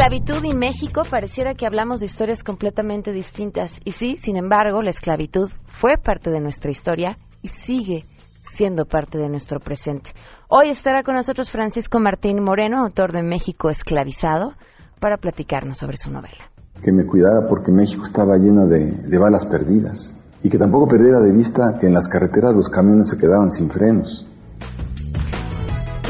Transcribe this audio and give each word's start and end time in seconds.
esclavitud 0.00 0.42
y 0.44 0.54
México 0.54 1.02
pareciera 1.10 1.52
que 1.52 1.66
hablamos 1.66 2.00
de 2.00 2.06
historias 2.06 2.42
completamente 2.42 3.12
distintas. 3.12 3.78
Y 3.84 3.92
sí, 3.92 4.16
sin 4.16 4.38
embargo, 4.38 4.80
la 4.80 4.88
esclavitud 4.88 5.50
fue 5.66 5.98
parte 6.02 6.30
de 6.30 6.40
nuestra 6.40 6.70
historia 6.70 7.18
y 7.42 7.48
sigue 7.48 8.04
siendo 8.40 8.86
parte 8.86 9.18
de 9.18 9.28
nuestro 9.28 9.60
presente. 9.60 10.12
Hoy 10.48 10.70
estará 10.70 11.02
con 11.02 11.16
nosotros 11.16 11.50
Francisco 11.50 12.00
Martín 12.00 12.42
Moreno, 12.42 12.82
autor 12.82 13.12
de 13.12 13.22
México 13.22 13.68
esclavizado, 13.68 14.54
para 15.00 15.18
platicarnos 15.18 15.76
sobre 15.76 15.98
su 15.98 16.10
novela. 16.10 16.48
Que 16.82 16.92
me 16.92 17.04
cuidara 17.04 17.46
porque 17.46 17.70
México 17.70 18.04
estaba 18.04 18.38
lleno 18.38 18.66
de, 18.68 18.86
de 19.06 19.18
balas 19.18 19.44
perdidas 19.44 20.16
y 20.42 20.48
que 20.48 20.56
tampoco 20.56 20.88
perdiera 20.88 21.20
de 21.20 21.32
vista 21.32 21.74
que 21.78 21.88
en 21.88 21.92
las 21.92 22.08
carreteras 22.08 22.54
los 22.54 22.70
camiones 22.70 23.10
se 23.10 23.18
quedaban 23.18 23.50
sin 23.50 23.68
frenos 23.68 24.24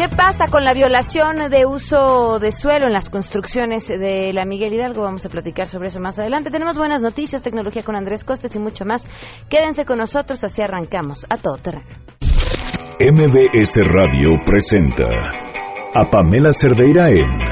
¿Qué 0.01 0.09
pasa 0.09 0.47
con 0.51 0.65
la 0.65 0.73
violación 0.73 1.51
de 1.51 1.67
uso 1.67 2.39
de 2.39 2.53
suelo 2.53 2.87
en 2.87 2.95
las 2.95 3.11
construcciones 3.11 3.87
de 3.87 4.33
la 4.33 4.47
Miguel 4.47 4.73
Hidalgo? 4.73 5.03
Vamos 5.03 5.27
a 5.27 5.29
platicar 5.29 5.67
sobre 5.67 5.89
eso 5.89 6.01
más 6.01 6.19
adelante. 6.19 6.51
Tenemos 6.51 6.79
buenas 6.79 7.03
noticias, 7.03 7.43
tecnología 7.43 7.83
con 7.83 7.95
Andrés 7.95 8.25
Costes 8.25 8.57
y 8.57 8.59
mucho 8.59 8.87
más. 8.87 9.07
Quédense 9.51 9.85
con 9.85 9.99
nosotros, 9.99 10.43
así 10.43 10.63
arrancamos 10.63 11.27
a 11.29 11.37
todo 11.37 11.59
terreno. 11.59 11.85
MBS 12.99 13.79
Radio 13.93 14.31
presenta 14.47 15.05
a 15.93 16.11
Pamela 16.11 16.55
Cerdeira 16.55 17.09
en 17.09 17.43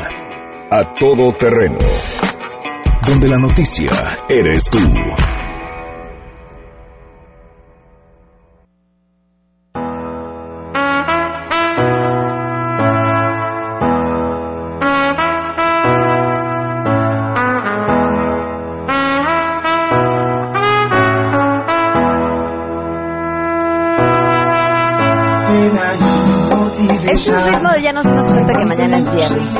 A 0.70 0.94
Todo 0.98 1.36
Terreno, 1.38 1.80
donde 3.06 3.28
la 3.28 3.36
noticia 3.36 3.90
eres 4.26 4.70
tú. 4.70 4.78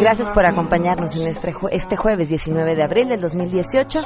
Gracias 0.09 0.31
por 0.31 0.47
acompañarnos 0.47 1.15
en 1.17 1.27
este, 1.27 1.55
este 1.71 1.97
jueves 1.99 2.31
19 2.31 2.77
de 2.77 2.83
abril 2.83 3.09
del 3.09 3.21
2018. 3.21 4.01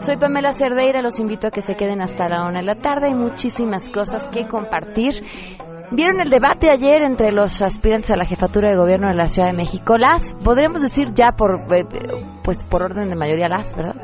Soy 0.00 0.16
Pamela 0.16 0.50
Cerdeira, 0.50 1.00
los 1.00 1.20
invito 1.20 1.46
a 1.46 1.52
que 1.52 1.60
se 1.60 1.76
queden 1.76 2.02
hasta 2.02 2.28
la 2.28 2.44
una 2.44 2.58
de 2.58 2.66
la 2.66 2.74
tarde. 2.74 3.06
Hay 3.06 3.14
muchísimas 3.14 3.88
cosas 3.88 4.26
que 4.26 4.48
compartir. 4.48 5.22
¿Vieron 5.92 6.20
el 6.20 6.28
debate 6.28 6.70
ayer 6.70 7.04
entre 7.04 7.30
los 7.30 7.62
aspirantes 7.62 8.10
a 8.10 8.16
la 8.16 8.24
jefatura 8.24 8.68
de 8.68 8.76
gobierno 8.76 9.06
de 9.06 9.14
la 9.14 9.28
Ciudad 9.28 9.48
de 9.48 9.56
México? 9.56 9.96
Las, 9.96 10.34
podríamos 10.42 10.82
decir 10.82 11.14
ya 11.14 11.36
por, 11.36 11.72
eh, 11.72 11.84
pues 12.42 12.64
por 12.64 12.82
orden 12.82 13.08
de 13.08 13.14
mayoría 13.14 13.46
las, 13.46 13.76
¿verdad? 13.76 13.94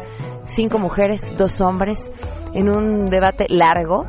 Cinco 0.44 0.78
mujeres, 0.78 1.34
dos 1.36 1.60
hombres, 1.60 2.12
en 2.54 2.68
un 2.68 3.10
debate 3.10 3.46
largo, 3.48 4.06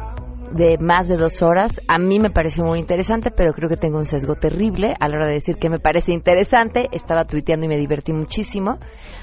de 0.52 0.78
más 0.78 1.08
de 1.08 1.18
dos 1.18 1.42
horas. 1.42 1.82
A 1.88 1.98
mí 1.98 2.20
me 2.20 2.30
pareció 2.30 2.64
muy 2.64 2.80
interesante, 2.80 3.32
pero 3.32 3.54
creo 3.54 3.70
que 3.70 3.78
tengo 3.78 3.98
un 3.98 4.06
sesgo 4.06 4.36
terrible 4.36 4.96
a 5.00 5.08
la 5.08 5.18
hora 5.18 5.28
de 5.28 5.34
decir 5.34 5.58
que 5.58 5.70
me 5.70 5.80
parece 5.80 6.14
interesante. 6.14 6.88
Estaba 6.92 7.26
tuiteando 7.26 7.66
y 7.66 7.70
me 7.70 7.78
divertí 7.78 8.14
muchísimo, 8.14 8.78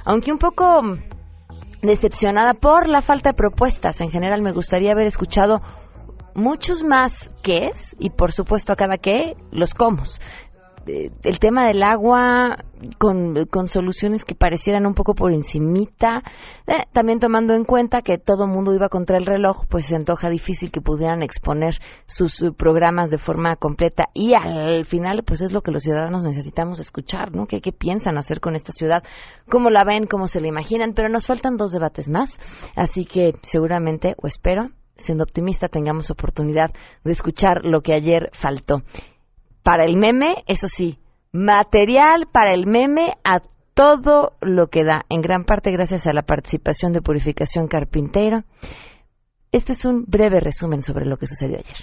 aunque 0.04 0.32
un 0.32 0.38
poco 0.38 0.82
decepcionada 1.82 2.54
por 2.54 2.88
la 2.88 3.02
falta 3.02 3.30
de 3.30 3.34
propuestas. 3.34 4.00
En 4.00 4.10
general 4.10 4.42
me 4.42 4.52
gustaría 4.52 4.92
haber 4.92 5.06
escuchado 5.06 5.60
muchos 6.34 6.84
más 6.84 7.30
es 7.48 7.96
y 7.98 8.10
por 8.10 8.32
supuesto 8.32 8.72
a 8.72 8.76
cada 8.76 8.98
qué 8.98 9.36
los 9.50 9.74
comos 9.74 10.20
el 10.88 11.38
tema 11.38 11.66
del 11.66 11.82
agua 11.82 12.56
con, 12.98 13.68
soluciones 13.68 14.24
que 14.24 14.34
parecieran 14.34 14.86
un 14.86 14.94
poco 14.94 15.14
por 15.14 15.32
encimita, 15.32 16.22
eh, 16.66 16.84
también 16.92 17.18
tomando 17.18 17.54
en 17.54 17.64
cuenta 17.64 18.02
que 18.02 18.18
todo 18.18 18.44
el 18.44 18.50
mundo 18.50 18.74
iba 18.74 18.88
contra 18.88 19.18
el 19.18 19.26
reloj, 19.26 19.66
pues 19.68 19.86
se 19.86 19.96
antoja 19.96 20.30
difícil 20.30 20.70
que 20.70 20.80
pudieran 20.80 21.22
exponer 21.22 21.78
sus 22.06 22.44
programas 22.56 23.10
de 23.10 23.18
forma 23.18 23.56
completa 23.56 24.08
y 24.14 24.34
al 24.34 24.84
final 24.84 25.22
pues 25.24 25.40
es 25.40 25.52
lo 25.52 25.62
que 25.62 25.70
los 25.70 25.82
ciudadanos 25.82 26.24
necesitamos 26.24 26.80
escuchar, 26.80 27.34
¿no? 27.34 27.46
¿Qué, 27.46 27.60
qué 27.60 27.72
piensan 27.72 28.16
hacer 28.16 28.40
con 28.40 28.54
esta 28.54 28.72
ciudad? 28.72 29.02
¿Cómo 29.50 29.70
la 29.70 29.84
ven? 29.84 30.06
¿Cómo 30.06 30.26
se 30.26 30.40
la 30.40 30.48
imaginan? 30.48 30.94
Pero 30.94 31.08
nos 31.08 31.26
faltan 31.26 31.56
dos 31.56 31.72
debates 31.72 32.08
más, 32.08 32.38
así 32.76 33.04
que 33.04 33.34
seguramente, 33.42 34.14
o 34.22 34.26
espero, 34.26 34.70
siendo 34.96 35.24
optimista, 35.24 35.68
tengamos 35.68 36.10
oportunidad 36.10 36.70
de 37.04 37.12
escuchar 37.12 37.64
lo 37.64 37.82
que 37.82 37.94
ayer 37.94 38.30
faltó 38.32 38.82
para 39.62 39.84
el 39.84 39.96
meme, 39.96 40.44
eso 40.46 40.68
sí, 40.68 40.98
material 41.32 42.28
para 42.30 42.52
el 42.52 42.66
meme 42.66 43.16
a 43.24 43.40
todo 43.74 44.32
lo 44.40 44.68
que 44.68 44.84
da, 44.84 45.04
en 45.08 45.20
gran 45.20 45.44
parte 45.44 45.70
gracias 45.70 46.06
a 46.06 46.12
la 46.12 46.22
participación 46.22 46.92
de 46.92 47.02
Purificación 47.02 47.68
Carpintero. 47.68 48.44
Este 49.52 49.72
es 49.72 49.84
un 49.84 50.04
breve 50.06 50.40
resumen 50.40 50.82
sobre 50.82 51.06
lo 51.06 51.16
que 51.16 51.26
sucedió 51.26 51.58
ayer. 51.58 51.76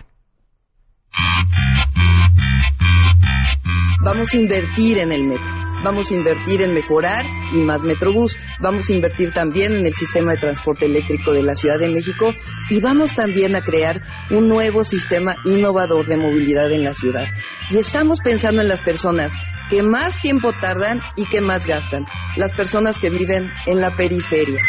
Vamos 4.04 4.34
a 4.34 4.38
invertir 4.38 5.00
en 5.00 5.12
el 5.12 5.24
metro, 5.24 5.54
vamos 5.86 6.10
a 6.10 6.16
invertir 6.16 6.64
en 6.64 6.74
mejorar 6.74 7.24
y 7.54 7.58
más 7.58 7.82
Metrobús, 7.84 8.38
vamos 8.60 8.90
a 8.90 8.94
invertir 8.94 9.32
también 9.32 9.76
en 9.76 9.86
el 9.86 9.94
sistema 9.94 10.32
de 10.32 10.40
transporte 10.40 10.88
eléctrico 10.88 11.32
de 11.32 11.44
la 11.44 11.54
Ciudad 11.54 11.78
de 11.78 11.88
México 11.88 12.34
y 12.70 12.82
vamos 12.82 13.14
también 13.14 13.56
a 13.56 13.62
crear 13.62 14.02
un 14.32 14.50
nuevo 14.50 14.84
sistema 14.84 15.36
innovador 15.46 16.08
de 16.08 16.18
movilidad 16.18 16.72
en 16.72 16.84
la 16.84 16.96
ciudad. 16.96 17.26
Y 17.70 17.78
estamos 17.78 18.20
pensando 18.22 18.64
en 18.64 18.68
las 18.68 18.82
personas 18.82 19.32
que 19.70 19.84
más 19.84 20.20
tiempo 20.20 20.52
tardan 20.60 21.02
y 21.16 21.26
que 21.26 21.40
más 21.40 21.68
gastan, 21.68 22.06
las 22.36 22.52
personas 22.54 22.98
que 22.98 23.12
viven 23.12 23.44
en 23.68 23.80
la 23.80 23.96
periferia. 23.96 24.62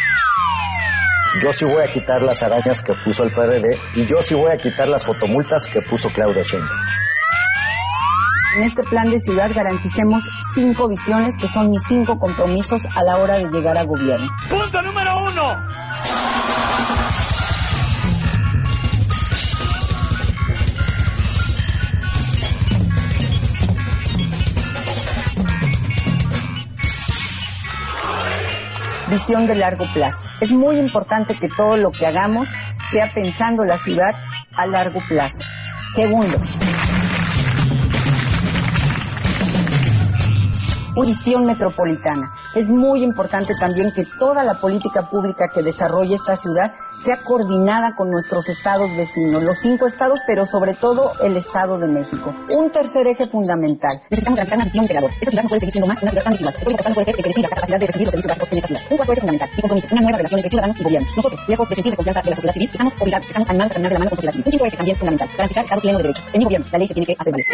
Yo 1.42 1.52
sí 1.52 1.64
voy 1.64 1.82
a 1.82 1.90
quitar 1.90 2.20
las 2.22 2.42
arañas 2.42 2.82
que 2.82 2.92
puso 3.04 3.24
el 3.24 3.32
PRD 3.32 3.78
y 3.94 4.06
yo 4.06 4.20
sí 4.20 4.34
voy 4.34 4.52
a 4.52 4.56
quitar 4.56 4.88
las 4.88 5.04
fotomultas 5.04 5.66
que 5.66 5.80
puso 5.80 6.10
Claudia 6.10 6.42
Sheinbaum. 6.42 6.78
En 8.56 8.62
este 8.62 8.82
plan 8.84 9.10
de 9.10 9.18
ciudad 9.18 9.50
garanticemos 9.54 10.26
cinco 10.56 10.88
visiones 10.88 11.36
que 11.36 11.48
son 11.48 11.70
mis 11.70 11.82
cinco 11.86 12.18
compromisos 12.18 12.86
a 12.86 13.02
la 13.02 13.18
hora 13.18 13.36
de 13.36 13.44
llegar 13.50 13.76
a 13.76 13.84
gobierno. 13.84 14.26
Punto 14.48 14.80
número 14.80 15.18
uno. 15.18 15.52
Visión 29.10 29.46
de 29.46 29.56
largo 29.56 29.84
plazo. 29.92 30.26
Es 30.40 30.52
muy 30.54 30.78
importante 30.78 31.34
que 31.38 31.48
todo 31.54 31.76
lo 31.76 31.90
que 31.90 32.06
hagamos 32.06 32.48
sea 32.90 33.12
pensando 33.14 33.62
la 33.64 33.76
ciudad 33.76 34.14
a 34.56 34.66
largo 34.66 35.00
plazo. 35.06 35.38
Segundo, 35.94 36.38
visión 41.02 41.44
metropolitana. 41.44 42.32
Es 42.54 42.70
muy 42.70 43.02
importante 43.02 43.54
también 43.58 43.92
que 43.92 44.04
toda 44.18 44.44
la 44.44 44.54
política 44.54 45.08
pública 45.10 45.46
que 45.52 45.62
desarrolle 45.62 46.14
esta 46.14 46.36
ciudad 46.36 46.72
sea 47.06 47.22
coordinada 47.22 47.94
con 47.94 48.10
nuestros 48.10 48.48
estados 48.48 48.90
vecinos, 48.96 49.40
los 49.44 49.58
cinco 49.58 49.86
estados, 49.86 50.18
pero 50.26 50.44
sobre 50.44 50.74
todo 50.74 51.12
el 51.22 51.36
Estado 51.36 51.78
de 51.78 51.86
México. 51.86 52.34
Un 52.58 52.72
tercer 52.72 53.06
eje 53.06 53.28
fundamental. 53.28 54.02
Necesitamos 54.10 54.38
garantizar 54.38 54.58
una 54.58 54.64
visión 54.64 54.84
integradora. 54.84 55.14
Esta 55.14 55.30
ciudad 55.30 55.42
no 55.44 55.48
puede 55.48 55.60
seguir 55.60 55.72
siendo 55.72 55.86
más 55.86 56.02
una 56.02 56.10
ciudad 56.10 56.24
tan 56.24 56.32
desigual. 56.32 56.54
El 56.56 56.70
importante 56.72 56.94
puede 56.94 57.04
ser 57.04 57.14
que 57.14 57.42
la 57.42 57.48
capacidad 57.48 57.78
de 57.78 57.86
recibir 57.86 58.06
los 58.06 58.10
servicios 58.10 58.30
básicos 58.34 58.50
en 58.50 58.58
esta 58.58 58.66
ciudad. 58.66 58.82
Un 58.90 58.96
cuarto 58.96 59.12
eje 59.12 59.20
fundamental. 59.20 59.50
Y 59.56 59.60
compromiso. 59.60 59.88
Una 59.92 60.00
nueva 60.02 60.18
relación 60.18 60.38
entre 60.40 60.50
ciudadanos 60.50 60.80
y 60.80 60.82
gobierno. 60.82 61.08
Nosotros, 61.16 61.40
lejos 61.46 61.68
de 61.68 61.74
sentir 61.76 61.90
desconfianza 61.92 62.20
de 62.22 62.30
la 62.30 62.36
sociedad 62.36 62.54
civil, 62.54 62.70
estamos 62.72 62.92
obligados, 62.98 63.26
estamos 63.28 63.48
animados 63.50 63.70
a 63.70 63.74
caminar 63.74 63.90
de 63.90 63.94
la 63.94 63.98
mano 64.00 64.10
con 64.10 64.16
la 64.16 64.22
sociedad 64.22 64.34
civil. 64.34 64.46
Un 64.46 64.50
quinto 64.50 64.64
eje 64.66 64.76
también 64.76 64.96
fundamental. 64.96 65.28
Garantizar 65.30 65.64
Estado 65.64 65.80
pleno 65.80 65.98
de 65.98 66.02
derecho. 66.02 66.22
En 66.32 66.38
mi 66.38 66.44
gobierno, 66.44 66.66
la 66.72 66.78
ley 66.78 66.86
se 66.88 66.94
tiene 66.94 67.06
que 67.06 67.16
hacer 67.18 67.32
valer. 67.32 67.46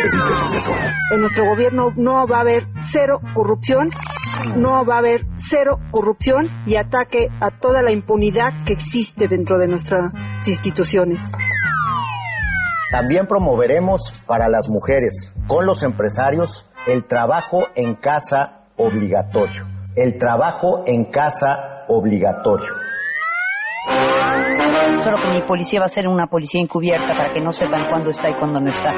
En 1.12 1.20
nuestro 1.20 1.44
gobierno 1.44 1.92
no 1.96 2.26
va 2.26 2.38
a 2.38 2.40
haber 2.40 2.66
cero 2.90 3.20
corrupción, 3.34 3.90
no 4.56 4.86
va 4.86 4.96
a 4.96 4.98
haber 4.98 5.26
cero 5.36 5.78
corrupción 5.90 6.48
y 6.66 6.76
ataque 6.76 7.28
a 7.40 7.50
toda 7.50 7.82
la 7.82 7.92
impunidad 7.92 8.52
que 8.64 8.72
existe 8.72 9.28
dentro 9.28 9.41
de 9.44 9.68
nuestras 9.68 10.12
instituciones. 10.46 11.20
También 12.90 13.26
promoveremos 13.26 14.14
para 14.26 14.48
las 14.48 14.68
mujeres 14.68 15.32
con 15.46 15.66
los 15.66 15.82
empresarios 15.82 16.70
el 16.86 17.04
trabajo 17.06 17.66
en 17.74 17.94
casa 17.94 18.66
obligatorio. 18.76 19.66
El 19.96 20.18
trabajo 20.18 20.84
en 20.86 21.10
casa 21.10 21.84
obligatorio. 21.88 22.72
Solo 25.02 25.16
que 25.16 25.34
mi 25.34 25.42
policía 25.42 25.80
va 25.80 25.86
a 25.86 25.88
ser 25.88 26.06
una 26.06 26.26
policía 26.26 26.60
encubierta 26.60 27.14
para 27.14 27.32
que 27.32 27.40
no 27.40 27.52
sepan 27.52 27.88
cuándo 27.88 28.10
está 28.10 28.30
y 28.30 28.34
cuándo 28.34 28.60
no 28.60 28.70
está. 28.70 28.94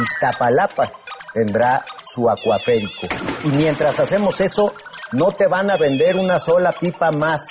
Iztapalapa 0.00 0.92
tendrá 1.32 1.84
su 2.02 2.28
acuaférico. 2.28 3.06
Y 3.44 3.48
mientras 3.48 3.98
hacemos 4.00 4.40
eso, 4.40 4.74
no 5.12 5.30
te 5.32 5.46
van 5.46 5.70
a 5.70 5.76
vender 5.76 6.16
una 6.16 6.38
sola 6.38 6.72
pipa 6.78 7.10
más. 7.10 7.48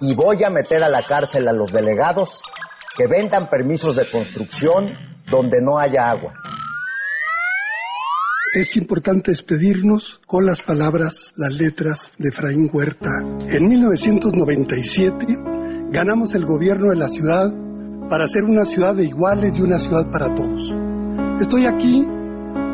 Y 0.00 0.14
voy 0.14 0.42
a 0.44 0.50
meter 0.50 0.82
a 0.82 0.88
la 0.88 1.02
cárcel 1.02 1.48
a 1.48 1.52
los 1.52 1.72
delegados 1.72 2.42
que 2.96 3.06
vendan 3.06 3.48
permisos 3.48 3.96
de 3.96 4.08
construcción 4.08 4.86
donde 5.30 5.60
no 5.60 5.78
haya 5.78 6.10
agua. 6.10 6.32
es 8.54 8.76
importante 8.76 9.32
despedirnos 9.32 10.20
con 10.28 10.46
las 10.46 10.62
palabras, 10.62 11.34
las 11.36 11.54
letras 11.58 12.12
de 12.18 12.28
Efraín 12.28 12.70
Huerta. 12.72 13.10
En 13.48 13.68
1997 13.68 15.26
ganamos 15.90 16.36
el 16.36 16.46
gobierno 16.46 16.90
de 16.90 16.96
la 16.96 17.08
ciudad 17.08 17.52
para 18.08 18.28
ser 18.28 18.44
una 18.44 18.64
ciudad 18.64 18.94
de 18.94 19.06
iguales 19.06 19.54
y 19.56 19.60
una 19.60 19.78
ciudad 19.78 20.08
para 20.12 20.32
todos. 20.36 20.72
Estoy 21.40 21.66
aquí 21.66 22.06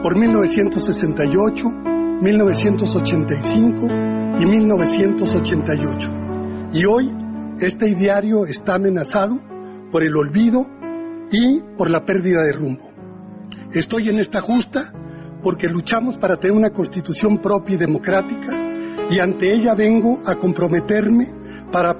por 0.02 0.18
1968, 0.18 1.68
1985 2.20 3.86
y 4.38 4.44
1988. 4.44 6.19
Y 6.72 6.84
hoy 6.84 7.10
este 7.58 7.88
ideario 7.90 8.46
está 8.46 8.74
amenazado 8.74 9.40
por 9.90 10.04
el 10.04 10.16
olvido 10.16 10.66
y 11.32 11.60
por 11.76 11.90
la 11.90 12.04
pérdida 12.04 12.42
de 12.42 12.52
rumbo. 12.52 12.90
Estoy 13.72 14.08
en 14.08 14.20
esta 14.20 14.40
justa 14.40 14.92
porque 15.42 15.66
luchamos 15.66 16.16
para 16.16 16.36
tener 16.36 16.56
una 16.56 16.70
constitución 16.70 17.38
propia 17.38 17.74
y 17.74 17.78
democrática 17.78 18.56
y 19.10 19.18
ante 19.18 19.52
ella 19.52 19.74
vengo 19.74 20.20
a 20.24 20.36
comprometerme 20.36 21.34
para 21.72 21.98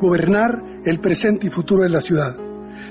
gobernar 0.00 0.62
el 0.84 0.98
presente 0.98 1.46
y 1.46 1.50
futuro 1.50 1.84
de 1.84 1.90
la 1.90 2.00
ciudad. 2.00 2.36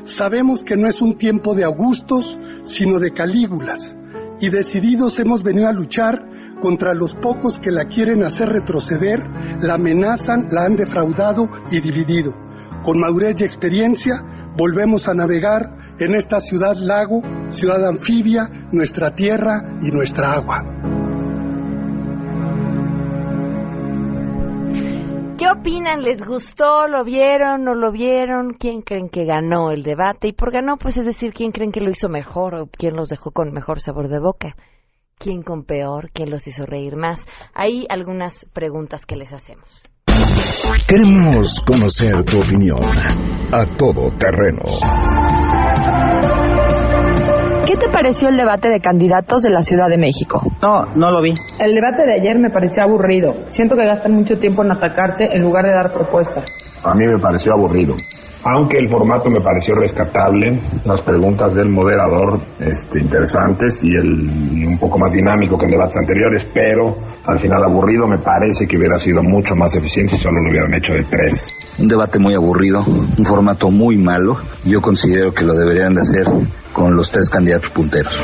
Sabemos 0.03 0.63
que 0.63 0.77
no 0.77 0.87
es 0.87 1.01
un 1.01 1.17
tiempo 1.17 1.55
de 1.55 1.65
Augustos, 1.65 2.39
sino 2.63 2.99
de 2.99 3.11
Calígulas, 3.11 3.97
y 4.39 4.49
decididos 4.49 5.19
hemos 5.19 5.43
venido 5.43 5.67
a 5.67 5.73
luchar 5.73 6.36
contra 6.61 6.93
los 6.93 7.13
pocos 7.15 7.59
que 7.59 7.71
la 7.71 7.85
quieren 7.85 8.23
hacer 8.23 8.49
retroceder, 8.49 9.23
la 9.61 9.75
amenazan, 9.75 10.47
la 10.51 10.65
han 10.65 10.75
defraudado 10.75 11.47
y 11.71 11.79
dividido. 11.79 12.33
Con 12.83 12.99
madurez 12.99 13.41
y 13.41 13.43
experiencia 13.43 14.23
volvemos 14.57 15.07
a 15.07 15.13
navegar 15.13 15.95
en 15.99 16.15
esta 16.15 16.39
ciudad 16.39 16.75
lago, 16.75 17.21
ciudad 17.49 17.85
anfibia, 17.85 18.49
nuestra 18.71 19.13
tierra 19.13 19.79
y 19.81 19.91
nuestra 19.91 20.29
agua. 20.29 20.63
¿Qué 25.37 25.45
opinan? 25.49 26.01
¿Les 26.01 26.25
gustó? 26.25 26.87
¿Lo 26.87 27.03
vieron? 27.03 27.63
¿No 27.63 27.75
lo 27.75 27.91
vieron? 27.91 28.53
¿Quién 28.53 28.81
creen 28.81 29.09
que 29.09 29.25
ganó 29.25 29.69
el 29.69 29.83
debate? 29.83 30.29
Y 30.29 30.33
por 30.33 30.51
ganó, 30.51 30.77
pues 30.77 30.97
es 30.97 31.05
decir, 31.05 31.31
¿quién 31.31 31.51
creen 31.51 31.71
que 31.71 31.79
lo 31.79 31.91
hizo 31.91 32.09
mejor 32.09 32.55
o 32.55 32.65
quién 32.65 32.95
los 32.95 33.09
dejó 33.09 33.29
con 33.31 33.53
mejor 33.53 33.79
sabor 33.79 34.07
de 34.07 34.19
boca? 34.19 34.55
¿Quién 35.17 35.41
con 35.41 35.63
peor? 35.63 36.11
¿Quién 36.13 36.29
los 36.29 36.47
hizo 36.47 36.65
reír 36.65 36.95
más? 36.95 37.25
Hay 37.53 37.85
algunas 37.89 38.45
preguntas 38.53 39.05
que 39.05 39.15
les 39.15 39.33
hacemos. 39.33 39.83
Queremos 40.87 41.61
conocer 41.65 42.23
tu 42.23 42.39
opinión 42.39 42.79
a 43.51 43.65
todo 43.77 44.11
terreno. 44.17 44.61
¿Qué 47.79 47.85
te 47.85 47.91
pareció 47.91 48.29
el 48.29 48.37
debate 48.37 48.69
de 48.69 48.79
candidatos 48.79 49.43
de 49.43 49.51
la 49.51 49.61
Ciudad 49.61 49.87
de 49.87 49.97
México? 49.97 50.41
No, 50.63 50.95
no 50.95 51.11
lo 51.11 51.21
vi. 51.21 51.35
El 51.59 51.75
debate 51.75 52.07
de 52.07 52.13
ayer 52.13 52.39
me 52.39 52.49
pareció 52.49 52.81
aburrido. 52.81 53.33
Siento 53.49 53.75
que 53.75 53.85
gastan 53.85 54.13
mucho 54.13 54.39
tiempo 54.39 54.63
en 54.63 54.71
atacarse 54.71 55.25
en 55.25 55.43
lugar 55.43 55.65
de 55.65 55.73
dar 55.73 55.93
propuestas. 55.93 56.43
A 56.83 56.95
mí 56.95 57.05
me 57.05 57.19
pareció 57.19 57.53
aburrido 57.53 57.93
aunque 58.43 58.77
el 58.77 58.87
formato 58.89 59.29
me 59.29 59.41
pareció 59.41 59.75
rescatable, 59.75 60.59
las 60.85 61.01
preguntas 61.01 61.53
del 61.53 61.69
moderador 61.69 62.39
este, 62.59 63.01
interesantes 63.01 63.83
y, 63.83 63.93
el, 63.95 64.67
un 64.67 64.77
poco 64.79 64.97
más 64.97 65.11
dinámico 65.13 65.57
que 65.57 65.65
en 65.65 65.71
debates 65.71 65.97
anteriores, 65.97 66.47
pero 66.53 66.95
al 67.25 67.39
final 67.39 67.63
aburrido 67.63 68.07
me 68.07 68.19
parece 68.19 68.67
que 68.67 68.77
hubiera 68.77 68.97
sido 68.97 69.21
mucho 69.23 69.55
más 69.55 69.75
eficiente 69.75 70.15
si 70.15 70.21
solo 70.21 70.41
lo 70.41 70.49
hubieran 70.49 70.73
hecho 70.73 70.93
de 70.93 71.03
tres. 71.03 71.49
Un 71.79 71.87
debate 71.87 72.19
muy 72.19 72.35
aburrido, 72.35 72.83
un 72.85 73.25
formato 73.25 73.69
muy 73.69 73.97
malo, 73.97 74.37
yo 74.63 74.81
considero 74.81 75.33
que 75.33 75.43
lo 75.43 75.53
deberían 75.53 75.93
de 75.93 76.01
hacer 76.01 76.25
con 76.73 76.95
los 76.95 77.11
tres 77.11 77.29
candidatos 77.29 77.69
punteros. 77.71 78.17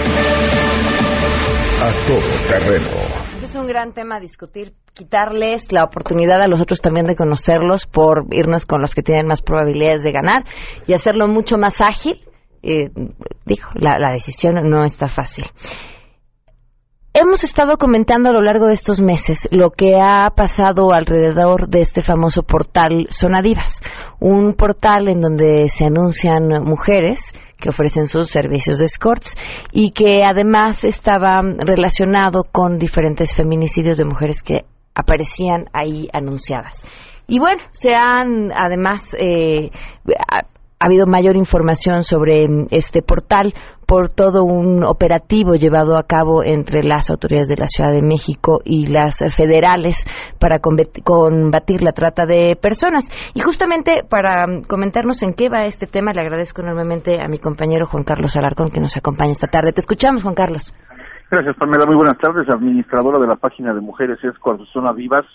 A 1.82 2.08
todo 2.08 2.60
terreno 2.60 3.24
es 3.54 3.56
un 3.56 3.68
gran 3.68 3.94
tema 3.94 4.16
a 4.16 4.20
discutir, 4.20 4.74
quitarles 4.94 5.72
la 5.72 5.84
oportunidad 5.84 6.42
a 6.42 6.48
los 6.48 6.62
otros 6.62 6.82
también 6.82 7.06
de 7.06 7.16
conocerlos 7.16 7.86
por 7.86 8.26
irnos 8.32 8.66
con 8.66 8.82
los 8.82 8.96
que 8.96 9.04
tienen 9.04 9.28
más 9.28 9.42
probabilidades 9.42 10.04
de 10.04 10.12
ganar 10.12 10.46
y 10.88 10.94
hacerlo 10.94 11.28
mucho 11.28 11.58
más 11.58 11.82
ágil. 11.82 12.26
Eh, 12.64 12.90
dijo, 13.46 13.72
la, 13.76 14.00
la 14.00 14.12
decisión 14.12 14.56
no 14.70 14.86
está 14.86 15.08
fácil. 15.08 15.46
Hemos 17.14 17.44
estado 17.44 17.78
comentando 17.78 18.30
a 18.30 18.34
lo 18.34 18.42
largo 18.42 18.66
de 18.66 18.74
estos 18.74 19.02
meses 19.02 19.48
lo 19.52 19.70
que 19.70 19.98
ha 20.02 20.32
pasado 20.36 20.92
alrededor 20.92 21.68
de 21.68 21.82
este 21.82 22.02
famoso 22.02 22.42
portal 22.42 23.06
Sonadivas, 23.10 23.84
un 24.20 24.56
portal 24.56 25.10
en 25.10 25.20
donde 25.20 25.70
se 25.70 25.86
anuncian 25.86 26.48
mujeres 26.64 27.34
que 27.64 27.70
ofrecen 27.70 28.08
sus 28.08 28.28
servicios 28.28 28.80
de 28.80 28.86
escorts 28.86 29.38
y 29.72 29.92
que 29.92 30.26
además 30.26 30.84
estaba 30.84 31.40
relacionado 31.42 32.44
con 32.44 32.78
diferentes 32.78 33.34
feminicidios 33.34 33.98
de 33.98 34.04
mujeres 34.04 34.44
que 34.44 34.66
aparecían 34.94 35.70
ahí 35.72 36.10
anunciadas. 36.12 36.84
Y 37.26 37.40
bueno, 37.40 37.64
se 37.72 37.96
han 37.96 38.52
además 38.54 39.16
eh, 39.18 39.72
ha 40.84 40.88
habido 40.88 41.08
mayor 41.08 41.38
información 41.38 42.04
sobre 42.04 42.46
mm, 42.50 42.66
este 42.72 43.02
portal 43.02 43.54
por 43.88 44.10
todo 44.10 44.44
un 44.44 44.84
operativo 44.84 45.56
llevado 45.56 45.96
a 45.96 46.04
cabo 46.04 46.44
entre 46.44 46.84
las 46.84 47.10
autoridades 47.10 47.48
de 47.48 47.56
la 47.56 47.68
Ciudad 47.68 47.92
de 47.92 48.02
México 48.02 48.60
y 48.66 48.88
las 48.88 49.20
federales 49.34 50.06
para 50.42 50.60
combatir 50.60 51.82
la 51.82 51.92
trata 51.94 52.26
de 52.26 52.58
personas. 52.62 53.10
Y 53.34 53.40
justamente 53.40 54.04
para 54.10 54.46
mm, 54.46 54.64
comentarnos 54.68 55.24
en 55.24 55.34
qué 55.34 55.48
va 55.48 55.64
este 55.64 55.88
tema, 55.88 56.12
le 56.12 56.20
agradezco 56.20 56.62
enormemente 56.62 57.22
a 57.22 57.30
mi 57.30 57.40
compañero 57.40 57.86
Juan 57.86 58.04
Carlos 58.04 58.36
Alarcón 58.36 58.70
que 58.70 58.82
nos 58.82 58.98
acompaña 58.98 59.32
esta 59.32 59.48
tarde. 59.48 59.72
Te 59.72 59.80
escuchamos, 59.80 60.24
Juan 60.24 60.36
Carlos. 60.36 60.74
Gracias, 61.32 61.56
Pamela. 61.56 61.86
Muy 61.86 61.96
buenas 61.96 62.18
tardes. 62.18 62.48
Administradora 62.50 63.20
de 63.20 63.28
la 63.28 63.38
página 63.38 63.74
de 63.74 63.80
Mujeres 63.80 64.22
Escuadrón 64.22 64.68
Zona 64.68 64.92
Vivas, 64.92 65.26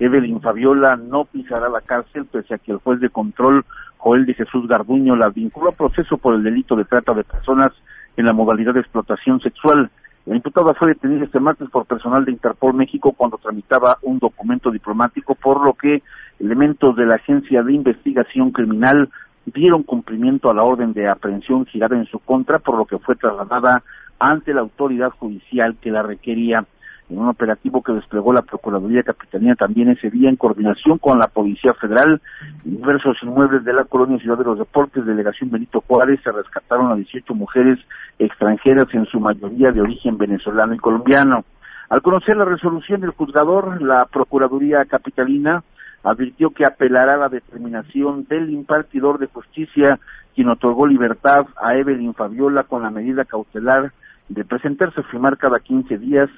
Evelyn 0.00 0.40
Fabiola 0.40 0.96
no 0.96 1.26
pisará 1.26 1.68
la 1.68 1.82
cárcel 1.82 2.24
pese 2.24 2.54
a 2.54 2.58
que 2.58 2.72
el 2.72 2.78
juez 2.78 3.00
de 3.00 3.10
control 3.10 3.64
Joel 3.98 4.24
de 4.24 4.32
Jesús 4.32 4.66
Garduño 4.66 5.14
la 5.14 5.28
vinculó 5.28 5.68
a 5.68 5.72
proceso 5.72 6.16
por 6.16 6.34
el 6.34 6.42
delito 6.42 6.74
de 6.74 6.86
trata 6.86 7.12
de 7.12 7.22
personas 7.22 7.72
en 8.16 8.24
la 8.24 8.32
modalidad 8.32 8.72
de 8.72 8.80
explotación 8.80 9.40
sexual. 9.40 9.90
La 10.24 10.36
imputada 10.36 10.72
fue 10.72 10.88
detenida 10.88 11.24
este 11.24 11.38
martes 11.38 11.68
por 11.68 11.84
personal 11.84 12.24
de 12.24 12.32
Interpol 12.32 12.72
México 12.72 13.12
cuando 13.12 13.36
tramitaba 13.36 13.98
un 14.00 14.18
documento 14.18 14.70
diplomático, 14.70 15.34
por 15.34 15.62
lo 15.62 15.74
que 15.74 16.02
elementos 16.38 16.96
de 16.96 17.04
la 17.04 17.16
Agencia 17.16 17.62
de 17.62 17.74
Investigación 17.74 18.52
Criminal 18.52 19.10
dieron 19.44 19.82
cumplimiento 19.82 20.50
a 20.50 20.54
la 20.54 20.62
orden 20.62 20.94
de 20.94 21.08
aprehensión 21.08 21.66
girada 21.66 21.96
en 21.96 22.06
su 22.06 22.20
contra, 22.20 22.58
por 22.58 22.76
lo 22.76 22.86
que 22.86 22.98
fue 22.98 23.16
trasladada 23.16 23.82
ante 24.18 24.54
la 24.54 24.60
autoridad 24.62 25.10
judicial 25.10 25.76
que 25.80 25.90
la 25.90 26.02
requería 26.02 26.64
en 27.10 27.18
un 27.18 27.28
operativo 27.28 27.82
que 27.82 27.92
desplegó 27.92 28.32
la 28.32 28.42
Procuraduría 28.42 29.02
Capitalina 29.02 29.56
también 29.56 29.90
ese 29.90 30.10
día 30.10 30.28
en 30.30 30.36
coordinación 30.36 30.98
con 30.98 31.18
la 31.18 31.26
Policía 31.26 31.74
Federal. 31.74 32.20
Diversos 32.64 33.16
inmuebles 33.22 33.64
de 33.64 33.72
la 33.72 33.84
colonia 33.84 34.18
Ciudad 34.18 34.38
de 34.38 34.44
los 34.44 34.58
Deportes, 34.58 35.04
delegación 35.04 35.50
Benito 35.50 35.82
Juárez, 35.86 36.20
se 36.22 36.30
rescataron 36.30 36.92
a 36.92 36.94
18 36.94 37.34
mujeres 37.34 37.78
extranjeras, 38.18 38.86
en 38.92 39.06
su 39.06 39.18
mayoría 39.18 39.72
de 39.72 39.80
origen 39.80 40.18
venezolano 40.18 40.74
y 40.74 40.78
colombiano. 40.78 41.44
Al 41.88 42.02
conocer 42.02 42.36
la 42.36 42.44
resolución 42.44 43.00
del 43.00 43.10
juzgador, 43.10 43.82
la 43.82 44.04
Procuraduría 44.06 44.84
Capitalina 44.84 45.64
advirtió 46.04 46.50
que 46.50 46.64
apelará 46.64 47.14
a 47.14 47.18
la 47.18 47.28
determinación 47.28 48.24
del 48.24 48.50
impartidor 48.50 49.18
de 49.18 49.26
justicia, 49.26 49.98
quien 50.34 50.48
otorgó 50.48 50.86
libertad 50.86 51.46
a 51.60 51.74
Evelyn 51.74 52.14
Fabiola 52.14 52.62
con 52.62 52.82
la 52.82 52.90
medida 52.90 53.24
cautelar 53.24 53.92
de 54.28 54.44
presentarse 54.44 55.00
a 55.00 55.04
firmar 55.04 55.36
cada 55.36 55.58
15 55.58 55.98
días 55.98 56.30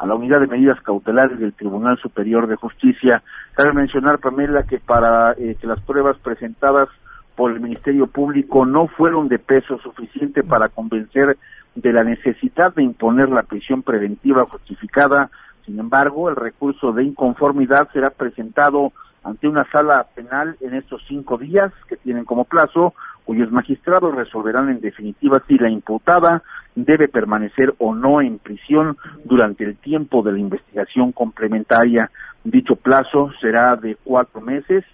a 0.00 0.06
la 0.06 0.14
unidad 0.14 0.40
de 0.40 0.46
medidas 0.46 0.80
cautelares 0.80 1.38
del 1.38 1.52
Tribunal 1.52 1.98
Superior 1.98 2.46
de 2.46 2.56
Justicia. 2.56 3.22
Cabe 3.52 3.74
mencionar, 3.74 4.18
Pamela, 4.18 4.62
que 4.62 4.78
para 4.78 5.32
eh, 5.32 5.56
que 5.60 5.66
las 5.66 5.78
pruebas 5.82 6.16
presentadas 6.18 6.88
por 7.36 7.52
el 7.52 7.60
Ministerio 7.60 8.06
Público 8.06 8.64
no 8.64 8.86
fueron 8.86 9.28
de 9.28 9.38
peso 9.38 9.78
suficiente 9.78 10.42
para 10.42 10.70
convencer 10.70 11.36
de 11.74 11.92
la 11.92 12.02
necesidad 12.02 12.74
de 12.74 12.82
imponer 12.82 13.28
la 13.28 13.42
prisión 13.42 13.82
preventiva 13.82 14.46
justificada. 14.50 15.30
Sin 15.66 15.78
embargo, 15.78 16.30
el 16.30 16.36
recurso 16.36 16.92
de 16.92 17.04
inconformidad 17.04 17.86
será 17.92 18.08
presentado 18.08 18.92
ante 19.22 19.48
una 19.48 19.70
sala 19.70 20.06
penal 20.14 20.56
en 20.62 20.72
estos 20.72 21.02
cinco 21.08 21.36
días 21.36 21.74
que 21.88 21.98
tienen 21.98 22.24
como 22.24 22.46
plazo, 22.46 22.94
cuyos 23.30 23.52
magistrados 23.52 24.12
resolverán 24.12 24.70
en 24.70 24.80
definitiva 24.80 25.40
si 25.46 25.56
la 25.56 25.70
imputada 25.70 26.42
debe 26.74 27.06
permanecer 27.06 27.72
o 27.78 27.94
no 27.94 28.20
en 28.20 28.40
prisión 28.40 28.96
durante 29.24 29.62
el 29.62 29.76
tiempo 29.76 30.24
de 30.24 30.32
la 30.32 30.40
investigación 30.40 31.12
complementaria. 31.12 32.10
Dicho 32.42 32.74
plazo 32.74 33.30
será 33.40 33.76
de 33.76 33.96
cuatro 34.02 34.40
meses, 34.40 34.84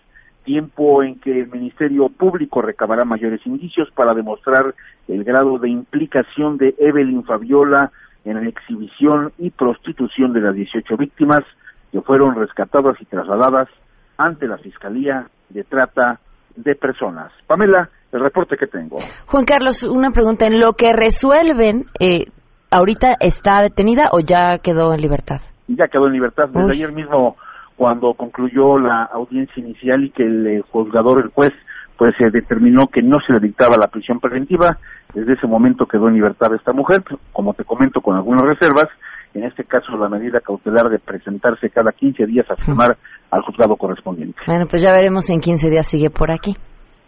tiempo 0.45 1.03
en 1.03 1.19
que 1.19 1.41
el 1.41 1.49
Ministerio 1.49 2.11
Público 2.11 2.61
recabará 2.61 3.07
mayores 3.07 3.41
indicios 3.47 3.91
para 3.93 4.13
demostrar 4.13 4.75
el 5.09 5.25
grado 5.25 5.59
de 5.59 5.71
implicación 5.71 6.59
de 6.59 6.75
Evelyn 6.79 7.25
Fabiola 7.25 7.91
en 8.27 8.35
la 8.35 8.51
exhibición 8.51 9.33
y 9.39 9.49
prostitución 9.49 10.35
de 10.35 10.43
las 10.43 10.55
18 10.55 10.95
víctimas 10.99 11.43
que 11.91 12.03
fueron 12.03 12.35
rescatadas 12.35 13.01
y 13.01 13.07
trasladadas 13.07 13.71
ante 14.19 14.47
la 14.47 14.59
Fiscalía 14.59 15.27
de 15.49 15.65
Trata 15.65 16.21
de 16.55 16.75
Personas. 16.75 17.33
Pamela, 17.47 17.89
el 18.17 18.23
reporte 18.23 18.57
que 18.57 18.67
tengo. 18.67 18.97
Juan 19.27 19.45
Carlos, 19.45 19.83
una 19.83 20.11
pregunta. 20.11 20.47
En 20.47 20.61
lo 20.61 20.73
que 20.73 20.93
resuelven, 20.93 21.87
eh, 22.01 22.27
¿Ahorita 22.71 23.15
está 23.21 23.63
detenida 23.63 24.09
o 24.13 24.21
ya 24.21 24.59
quedó 24.59 24.93
en 24.93 25.01
libertad? 25.01 25.41
Ya 25.69 25.87
quedó 25.89 26.09
en 26.09 26.15
libertad. 26.15 26.49
Desde 26.53 26.73
ayer 26.73 26.93
mismo, 26.93 27.37
cuando 27.77 28.15
concluyó 28.15 28.79
la 28.79 29.05
audiencia 29.05 29.63
inicial 29.63 30.05
y 30.05 30.11
que 30.11 30.25
el 30.25 30.47
eh, 30.47 30.63
juzgador, 30.73 31.23
el 31.23 31.31
juez, 31.31 31.53
pues 31.97 32.15
se 32.19 32.29
determinó 32.31 32.89
que 32.89 33.03
no 33.03 33.19
se 33.25 33.33
le 33.33 33.39
dictaba 33.39 33.77
la 33.77 33.89
prisión 33.89 34.19
preventiva, 34.19 34.79
desde 35.15 35.35
ese 35.35 35.47
momento 35.47 35.87
quedó 35.87 36.09
en 36.09 36.15
libertad 36.15 36.55
esta 36.55 36.73
mujer, 36.73 37.03
como 37.33 37.55
te 37.55 37.65
comento, 37.65 38.01
con 38.01 38.17
algunas 38.17 38.43
reservas, 38.43 38.89
en 39.33 39.45
este 39.45 39.65
caso 39.65 39.97
la 39.97 40.09
medida 40.09 40.41
cautelar 40.41 40.91
de 40.91 40.99
presentarse 40.99 41.71
cada 41.71 41.93
15 41.93 42.27
días 42.27 42.51
a 42.51 42.57
firmar 42.57 42.97
al 43.31 43.43
juzgado 43.43 43.77
correspondiente. 43.77 44.39
Bueno, 44.47 44.67
pues 44.69 44.83
ya 44.83 44.93
veremos 44.93 45.31
en 45.31 45.41
15 45.41 45.71
días 45.71 45.87
sigue 45.87 46.11
por 46.11 46.33
aquí. 46.33 46.55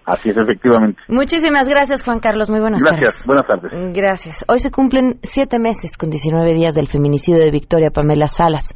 Así 0.09 0.31
es, 0.31 0.37
efectivamente. 0.39 1.03
Muchísimas 1.09 1.69
gracias, 1.69 2.03
Juan 2.03 2.21
Carlos. 2.21 2.49
Muy 2.49 2.61
buenas 2.61 2.83
tardes. 2.83 3.01
Gracias, 3.03 3.27
buenas 3.27 3.47
tardes. 3.47 3.73
Gracias. 3.95 4.45
Hoy 4.49 4.59
se 4.59 4.71
cumplen 4.71 5.19
siete 5.23 5.59
meses 5.59 5.99
con 5.99 6.09
19 6.09 6.55
días 6.55 6.75
del 6.75 6.87
feminicidio 6.87 7.41
de 7.41 7.51
Victoria 7.51 7.91
Pamela 7.91 8.27
Salas. 8.27 8.75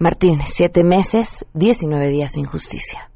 Martínez, 0.00 0.48
siete 0.48 0.82
meses, 0.82 1.46
19 1.54 2.08
días 2.08 2.32
sin 2.32 2.46
justicia. 2.46 3.08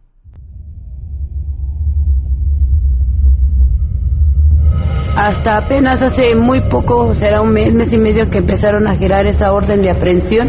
Hasta 5.17 5.57
apenas 5.57 6.01
hace 6.01 6.37
muy 6.37 6.61
poco, 6.69 7.15
será 7.15 7.41
un 7.41 7.51
mes, 7.51 7.75
mes 7.75 7.93
y 7.93 7.99
medio 7.99 8.29
que 8.31 8.39
empezaron 8.39 8.87
a 8.87 8.95
girar 8.95 9.27
esa 9.27 9.51
orden 9.51 9.83
de 9.83 9.91
aprehensión. 9.91 10.47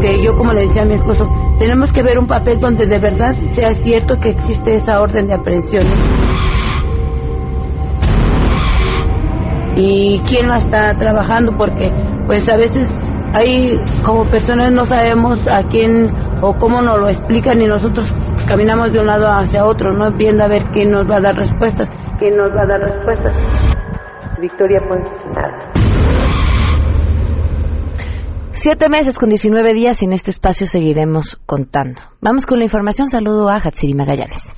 Que 0.00 0.20
yo, 0.24 0.36
como 0.36 0.52
le 0.52 0.62
decía 0.62 0.82
a 0.82 0.86
mi 0.86 0.94
esposo, 0.94 1.28
tenemos 1.58 1.92
que 1.92 2.02
ver 2.02 2.18
un 2.18 2.26
papel 2.26 2.60
donde 2.60 2.86
de 2.86 2.98
verdad 2.98 3.34
sea 3.52 3.74
cierto 3.74 4.18
que 4.20 4.30
existe 4.30 4.74
esa 4.74 5.00
orden 5.00 5.26
de 5.26 5.34
aprehensión. 5.34 5.82
Y 9.76 10.20
quién 10.28 10.48
la 10.48 10.56
está 10.56 10.94
trabajando, 10.94 11.52
porque 11.56 11.88
pues 12.26 12.48
a 12.48 12.56
veces 12.56 12.88
hay 13.32 13.74
como 14.04 14.24
personas 14.24 14.72
no 14.72 14.84
sabemos 14.84 15.46
a 15.48 15.62
quién 15.68 16.06
o 16.40 16.54
cómo 16.54 16.80
nos 16.80 17.02
lo 17.02 17.08
explican 17.08 17.60
y 17.60 17.66
nosotros 17.66 18.12
caminamos 18.46 18.92
de 18.92 19.00
un 19.00 19.06
lado 19.06 19.26
hacia 19.28 19.64
otro, 19.64 19.92
no 19.92 20.12
viendo 20.16 20.44
a 20.44 20.48
ver 20.48 20.64
quién 20.72 20.90
nos 20.90 21.08
va 21.08 21.16
a 21.16 21.20
dar 21.20 21.36
respuestas, 21.36 21.88
quién 22.18 22.36
nos 22.36 22.50
va 22.56 22.62
a 22.62 22.66
dar 22.66 22.80
respuestas. 22.80 23.76
Victoria 24.40 24.80
Ponce 24.88 25.77
Siete 28.60 28.88
meses 28.88 29.16
con 29.16 29.28
19 29.28 29.72
días 29.72 30.02
y 30.02 30.06
en 30.06 30.12
este 30.12 30.32
espacio 30.32 30.66
seguiremos 30.66 31.38
contando. 31.46 32.00
Vamos 32.20 32.44
con 32.44 32.58
la 32.58 32.64
información. 32.64 33.08
Saludo 33.08 33.48
a 33.48 33.58
Hatsiri 33.58 33.94
Magallanes. 33.94 34.52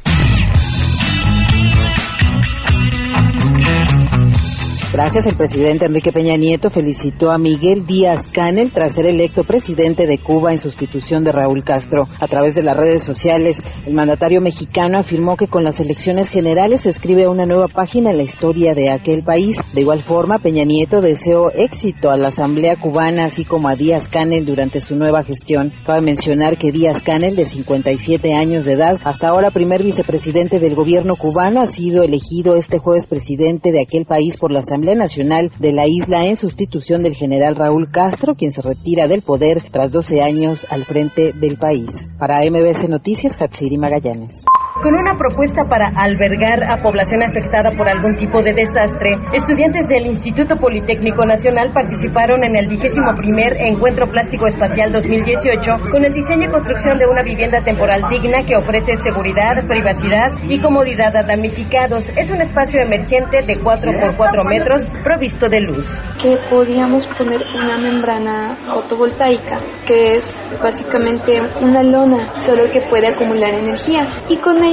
Gracias. 4.92 5.24
El 5.26 5.36
presidente 5.36 5.86
Enrique 5.86 6.10
Peña 6.10 6.36
Nieto 6.36 6.68
felicitó 6.68 7.30
a 7.30 7.38
Miguel 7.38 7.86
Díaz 7.86 8.26
Canel 8.26 8.72
tras 8.72 8.96
ser 8.96 9.06
electo 9.06 9.44
presidente 9.44 10.04
de 10.08 10.18
Cuba 10.18 10.50
en 10.50 10.58
sustitución 10.58 11.22
de 11.22 11.30
Raúl 11.30 11.62
Castro. 11.62 12.08
A 12.18 12.26
través 12.26 12.56
de 12.56 12.64
las 12.64 12.76
redes 12.76 13.04
sociales, 13.04 13.62
el 13.86 13.94
mandatario 13.94 14.40
mexicano 14.40 14.98
afirmó 14.98 15.36
que 15.36 15.46
con 15.46 15.62
las 15.62 15.78
elecciones 15.78 16.28
generales 16.28 16.80
se 16.80 16.90
escribe 16.90 17.28
una 17.28 17.46
nueva 17.46 17.68
página 17.68 18.10
en 18.10 18.16
la 18.16 18.24
historia 18.24 18.74
de 18.74 18.90
aquel 18.90 19.22
país. 19.22 19.58
De 19.74 19.82
igual 19.82 20.02
forma, 20.02 20.40
Peña 20.40 20.64
Nieto 20.64 21.00
deseó 21.00 21.52
éxito 21.52 22.10
a 22.10 22.16
la 22.16 22.28
Asamblea 22.28 22.74
cubana, 22.74 23.26
así 23.26 23.44
como 23.44 23.68
a 23.68 23.76
Díaz 23.76 24.08
Canel 24.08 24.44
durante 24.44 24.80
su 24.80 24.96
nueva 24.96 25.22
gestión. 25.22 25.72
Cabe 25.86 26.00
mencionar 26.00 26.58
que 26.58 26.72
Díaz 26.72 27.00
Canel, 27.00 27.36
de 27.36 27.44
57 27.44 28.34
años 28.34 28.64
de 28.64 28.72
edad, 28.72 28.98
hasta 29.04 29.28
ahora 29.28 29.52
primer 29.52 29.84
vicepresidente 29.84 30.58
del 30.58 30.74
gobierno 30.74 31.14
cubano, 31.14 31.60
ha 31.60 31.68
sido 31.68 32.02
elegido 32.02 32.56
este 32.56 32.78
jueves 32.78 33.06
presidente 33.06 33.70
de 33.70 33.82
aquel 33.82 34.04
país 34.04 34.36
por 34.36 34.50
la 34.50 34.58
Asamblea 34.60 34.79
Nacional 34.80 35.52
de 35.58 35.72
la 35.72 35.86
isla 35.86 36.26
en 36.26 36.36
sustitución 36.36 37.02
del 37.02 37.14
general 37.14 37.54
Raúl 37.54 37.90
Castro, 37.90 38.34
quien 38.34 38.50
se 38.50 38.62
retira 38.62 39.08
del 39.08 39.22
poder 39.22 39.62
tras 39.70 39.92
12 39.92 40.22
años 40.22 40.66
al 40.70 40.84
frente 40.84 41.32
del 41.32 41.58
país. 41.58 42.08
Para 42.18 42.40
MBC 42.40 42.88
Noticias, 42.88 43.40
Hatsiri 43.40 43.78
Magallanes. 43.78 44.44
Con 44.82 44.94
una 44.94 45.14
propuesta 45.18 45.64
para 45.68 45.92
albergar 45.94 46.64
a 46.64 46.82
población 46.82 47.22
afectada 47.22 47.70
por 47.76 47.86
algún 47.86 48.14
tipo 48.16 48.42
de 48.42 48.54
desastre, 48.54 49.10
estudiantes 49.34 49.86
del 49.88 50.06
Instituto 50.06 50.54
Politécnico 50.56 51.26
Nacional 51.26 51.70
participaron 51.74 52.44
en 52.44 52.56
el 52.56 52.66
vigésimo 52.66 53.14
primer 53.14 53.58
Encuentro 53.60 54.10
Plástico 54.10 54.46
Espacial 54.46 54.90
2018 54.90 55.90
con 55.92 56.02
el 56.02 56.14
diseño 56.14 56.48
y 56.48 56.50
construcción 56.50 56.98
de 56.98 57.06
una 57.06 57.20
vivienda 57.22 57.62
temporal 57.62 58.04
digna 58.08 58.38
que 58.46 58.56
ofrece 58.56 58.96
seguridad, 58.96 59.66
privacidad 59.68 60.32
y 60.48 60.58
comodidad 60.62 61.14
a 61.14 61.24
damnificados. 61.24 62.10
Es 62.16 62.30
un 62.30 62.40
espacio 62.40 62.80
emergente 62.80 63.42
de 63.44 63.60
4 63.60 63.92
por 64.00 64.16
4 64.16 64.44
metros 64.44 64.90
provisto 65.04 65.46
de 65.50 65.60
luz. 65.60 65.84
Que 66.22 66.38
podíamos 66.48 67.06
poner 67.06 67.42
una 67.54 67.76
membrana 67.76 68.56
fotovoltaica, 68.62 69.58
que 69.86 70.14
es 70.14 70.42
básicamente 70.62 71.42
una 71.60 71.82
lona, 71.82 72.34
solo 72.36 72.64
que 72.72 72.80
puede 72.80 73.08
acumular 73.08 73.52
energía. 73.52 74.06
Y 74.30 74.38
con 74.38 74.69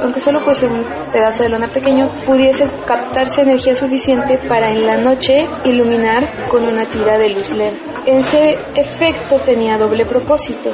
aunque 0.00 0.20
solo 0.20 0.40
fuese 0.40 0.66
un 0.66 0.84
pedazo 1.12 1.42
de 1.42 1.50
lona 1.50 1.66
pequeño, 1.66 2.08
pudiese 2.24 2.64
captarse 2.86 3.42
energía 3.42 3.74
suficiente 3.74 4.38
para 4.48 4.70
en 4.70 4.86
la 4.86 4.96
noche 4.96 5.46
iluminar 5.64 6.48
con 6.48 6.62
una 6.62 6.84
tira 6.86 7.18
de 7.18 7.30
luz 7.30 7.50
LED. 7.50 7.72
Ese 8.06 8.56
efecto 8.74 9.38
tenía 9.44 9.78
doble 9.78 10.06
propósito, 10.06 10.70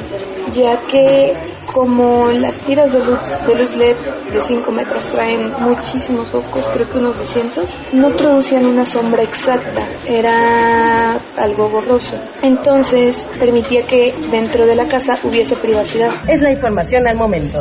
ya 0.51 0.81
que 0.87 1.33
como 1.73 2.27
las 2.31 2.55
tiras 2.59 2.91
de 2.91 2.99
luz, 2.99 3.19
de 3.45 3.55
luz 3.55 3.75
LED 3.75 3.95
de 4.31 4.39
5 4.39 4.71
metros 4.71 5.07
traen 5.09 5.47
muchísimos 5.59 6.27
focos, 6.29 6.67
creo 6.69 6.87
que 6.87 6.97
unos 6.97 7.17
200, 7.17 7.77
no 7.93 8.15
producían 8.15 8.65
una 8.65 8.85
sombra 8.85 9.23
exacta, 9.23 9.87
era 10.07 11.19
algo 11.37 11.69
borroso. 11.69 12.15
Entonces 12.41 13.27
permitía 13.39 13.85
que 13.85 14.13
dentro 14.31 14.65
de 14.65 14.75
la 14.75 14.87
casa 14.87 15.19
hubiese 15.23 15.55
privacidad. 15.55 16.09
Es 16.27 16.41
la 16.41 16.51
información 16.51 17.07
al 17.07 17.15
momento. 17.15 17.59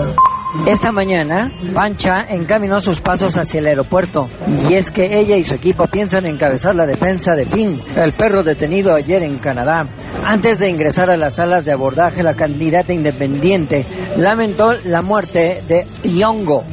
Esta 0.67 0.93
mañana, 0.93 1.51
Pancha 1.75 2.25
encaminó 2.29 2.79
sus 2.79 3.01
pasos 3.01 3.37
hacia 3.37 3.61
el 3.61 3.67
aeropuerto 3.67 4.29
y 4.69 4.75
es 4.75 4.91
que 4.91 5.19
ella 5.19 5.37
y 5.37 5.45
su 5.45 5.55
equipo 5.55 5.85
piensan 5.87 6.27
encabezar 6.27 6.75
la 6.75 6.87
defensa 6.87 7.35
de 7.35 7.45
Finn, 7.45 7.79
el 7.97 8.13
perro 8.13 8.43
detenido 8.43 8.95
ayer 8.95 9.23
en 9.23 9.39
Canadá. 9.39 9.87
Antes 10.23 10.59
de 10.59 10.71
ingresar 10.71 11.11
a 11.11 11.17
las 11.17 11.35
salas 11.35 11.65
de 11.67 11.73
abordaje, 11.73 12.23
la 12.23 12.35
candidata 12.35 12.95
independiente 12.95 13.87
lamentó 14.17 14.73
la 14.85 15.03
muerte 15.03 15.63
de 15.69 15.85
Yongo, 16.03 16.65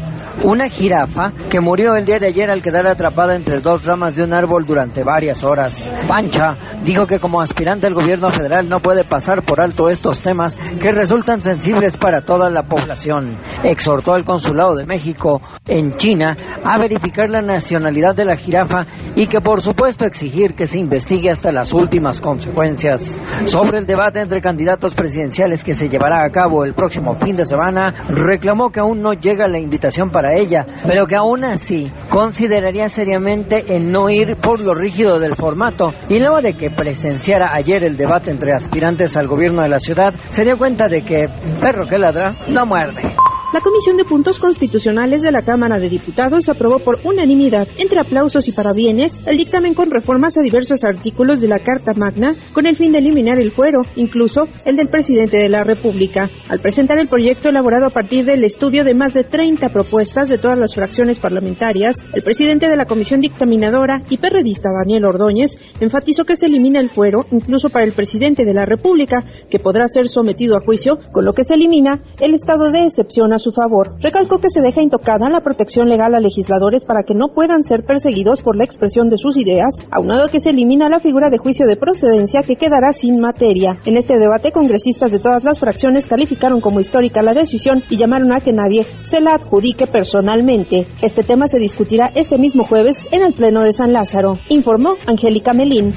una 0.43 0.67
jirafa 0.69 1.31
que 1.49 1.59
murió 1.59 1.95
el 1.95 2.05
día 2.05 2.19
de 2.19 2.27
ayer 2.27 2.49
al 2.49 2.61
quedar 2.61 2.87
atrapada 2.87 3.35
entre 3.35 3.59
dos 3.59 3.85
ramas 3.85 4.15
de 4.15 4.23
un 4.23 4.33
árbol 4.33 4.65
durante 4.65 5.03
varias 5.03 5.43
horas. 5.43 5.91
Pancha 6.07 6.51
dijo 6.83 7.05
que 7.05 7.19
como 7.19 7.41
aspirante 7.41 7.87
al 7.87 7.93
gobierno 7.93 8.29
federal 8.29 8.69
no 8.69 8.77
puede 8.77 9.03
pasar 9.03 9.43
por 9.43 9.61
alto 9.61 9.89
estos 9.89 10.19
temas 10.21 10.55
que 10.55 10.91
resultan 10.91 11.41
sensibles 11.41 11.97
para 11.97 12.21
toda 12.21 12.49
la 12.49 12.63
población. 12.63 13.39
Exhortó 13.63 14.13
al 14.13 14.25
Consulado 14.25 14.75
de 14.75 14.85
México 14.85 15.41
en 15.67 15.97
China 15.97 16.35
a 16.63 16.77
verificar 16.77 17.29
la 17.29 17.41
nacionalidad 17.41 18.15
de 18.15 18.25
la 18.25 18.35
jirafa 18.35 18.85
y 19.15 19.27
que 19.27 19.41
por 19.41 19.61
supuesto 19.61 20.05
exigir 20.05 20.55
que 20.55 20.65
se 20.65 20.79
investigue 20.79 21.29
hasta 21.31 21.51
las 21.51 21.73
últimas 21.73 22.21
consecuencias. 22.21 23.19
Sobre 23.45 23.79
el 23.79 23.85
debate 23.85 24.19
entre 24.19 24.41
candidatos 24.41 24.93
presidenciales 24.93 25.63
que 25.63 25.73
se 25.73 25.89
llevará 25.89 26.23
a 26.25 26.29
cabo 26.29 26.65
el 26.65 26.73
próximo 26.73 27.13
fin 27.13 27.35
de 27.35 27.45
semana, 27.45 28.07
reclamó 28.09 28.69
que 28.69 28.79
aún 28.79 29.01
no 29.01 29.13
llega 29.13 29.47
la 29.47 29.59
invitación 29.59 30.09
para 30.09 30.24
ella, 30.33 30.65
pero 30.87 31.05
que 31.07 31.15
aún 31.15 31.45
así 31.45 31.91
consideraría 32.09 32.89
seriamente 32.89 33.75
en 33.75 33.91
no 33.91 34.09
ir 34.09 34.37
por 34.37 34.59
lo 34.59 34.73
rígido 34.73 35.19
del 35.19 35.35
formato 35.35 35.87
y 36.09 36.19
luego 36.19 36.41
de 36.41 36.53
que 36.53 36.69
presenciara 36.69 37.51
ayer 37.53 37.83
el 37.83 37.97
debate 37.97 38.31
entre 38.31 38.53
aspirantes 38.53 39.17
al 39.17 39.27
gobierno 39.27 39.61
de 39.63 39.69
la 39.69 39.79
ciudad, 39.79 40.13
se 40.29 40.43
dio 40.43 40.57
cuenta 40.57 40.87
de 40.87 41.01
que 41.01 41.27
perro 41.59 41.85
que 41.87 41.97
ladra 41.97 42.35
no 42.47 42.65
muerde. 42.65 43.14
La 43.55 43.61
Comisión 43.61 43.95
de 43.95 44.03
Puntos 44.03 44.37
Constitucionales 44.37 45.21
de 45.21 45.31
la 45.31 45.43
Cámara 45.43 45.79
de 45.79 45.87
Diputados 45.87 46.49
aprobó 46.49 46.79
por 46.79 46.99
unanimidad, 47.05 47.69
entre 47.77 48.01
aplausos 48.01 48.49
y 48.49 48.51
parabienes, 48.51 49.25
el 49.25 49.37
dictamen 49.37 49.73
con 49.73 49.89
reformas 49.89 50.37
a 50.37 50.41
diversos 50.41 50.83
artículos 50.83 51.39
de 51.39 51.47
la 51.47 51.59
Carta 51.59 51.93
Magna 51.93 52.35
con 52.51 52.67
el 52.67 52.75
fin 52.75 52.91
de 52.91 52.97
eliminar 52.97 53.39
el 53.39 53.51
fuero, 53.51 53.83
incluso 53.95 54.49
el 54.65 54.75
del 54.75 54.89
presidente 54.89 55.37
de 55.37 55.47
la 55.47 55.63
República. 55.63 56.29
Al 56.49 56.59
presentar 56.59 56.99
el 56.99 57.07
proyecto 57.07 57.47
elaborado 57.47 57.85
a 57.85 57.91
partir 57.91 58.25
del 58.25 58.43
estudio 58.43 58.83
de 58.83 58.93
más 58.93 59.13
de 59.13 59.23
30 59.23 59.69
propuestas 59.69 60.27
de 60.27 60.37
todas 60.37 60.59
las 60.59 60.75
fracciones 60.75 61.19
parlamentarias, 61.19 62.05
el 62.13 62.23
presidente 62.23 62.67
de 62.67 62.75
la 62.75 62.87
Comisión 62.87 63.21
Dictaminadora 63.21 64.01
y 64.09 64.17
perredista 64.17 64.67
Daniel 64.77 65.05
Ordóñez 65.05 65.57
enfatizó 65.79 66.25
que 66.25 66.35
se 66.35 66.47
elimina 66.47 66.81
el 66.81 66.89
fuero 66.89 67.25
incluso 67.31 67.69
para 67.69 67.85
el 67.85 67.93
presidente 67.93 68.43
de 68.43 68.53
la 68.53 68.65
República, 68.65 69.23
que 69.49 69.59
podrá 69.59 69.87
ser 69.87 70.09
sometido 70.09 70.57
a 70.57 70.65
juicio, 70.65 70.99
con 71.13 71.23
lo 71.23 71.31
que 71.31 71.45
se 71.45 71.53
elimina 71.53 72.03
el 72.19 72.33
estado 72.33 72.69
de 72.73 72.83
excepción 72.83 73.31
a 73.31 73.44
su 73.45 73.51
favor. 73.51 73.95
Recalcó 74.01 74.39
que 74.39 74.49
se 74.49 74.61
deja 74.61 74.81
intocada 74.81 75.29
la 75.29 75.41
protección 75.41 75.87
legal 75.87 76.15
a 76.15 76.19
legisladores 76.19 76.83
para 76.83 77.03
que 77.03 77.13
no 77.13 77.27
puedan 77.27 77.61
ser 77.61 77.85
perseguidos 77.85 78.41
por 78.41 78.55
la 78.55 78.63
expresión 78.63 79.07
de 79.07 79.19
sus 79.19 79.37
ideas, 79.37 79.85
aunado 79.91 80.29
que 80.29 80.39
se 80.39 80.49
elimina 80.49 80.89
la 80.89 80.99
figura 80.99 81.29
de 81.29 81.37
juicio 81.37 81.67
de 81.67 81.75
procedencia 81.75 82.41
que 82.41 82.55
quedará 82.55 82.91
sin 82.91 83.19
materia. 83.19 83.77
En 83.85 83.97
este 83.97 84.17
debate, 84.17 84.51
congresistas 84.51 85.11
de 85.11 85.19
todas 85.19 85.43
las 85.43 85.59
fracciones 85.59 86.07
calificaron 86.07 86.59
como 86.59 86.79
histórica 86.79 87.21
la 87.21 87.35
decisión 87.35 87.83
y 87.87 87.97
llamaron 87.97 88.33
a 88.33 88.41
que 88.41 88.51
nadie 88.51 88.87
se 89.03 89.21
la 89.21 89.35
adjudique 89.35 89.85
personalmente. 89.85 90.87
Este 91.03 91.23
tema 91.23 91.47
se 91.47 91.59
discutirá 91.59 92.11
este 92.15 92.39
mismo 92.39 92.63
jueves 92.63 93.05
en 93.11 93.21
el 93.21 93.33
Pleno 93.33 93.61
de 93.61 93.73
San 93.73 93.93
Lázaro, 93.93 94.39
informó 94.49 94.95
Angélica 95.05 95.53
Melín. 95.53 95.93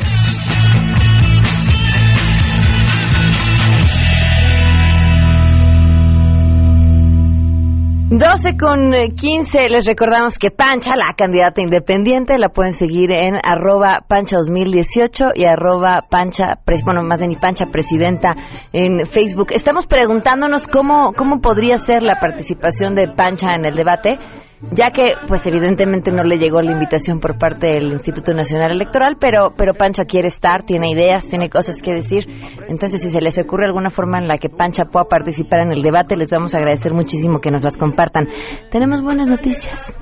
12 8.10 8.56
con 8.56 8.90
15, 8.90 9.58
eh, 9.58 9.68
les 9.68 9.84
recordamos 9.84 10.38
que 10.38 10.50
Pancha, 10.50 10.96
la 10.96 11.12
candidata 11.14 11.60
independiente, 11.60 12.38
la 12.38 12.48
pueden 12.48 12.72
seguir 12.72 13.12
en 13.12 13.34
arroba 13.44 14.02
pancha 14.08 14.38
2018 14.38 15.32
y 15.34 15.44
arroba 15.44 16.06
pancha, 16.08 16.58
bueno, 16.84 17.02
más 17.02 17.20
bien 17.20 17.32
y 17.32 17.36
pancha 17.36 17.66
presidenta 17.66 18.34
en 18.72 19.04
Facebook. 19.04 19.48
Estamos 19.50 19.86
preguntándonos 19.86 20.68
cómo, 20.68 21.12
cómo 21.12 21.42
podría 21.42 21.76
ser 21.76 22.02
la 22.02 22.18
participación 22.18 22.94
de 22.94 23.08
Pancha 23.08 23.54
en 23.54 23.66
el 23.66 23.74
debate 23.74 24.18
ya 24.72 24.90
que 24.90 25.14
pues 25.26 25.46
evidentemente 25.46 26.10
no 26.10 26.24
le 26.24 26.38
llegó 26.38 26.60
la 26.62 26.72
invitación 26.72 27.20
por 27.20 27.38
parte 27.38 27.68
del 27.68 27.92
Instituto 27.92 28.34
Nacional 28.34 28.72
Electoral, 28.72 29.16
pero 29.18 29.52
pero 29.56 29.74
Pancha 29.74 30.04
quiere 30.04 30.28
estar, 30.28 30.62
tiene 30.62 30.90
ideas, 30.90 31.28
tiene 31.28 31.48
cosas 31.48 31.82
que 31.82 31.92
decir. 31.92 32.26
Entonces, 32.68 33.02
si 33.02 33.10
se 33.10 33.20
les 33.20 33.38
ocurre 33.38 33.66
alguna 33.66 33.90
forma 33.90 34.18
en 34.18 34.28
la 34.28 34.36
que 34.38 34.48
Pancha 34.48 34.84
pueda 34.86 35.06
participar 35.06 35.60
en 35.60 35.72
el 35.72 35.82
debate, 35.82 36.16
les 36.16 36.30
vamos 36.30 36.54
a 36.54 36.58
agradecer 36.58 36.94
muchísimo 36.94 37.40
que 37.40 37.50
nos 37.50 37.62
las 37.62 37.76
compartan. 37.76 38.28
Tenemos 38.70 39.02
buenas 39.02 39.28
noticias. 39.28 39.96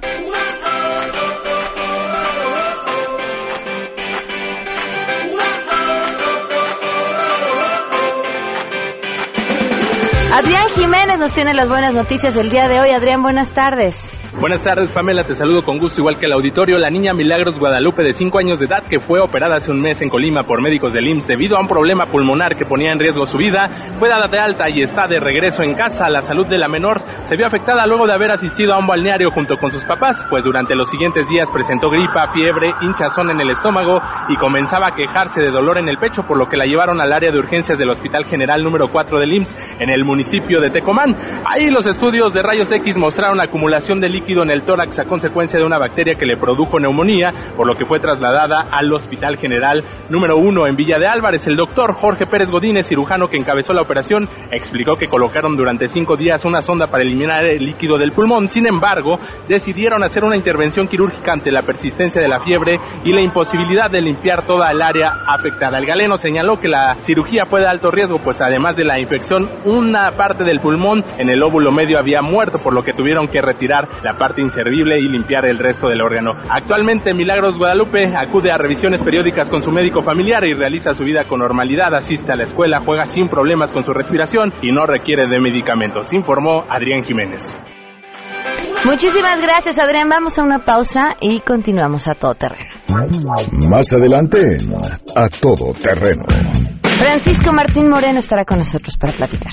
Adrián 10.33 10.69
Jiménez 10.69 11.19
nos 11.19 11.33
tiene 11.33 11.55
las 11.55 11.69
buenas 11.69 11.95
noticias 11.95 12.37
el 12.37 12.51
día 12.51 12.69
de 12.69 12.81
hoy. 12.81 12.91
Adrián, 12.91 13.23
buenas 13.23 13.55
tardes. 13.55 14.16
Buenas 14.39 14.63
tardes, 14.63 14.93
Pamela. 14.93 15.25
Te 15.25 15.35
saludo 15.35 15.63
con 15.63 15.79
gusto, 15.79 16.03
igual 16.03 16.19
que 16.19 16.27
el 16.27 16.33
auditorio. 16.35 16.77
La 16.77 16.91
niña 16.91 17.15
Milagros 17.15 17.59
Guadalupe, 17.59 18.03
de 18.03 18.13
5 18.13 18.39
años 18.39 18.59
de 18.59 18.67
edad, 18.67 18.83
que 18.87 19.01
fue 19.01 19.19
operada 19.19 19.57
hace 19.57 19.71
un 19.71 19.81
mes 19.81 20.03
en 20.03 20.11
Colima 20.11 20.43
por 20.43 20.61
médicos 20.61 20.93
del 20.93 21.09
IMSS 21.09 21.27
debido 21.27 21.57
a 21.57 21.61
un 21.61 21.67
problema 21.67 22.05
pulmonar 22.13 22.55
que 22.55 22.67
ponía 22.67 22.93
en 22.93 22.99
riesgo 22.99 23.25
su 23.25 23.39
vida, 23.39 23.67
fue 23.99 24.11
dada 24.11 24.29
de 24.29 24.39
alta 24.39 24.69
y 24.69 24.83
está 24.83 25.07
de 25.07 25.21
regreso 25.21 25.63
en 25.63 25.73
casa. 25.73 26.11
La 26.11 26.21
salud 26.21 26.47
de 26.47 26.59
la 26.59 26.69
menor 26.69 27.03
se 27.23 27.35
vio 27.35 27.47
afectada 27.47 27.87
luego 27.87 28.07
de 28.07 28.13
haber 28.13 28.31
asistido 28.31 28.75
a 28.75 28.79
un 28.79 28.87
balneario 28.87 29.31
junto 29.31 29.57
con 29.57 29.71
sus 29.71 29.87
papás, 29.87 30.23
pues 30.29 30.45
durante 30.45 30.75
los 30.75 30.91
siguientes 30.91 31.27
días 31.31 31.51
presentó 31.51 31.89
gripa, 31.89 32.31
fiebre, 32.35 32.75
hinchazón 32.83 33.31
en 33.31 33.41
el 33.41 33.49
estómago 33.49 34.03
y 34.29 34.37
comenzaba 34.37 34.89
a 34.89 34.95
quejarse 34.95 35.41
de 35.41 35.51
dolor 35.51 35.79
en 35.79 35.89
el 35.89 35.97
pecho, 35.97 36.25
por 36.29 36.37
lo 36.37 36.47
que 36.47 36.59
la 36.59 36.67
llevaron 36.67 37.01
al 37.01 37.15
área 37.15 37.33
de 37.33 37.39
urgencias 37.39 37.79
del 37.79 37.89
Hospital 37.89 38.27
General 38.27 38.63
número 38.63 38.87
4 38.89 39.19
del 39.19 39.33
IMSS 39.33 39.77
en 39.81 39.89
el 39.89 40.05
municipio 40.05 40.61
de 40.61 40.69
Tecomán. 40.69 41.17
Ahí 41.47 41.71
los 41.71 41.87
estudios 41.87 42.35
de 42.35 42.43
rayos 42.43 42.71
X 42.71 42.99
mostraron 42.99 43.41
acumulación 43.41 43.99
de 43.99 44.11
líquido 44.27 44.43
en 44.43 44.51
el 44.51 44.65
tórax 44.65 44.99
a 44.99 45.05
consecuencia 45.05 45.57
de 45.57 45.65
una 45.65 45.79
bacteria 45.79 46.17
que 46.17 46.27
le 46.27 46.37
produjo 46.37 46.81
neumonía, 46.81 47.33
por 47.57 47.65
lo 47.65 47.77
que 47.77 47.85
fue 47.85 48.01
trasladada 48.01 48.67
al 48.73 48.93
Hospital 48.93 49.37
General 49.37 49.85
número 50.09 50.37
1 50.37 50.67
en 50.67 50.75
Villa 50.75 50.99
de 50.99 51.07
Álvarez. 51.07 51.47
El 51.47 51.55
doctor 51.55 51.95
Jorge 51.95 52.27
Pérez 52.27 52.51
Godínez, 52.51 52.89
cirujano 52.89 53.29
que 53.29 53.37
encabezó 53.37 53.73
la 53.73 53.83
operación, 53.83 54.29
explicó 54.51 54.97
que 54.97 55.07
colocaron 55.07 55.57
durante 55.57 55.87
cinco 55.87 56.17
días 56.17 56.45
una 56.45 56.61
sonda 56.61 56.89
para 56.89 57.05
eliminar 57.05 57.47
el 57.47 57.65
líquido 57.65 57.99
del 57.99 58.11
pulmón. 58.11 58.49
Sin 58.49 58.67
embargo, 58.67 59.21
decidieron 59.49 60.03
hacer 60.03 60.25
una 60.25 60.35
intervención 60.35 60.89
quirúrgica 60.89 61.33
ante 61.33 61.53
la 61.53 61.63
persistencia 61.63 62.21
de 62.21 62.27
la 62.27 62.41
fiebre 62.41 62.81
y 63.05 63.13
la 63.13 63.21
imposibilidad 63.21 63.89
de 63.89 64.01
limpiar 64.01 64.45
toda 64.45 64.73
el 64.73 64.83
área 64.83 65.23
afectada. 65.29 65.79
El 65.79 65.87
galeno 65.87 66.17
señaló 66.17 66.59
que 66.59 66.69
la 66.69 66.97
cirugía 67.03 67.47
fue 67.47 67.61
de 67.61 67.69
alto 67.69 67.93
riesgo, 67.93 68.19
pues 68.19 68.43
además 68.43 68.75
de 68.75 68.85
la 68.85 68.99
infección, 68.99 69.49
una 69.65 70.11
parte 70.17 70.43
del 70.43 70.59
pulmón 70.59 71.05
en 71.17 71.29
el 71.29 71.41
óvulo 71.45 71.71
medio 71.71 71.97
había 71.97 72.23
muerto, 72.23 72.59
por 72.59 72.75
lo 72.75 72.83
que 72.83 72.93
tuvieron 72.93 73.29
que 73.29 73.41
retirar 73.41 73.87
la 74.03 74.16
parte 74.17 74.43
inservible 74.43 74.99
y 74.99 75.09
limpiar 75.09 75.47
el 75.47 75.59
resto 75.59 75.89
del 75.89 76.03
órgano. 76.03 76.33
Actualmente 76.51 77.15
Milagros 77.15 77.57
Guadalupe 77.57 78.13
acude 78.17 78.51
a 78.51 78.57
revisiones 78.57 79.03
periódicas 79.03 79.49
con 79.51 79.63
su 79.63 79.71
médico 79.71 80.03
familiar 80.03 80.45
y 80.45 80.55
realiza 80.55 80.93
su 80.93 81.05
vida 81.05 81.25
con 81.25 81.41
normalidad, 81.41 81.95
asiste 81.95 82.33
a 82.33 82.37
la 82.37 82.45
escuela, 82.45 82.81
juega 82.81 83.07
sin 83.07 83.29
problemas 83.29 83.73
con 83.73 83.85
su 83.85 83.93
respiración 83.93 84.53
y 84.63 84.73
no 84.73 84.87
requiere 84.87 85.27
de 85.27 85.41
medicamentos, 85.41 86.13
informó 86.13 86.65
Adrián 86.69 87.03
Jiménez. 87.03 87.57
Muchísimas 88.85 89.43
gracias, 89.43 89.79
Adrián. 89.79 90.09
Vamos 90.09 90.39
a 90.39 90.43
una 90.43 90.61
pausa 90.61 91.17
y 91.21 91.41
continuamos 91.41 92.07
a 92.09 92.15
todo 92.15 92.35
terreno. 92.35 92.71
Más 93.69 93.93
adelante, 93.93 94.59
a 95.17 95.29
todo 95.29 95.73
terreno. 95.75 96.25
Francisco 96.83 97.53
Martín 97.53 97.89
Moreno 97.89 98.21
estará 98.21 98.45
con 98.45 98.59
nosotros 98.59 98.97
para 98.97 99.13
platicar. 99.13 99.53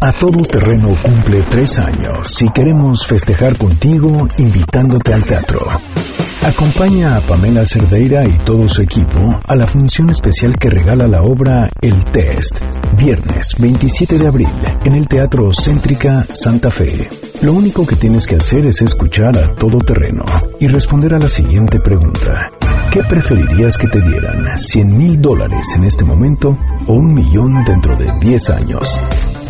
A 0.00 0.12
Todo 0.12 0.44
Terreno 0.44 0.94
cumple 1.02 1.42
tres 1.50 1.76
años 1.80 2.40
y 2.40 2.48
queremos 2.50 3.04
festejar 3.04 3.58
contigo 3.58 4.28
invitándote 4.38 5.12
al 5.12 5.24
teatro. 5.24 5.66
Acompaña 6.46 7.16
a 7.16 7.20
Pamela 7.20 7.64
Cerdeira 7.64 8.22
y 8.24 8.38
todo 8.44 8.68
su 8.68 8.82
equipo 8.82 9.40
a 9.44 9.56
la 9.56 9.66
función 9.66 10.08
especial 10.10 10.56
que 10.56 10.70
regala 10.70 11.08
la 11.08 11.22
obra 11.22 11.68
El 11.82 12.04
Test, 12.12 12.62
viernes 12.96 13.56
27 13.58 14.18
de 14.18 14.28
abril, 14.28 14.48
en 14.84 14.94
el 14.94 15.08
Teatro 15.08 15.50
Céntrica 15.52 16.24
Santa 16.32 16.70
Fe. 16.70 17.27
Lo 17.40 17.52
único 17.52 17.86
que 17.86 17.94
tienes 17.94 18.26
que 18.26 18.34
hacer 18.34 18.66
es 18.66 18.82
escuchar 18.82 19.38
a 19.38 19.54
todo 19.54 19.78
terreno 19.78 20.24
y 20.58 20.66
responder 20.66 21.14
a 21.14 21.20
la 21.20 21.28
siguiente 21.28 21.78
pregunta. 21.78 22.50
¿Qué 22.90 23.00
preferirías 23.04 23.78
que 23.78 23.86
te 23.86 24.00
dieran? 24.00 24.44
¿100 24.56 24.86
mil 24.86 25.20
dólares 25.20 25.72
en 25.76 25.84
este 25.84 26.04
momento 26.04 26.56
o 26.88 26.94
un 26.94 27.14
millón 27.14 27.64
dentro 27.64 27.94
de 27.94 28.10
10 28.18 28.50
años? 28.50 28.98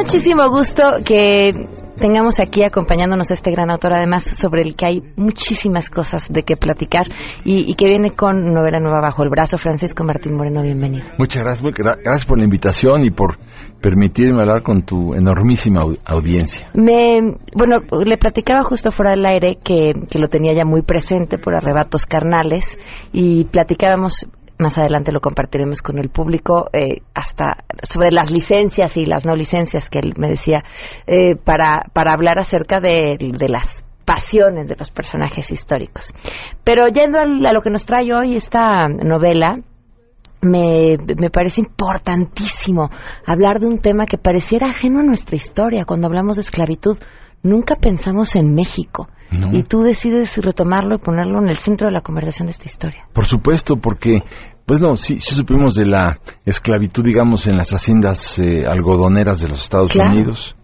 Muchísimo 0.00 0.48
gusto 0.48 0.82
que 1.04 1.50
tengamos 1.96 2.40
aquí 2.40 2.64
acompañándonos 2.64 3.30
a 3.30 3.34
este 3.34 3.50
gran 3.50 3.70
autor, 3.70 3.92
además 3.92 4.24
sobre 4.24 4.62
el 4.62 4.74
que 4.74 4.86
hay 4.86 5.02
muchísimas 5.16 5.90
cosas 5.90 6.26
de 6.30 6.42
qué 6.42 6.56
platicar 6.56 7.06
y, 7.44 7.74
que 7.74 7.86
viene 7.86 8.10
con 8.10 8.52
novela 8.52 8.78
nueva 8.80 9.02
bajo 9.02 9.22
el 9.22 9.28
brazo. 9.28 9.58
Francisco 9.58 10.02
Martín 10.02 10.36
Moreno, 10.36 10.62
bienvenido. 10.62 11.04
Muchas 11.18 11.44
gracias, 11.44 11.74
gracias 11.74 12.24
por 12.24 12.38
la 12.38 12.44
invitación 12.44 13.04
y 13.04 13.10
por 13.10 13.36
permitirme 13.82 14.40
hablar 14.40 14.62
con 14.62 14.82
tu 14.82 15.14
enormísima 15.14 15.82
audiencia. 16.06 16.68
Me, 16.72 17.34
bueno, 17.54 17.76
le 18.02 18.16
platicaba 18.16 18.62
justo 18.64 18.90
fuera 18.90 19.10
del 19.10 19.26
aire 19.26 19.58
que, 19.62 19.92
que 20.10 20.18
lo 20.18 20.28
tenía 20.28 20.54
ya 20.54 20.64
muy 20.64 20.80
presente 20.80 21.36
por 21.36 21.54
arrebatos 21.54 22.06
carnales 22.06 22.78
y 23.12 23.44
platicábamos 23.44 24.26
más 24.60 24.78
adelante 24.78 25.12
lo 25.12 25.20
compartiremos 25.20 25.82
con 25.82 25.98
el 25.98 26.10
público 26.10 26.68
eh, 26.72 27.02
hasta 27.14 27.64
sobre 27.82 28.12
las 28.12 28.30
licencias 28.30 28.96
y 28.96 29.06
las 29.06 29.26
no 29.26 29.34
licencias 29.34 29.90
que 29.90 29.98
él 29.98 30.14
me 30.16 30.28
decía 30.28 30.62
eh, 31.06 31.36
para, 31.36 31.84
para 31.92 32.12
hablar 32.12 32.38
acerca 32.38 32.78
de, 32.80 33.16
las 33.48 33.84
pasiones 34.04 34.68
de 34.68 34.76
los 34.76 34.90
personajes 34.90 35.50
históricos. 35.50 36.12
Pero 36.64 36.86
yendo 36.88 37.18
a 37.18 37.52
lo 37.52 37.62
que 37.62 37.70
nos 37.70 37.86
trae 37.86 38.12
hoy 38.12 38.36
esta 38.36 38.88
novela, 38.88 39.60
me, 40.42 40.96
me, 41.16 41.30
parece 41.30 41.60
importantísimo 41.60 42.90
hablar 43.26 43.60
de 43.60 43.66
un 43.66 43.78
tema 43.78 44.06
que 44.06 44.18
pareciera 44.18 44.68
ajeno 44.68 45.00
a 45.00 45.04
nuestra 45.04 45.36
historia 45.36 45.84
cuando 45.84 46.06
hablamos 46.06 46.36
de 46.36 46.42
esclavitud. 46.42 46.98
Nunca 47.42 47.76
pensamos 47.76 48.36
en 48.36 48.54
México. 48.54 49.08
Y 49.52 49.62
tú 49.62 49.82
decides 49.82 50.36
retomarlo 50.38 50.96
y 50.96 50.98
ponerlo 50.98 51.38
en 51.40 51.48
el 51.48 51.56
centro 51.56 51.86
de 51.86 51.92
la 51.92 52.00
conversación 52.00 52.46
de 52.46 52.52
esta 52.52 52.64
historia. 52.64 53.06
Por 53.12 53.26
supuesto, 53.26 53.76
porque, 53.76 54.22
pues 54.66 54.80
no, 54.80 54.96
sí, 54.96 55.20
sí 55.20 55.34
supimos 55.34 55.74
de 55.74 55.86
la 55.86 56.18
esclavitud, 56.44 57.04
digamos, 57.04 57.46
en 57.46 57.56
las 57.56 57.70
haciendas 57.72 58.38
eh, 58.40 58.64
algodoneras 58.66 59.40
de 59.40 59.48
los 59.48 59.62
Estados 59.62 59.94
Unidos. 59.94 60.56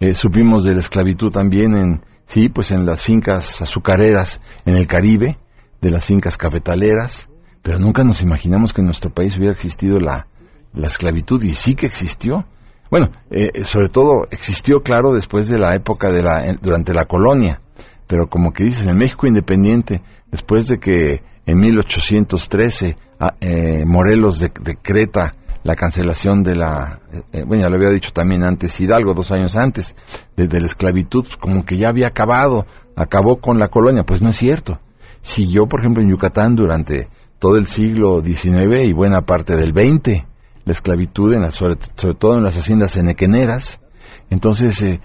Eh, 0.00 0.14
supimos 0.14 0.64
de 0.64 0.72
la 0.72 0.80
esclavitud 0.80 1.30
también 1.30 1.76
en, 1.76 2.02
sí, 2.24 2.48
pues 2.48 2.72
en 2.72 2.86
las 2.86 3.02
fincas 3.02 3.62
azucareras 3.62 4.40
en 4.64 4.76
el 4.76 4.86
Caribe. 4.86 5.38
de 5.80 5.90
las 5.90 6.04
fincas 6.04 6.36
cafetaleras, 6.36 7.28
pero 7.62 7.78
nunca 7.78 8.02
nos 8.04 8.22
imaginamos 8.22 8.72
que 8.72 8.80
en 8.80 8.86
nuestro 8.86 9.10
país 9.10 9.36
hubiera 9.36 9.52
existido 9.52 9.98
la, 9.98 10.26
la 10.72 10.86
esclavitud 10.86 11.42
y 11.42 11.50
sí 11.50 11.74
que 11.74 11.86
existió. 11.86 12.44
Bueno, 12.90 13.08
eh, 13.30 13.64
sobre 13.64 13.88
todo 13.88 14.26
existió, 14.30 14.80
claro, 14.80 15.12
después 15.12 15.48
de 15.48 15.58
la 15.58 15.74
época 15.74 16.10
de 16.10 16.22
la, 16.22 16.42
durante 16.60 16.94
la 16.94 17.04
colonia, 17.04 17.60
pero 18.08 18.26
como 18.28 18.52
que 18.52 18.64
dices, 18.64 18.86
en 18.86 18.98
México 18.98 19.28
independiente, 19.28 20.00
después 20.32 20.66
de 20.66 20.78
que 20.78 21.22
en 21.46 21.58
1813 21.58 22.96
ah, 23.20 23.34
eh, 23.40 23.84
Morelos 23.86 24.40
decreta 24.40 25.34
la 25.62 25.76
cancelación 25.76 26.42
de 26.42 26.56
la, 26.56 27.00
eh, 27.32 27.44
bueno, 27.46 27.62
ya 27.62 27.68
lo 27.68 27.76
había 27.76 27.90
dicho 27.90 28.10
también 28.12 28.42
antes 28.42 28.80
Hidalgo, 28.80 29.14
dos 29.14 29.30
años 29.30 29.56
antes, 29.56 29.94
de, 30.36 30.48
la 30.48 30.66
esclavitud, 30.66 31.26
como 31.40 31.64
que 31.64 31.78
ya 31.78 31.90
había 31.90 32.08
acabado, 32.08 32.66
acabó 32.96 33.40
con 33.40 33.60
la 33.60 33.68
colonia, 33.68 34.02
pues 34.04 34.22
no 34.22 34.30
es 34.30 34.36
cierto. 34.36 34.80
Siguió, 35.20 35.66
por 35.66 35.80
ejemplo, 35.80 36.02
en 36.02 36.10
Yucatán 36.10 36.56
durante 36.56 37.08
todo 37.38 37.56
el 37.56 37.66
siglo 37.66 38.22
XIX 38.22 38.88
y 38.88 38.92
buena 38.92 39.22
parte 39.22 39.54
del 39.54 39.70
XX 39.70 40.26
la 40.68 40.72
esclavitud, 40.72 41.32
en 41.32 41.50
sobre, 41.50 41.76
todo 41.76 42.36
en 42.36 42.44
las 42.44 42.56
haciendas 42.58 42.96
enequeneras. 42.96 43.80
Entonces, 44.28 44.80
eh, 44.82 45.00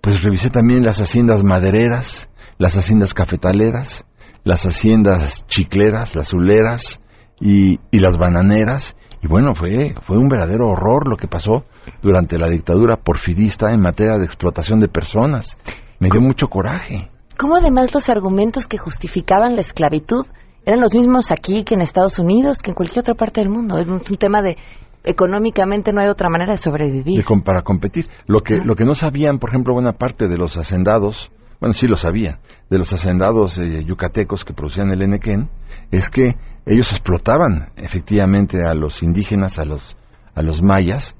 pues 0.00 0.22
revisé 0.22 0.48
también 0.48 0.82
las 0.82 1.00
haciendas 1.00 1.44
madereras, 1.44 2.30
las 2.62 2.76
haciendas 2.76 3.12
cafetaleras, 3.12 4.06
las 4.44 4.66
haciendas 4.66 5.44
chicleras, 5.48 6.14
las 6.14 6.32
huleras 6.32 7.00
y, 7.40 7.80
y 7.90 7.98
las 7.98 8.16
bananeras. 8.16 8.94
Y 9.20 9.26
bueno, 9.26 9.56
fue, 9.56 9.96
fue 10.00 10.16
un 10.16 10.28
verdadero 10.28 10.68
horror 10.68 11.08
lo 11.08 11.16
que 11.16 11.26
pasó 11.26 11.64
durante 12.02 12.38
la 12.38 12.48
dictadura 12.48 12.98
porfirista 12.98 13.72
en 13.72 13.80
materia 13.80 14.16
de 14.16 14.26
explotación 14.26 14.78
de 14.78 14.86
personas. 14.86 15.58
Me 15.98 16.08
dio 16.08 16.20
mucho 16.20 16.46
coraje. 16.46 17.10
¿Cómo 17.36 17.56
además 17.56 17.92
los 17.92 18.08
argumentos 18.08 18.68
que 18.68 18.78
justificaban 18.78 19.56
la 19.56 19.62
esclavitud 19.62 20.24
eran 20.64 20.80
los 20.80 20.94
mismos 20.94 21.32
aquí 21.32 21.64
que 21.64 21.74
en 21.74 21.80
Estados 21.80 22.20
Unidos, 22.20 22.58
que 22.62 22.70
en 22.70 22.76
cualquier 22.76 23.00
otra 23.00 23.14
parte 23.16 23.40
del 23.40 23.50
mundo? 23.50 23.76
Es 23.76 23.88
un 23.88 24.00
tema 24.18 24.40
de 24.40 24.56
económicamente 25.02 25.92
no 25.92 26.00
hay 26.00 26.06
otra 26.06 26.28
manera 26.28 26.52
de 26.52 26.58
sobrevivir. 26.58 27.24
para 27.44 27.62
competir. 27.62 28.06
Lo 28.28 28.42
que, 28.42 28.58
lo 28.58 28.76
que 28.76 28.84
no 28.84 28.94
sabían, 28.94 29.40
por 29.40 29.50
ejemplo, 29.50 29.74
buena 29.74 29.94
parte 29.94 30.28
de 30.28 30.38
los 30.38 30.56
hacendados, 30.56 31.32
bueno, 31.62 31.74
sí 31.74 31.86
lo 31.86 31.94
sabían, 31.94 32.40
de 32.70 32.76
los 32.76 32.92
hacendados 32.92 33.56
eh, 33.56 33.84
yucatecos 33.84 34.44
que 34.44 34.52
producían 34.52 34.90
el 34.90 35.00
enequén, 35.00 35.48
es 35.92 36.10
que 36.10 36.34
ellos 36.66 36.90
explotaban 36.90 37.68
efectivamente 37.76 38.66
a 38.66 38.74
los 38.74 39.00
indígenas, 39.04 39.60
a 39.60 39.64
los, 39.64 39.96
a 40.34 40.42
los 40.42 40.60
mayas, 40.60 41.16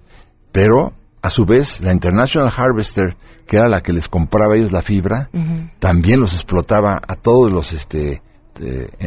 pero 0.50 0.94
a 1.22 1.30
su 1.30 1.44
vez 1.44 1.80
la 1.80 1.92
International 1.92 2.52
Harvester, 2.52 3.14
que 3.46 3.56
era 3.56 3.68
la 3.68 3.82
que 3.82 3.92
les 3.92 4.08
compraba 4.08 4.54
a 4.54 4.56
ellos 4.56 4.72
la 4.72 4.82
fibra, 4.82 5.30
también 5.78 6.18
los 6.18 6.34
explotaba 6.34 7.00
a 7.06 7.14
todos 7.14 7.48
los 7.52 7.72
este, 7.72 8.20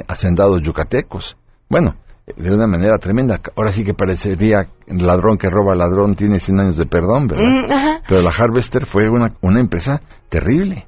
hacendados 0.07 0.61
yucatecos. 0.63 1.35
Bueno, 1.69 1.95
de 2.37 2.55
una 2.55 2.65
manera 2.65 2.97
tremenda. 2.97 3.41
Ahora 3.57 3.71
sí 3.71 3.83
que 3.83 3.93
parecería 3.93 4.69
ladrón 4.87 5.37
que 5.37 5.49
roba 5.49 5.75
ladrón 5.75 6.15
tiene 6.15 6.39
100 6.39 6.59
años 6.61 6.77
de 6.77 6.85
perdón, 6.85 7.27
¿verdad? 7.27 7.43
Mm, 7.43 8.03
Pero 8.07 8.21
la 8.21 8.29
Harvester 8.31 8.85
fue 8.85 9.09
una, 9.09 9.33
una 9.41 9.59
empresa 9.59 10.01
terrible. 10.29 10.85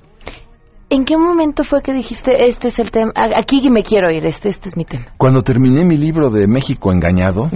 ¿En 0.89 1.03
qué 1.03 1.17
momento 1.17 1.63
fue 1.65 1.81
que 1.81 1.91
dijiste, 1.91 2.45
este 2.45 2.69
es 2.69 2.79
el 2.79 2.91
tema, 2.91 3.11
aquí 3.15 3.69
me 3.69 3.83
quiero 3.83 4.09
ir, 4.09 4.25
este, 4.25 4.47
este 4.47 4.69
es 4.69 4.77
mi 4.77 4.85
tema? 4.85 5.07
Cuando 5.17 5.41
terminé 5.41 5.83
mi 5.83 5.97
libro 5.97 6.29
de 6.29 6.47
México 6.47 6.93
Engañado, 6.93 7.49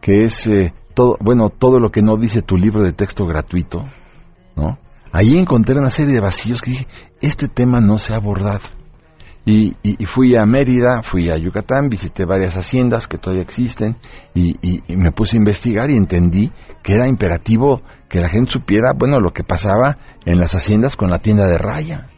que 0.00 0.22
es 0.22 0.46
eh, 0.46 0.72
todo, 0.94 1.18
bueno, 1.20 1.50
todo 1.50 1.80
lo 1.80 1.90
que 1.90 2.00
no 2.00 2.16
dice 2.16 2.40
tu 2.40 2.56
libro 2.56 2.82
de 2.82 2.92
texto 2.92 3.26
gratuito, 3.26 3.82
¿no? 4.56 4.78
Ahí 5.12 5.36
encontré 5.36 5.78
una 5.78 5.90
serie 5.90 6.14
de 6.14 6.20
vacíos 6.20 6.62
que 6.62 6.70
dije, 6.70 6.86
este 7.20 7.48
tema 7.48 7.80
no 7.80 7.98
se 7.98 8.14
ha 8.14 8.16
abordado. 8.16 8.62
Y, 9.44 9.74
fui 10.04 10.36
a 10.36 10.44
Mérida, 10.44 11.02
fui 11.02 11.30
a 11.30 11.38
Yucatán, 11.38 11.88
visité 11.88 12.26
varias 12.26 12.56
haciendas 12.58 13.08
que 13.08 13.16
todavía 13.16 13.42
existen 13.42 13.96
y, 14.34 14.82
me 14.88 15.10
puse 15.10 15.36
a 15.36 15.40
investigar 15.40 15.90
y 15.90 15.96
entendí 15.96 16.52
que 16.82 16.94
era 16.94 17.08
imperativo 17.08 17.80
que 18.10 18.20
la 18.20 18.28
gente 18.28 18.52
supiera, 18.52 18.92
bueno, 18.94 19.20
lo 19.20 19.32
que 19.32 19.44
pasaba 19.44 19.96
en 20.26 20.38
las 20.38 20.54
haciendas 20.54 20.96
con 20.96 21.10
la 21.10 21.20
tienda 21.20 21.46
de 21.46 21.56
raya. 21.56 22.08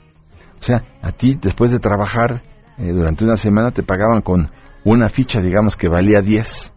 O 0.61 0.63
sea, 0.63 0.85
a 1.03 1.13
ti 1.13 1.39
después 1.41 1.73
de 1.73 1.79
trabajar 1.79 2.43
eh, 2.79 2.93
durante 2.93 3.25
una 3.25 3.37
semana 3.37 3.71
te 3.71 3.83
pagaban 3.83 4.21
con 4.21 4.51
una 4.85 5.09
ficha, 5.09 5.41
digamos, 5.41 5.77
que 5.77 5.89
valía 5.89 6.21
10, 6.21 6.75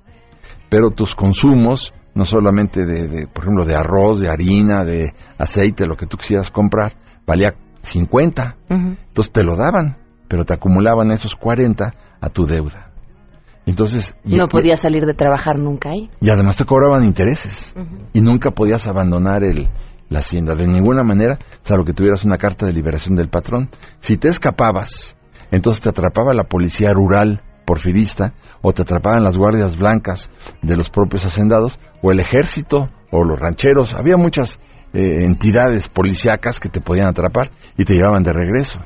pero 0.69 0.91
tus 0.91 1.15
consumos, 1.15 1.93
no 2.15 2.25
solamente 2.25 2.85
de, 2.85 3.27
por 3.27 3.43
ejemplo, 3.43 3.65
de 3.65 3.75
arroz, 3.75 4.19
de 4.19 4.29
harina, 4.29 4.83
de 4.83 5.13
aceite, 5.37 5.85
lo 5.85 5.95
que 5.95 6.05
tú 6.05 6.17
quisieras 6.17 6.49
comprar, 6.49 6.95
valía 7.25 7.55
50. 7.81 8.57
Entonces 8.69 9.31
te 9.31 9.43
lo 9.43 9.55
daban 9.55 9.97
pero 10.33 10.45
te 10.45 10.53
acumulaban 10.55 11.11
esos 11.11 11.35
40 11.35 11.93
a 12.19 12.29
tu 12.29 12.45
deuda. 12.45 12.89
Entonces... 13.67 14.15
No 14.23 14.47
podías 14.47 14.79
salir 14.79 15.05
de 15.05 15.13
trabajar 15.13 15.59
nunca 15.59 15.91
ahí. 15.91 16.09
Y 16.21 16.31
además 16.31 16.57
te 16.57 16.65
cobraban 16.65 17.05
intereses. 17.05 17.75
Y 18.13 18.21
nunca 18.21 18.49
podías 18.49 18.87
abandonar 18.87 19.43
el, 19.43 19.69
la 20.13 20.19
hacienda 20.19 20.53
de 20.55 20.67
ninguna 20.67 21.03
manera, 21.03 21.39
salvo 21.61 21.83
que 21.83 21.93
tuvieras 21.93 22.23
una 22.23 22.37
carta 22.37 22.65
de 22.65 22.71
liberación 22.71 23.15
del 23.15 23.29
patrón. 23.29 23.67
Si 23.99 24.17
te 24.17 24.29
escapabas, 24.29 25.17
entonces 25.51 25.81
te 25.81 25.89
atrapaba 25.89 26.33
la 26.33 26.43
policía 26.43 26.93
rural 26.93 27.41
porfirista, 27.65 28.33
o 28.61 28.73
te 28.73 28.83
atrapaban 28.83 29.23
las 29.23 29.37
guardias 29.37 29.77
blancas 29.77 30.29
de 30.61 30.75
los 30.77 30.89
propios 30.89 31.25
hacendados, 31.25 31.79
o 32.01 32.11
el 32.11 32.19
ejército, 32.19 32.89
o 33.11 33.23
los 33.23 33.39
rancheros. 33.39 33.93
Había 33.93 34.17
muchas 34.17 34.59
eh, 34.93 35.23
entidades 35.25 35.89
policíacas 35.89 36.59
que 36.59 36.69
te 36.69 36.81
podían 36.81 37.07
atrapar 37.07 37.49
y 37.77 37.85
te 37.85 37.95
llevaban 37.95 38.23
de 38.23 38.33
regreso. 38.33 38.79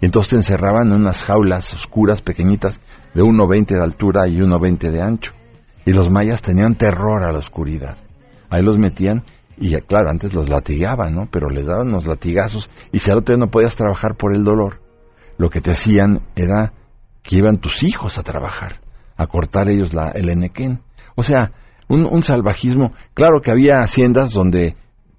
Y 0.00 0.06
entonces 0.06 0.30
te 0.30 0.36
encerraban 0.36 0.88
en 0.88 1.00
unas 1.00 1.24
jaulas 1.24 1.72
oscuras, 1.74 2.22
pequeñitas, 2.22 2.80
de 3.14 3.22
1,20 3.22 3.66
de 3.66 3.82
altura 3.82 4.28
y 4.28 4.36
1,20 4.36 4.90
de 4.90 5.02
ancho. 5.02 5.32
Y 5.86 5.92
los 5.92 6.10
mayas 6.10 6.42
tenían 6.42 6.76
terror 6.76 7.24
a 7.24 7.32
la 7.32 7.38
oscuridad. 7.38 7.96
Ahí 8.50 8.62
los 8.62 8.78
metían 8.78 9.24
y, 9.60 9.78
claro, 9.82 10.10
antes 10.10 10.32
los 10.32 10.48
latigaban, 10.48 11.14
¿no? 11.14 11.28
Pero 11.30 11.50
les 11.50 11.66
daban 11.66 11.88
unos 11.88 12.06
latigazos 12.06 12.70
y 12.92 12.98
si 12.98 13.10
al 13.10 13.18
otro 13.18 13.36
día 13.36 13.44
no 13.44 13.50
podías 13.50 13.76
trabajar 13.76 14.16
por 14.16 14.34
el 14.34 14.42
dolor, 14.42 14.80
lo 15.36 15.50
que 15.50 15.60
te 15.60 15.70
hacían 15.70 16.20
era 16.34 16.72
que 17.22 17.36
iban 17.36 17.58
tus 17.58 17.82
hijos 17.82 18.16
a 18.16 18.22
trabajar, 18.22 18.80
a 19.18 19.26
cortar 19.26 19.68
ellos 19.68 19.92
la, 19.92 20.08
el 20.12 20.30
enequén. 20.30 20.80
O 21.14 21.22
sea, 21.22 21.52
un, 21.88 22.06
un 22.06 22.22
salvajismo. 22.22 22.92
Claro 23.12 23.42
que 23.42 23.50
había 23.50 23.80
haciendas 23.80 24.32
donde 24.32 24.76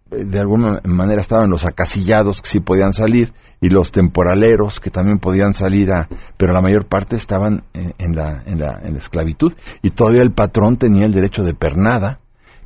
de 0.09 0.39
alguna 0.39 0.81
manera 0.85 1.21
estaban 1.21 1.51
los 1.51 1.63
acasillados 1.63 2.41
que 2.41 2.49
sí 2.49 2.59
podían 2.59 2.93
salir 2.93 3.33
y 3.61 3.69
los 3.69 3.91
temporaleros 3.91 4.79
que 4.79 4.89
también 4.89 5.19
podían 5.19 5.53
salir 5.53 5.91
a 5.93 6.09
pero 6.35 6.51
la 6.51 6.61
mayor 6.61 6.87
parte 6.87 7.15
estaban 7.15 7.63
en, 7.73 8.15
la, 8.15 8.43
en, 8.45 8.59
la, 8.59 8.81
en 8.83 8.93
la 8.93 8.99
esclavitud 8.99 9.53
y 9.81 9.91
todavía 9.91 10.21
el 10.21 10.33
patrón 10.33 10.75
tenía 10.75 11.05
el 11.05 11.13
derecho 11.13 11.43
de 11.43 11.53
pernada 11.53 12.19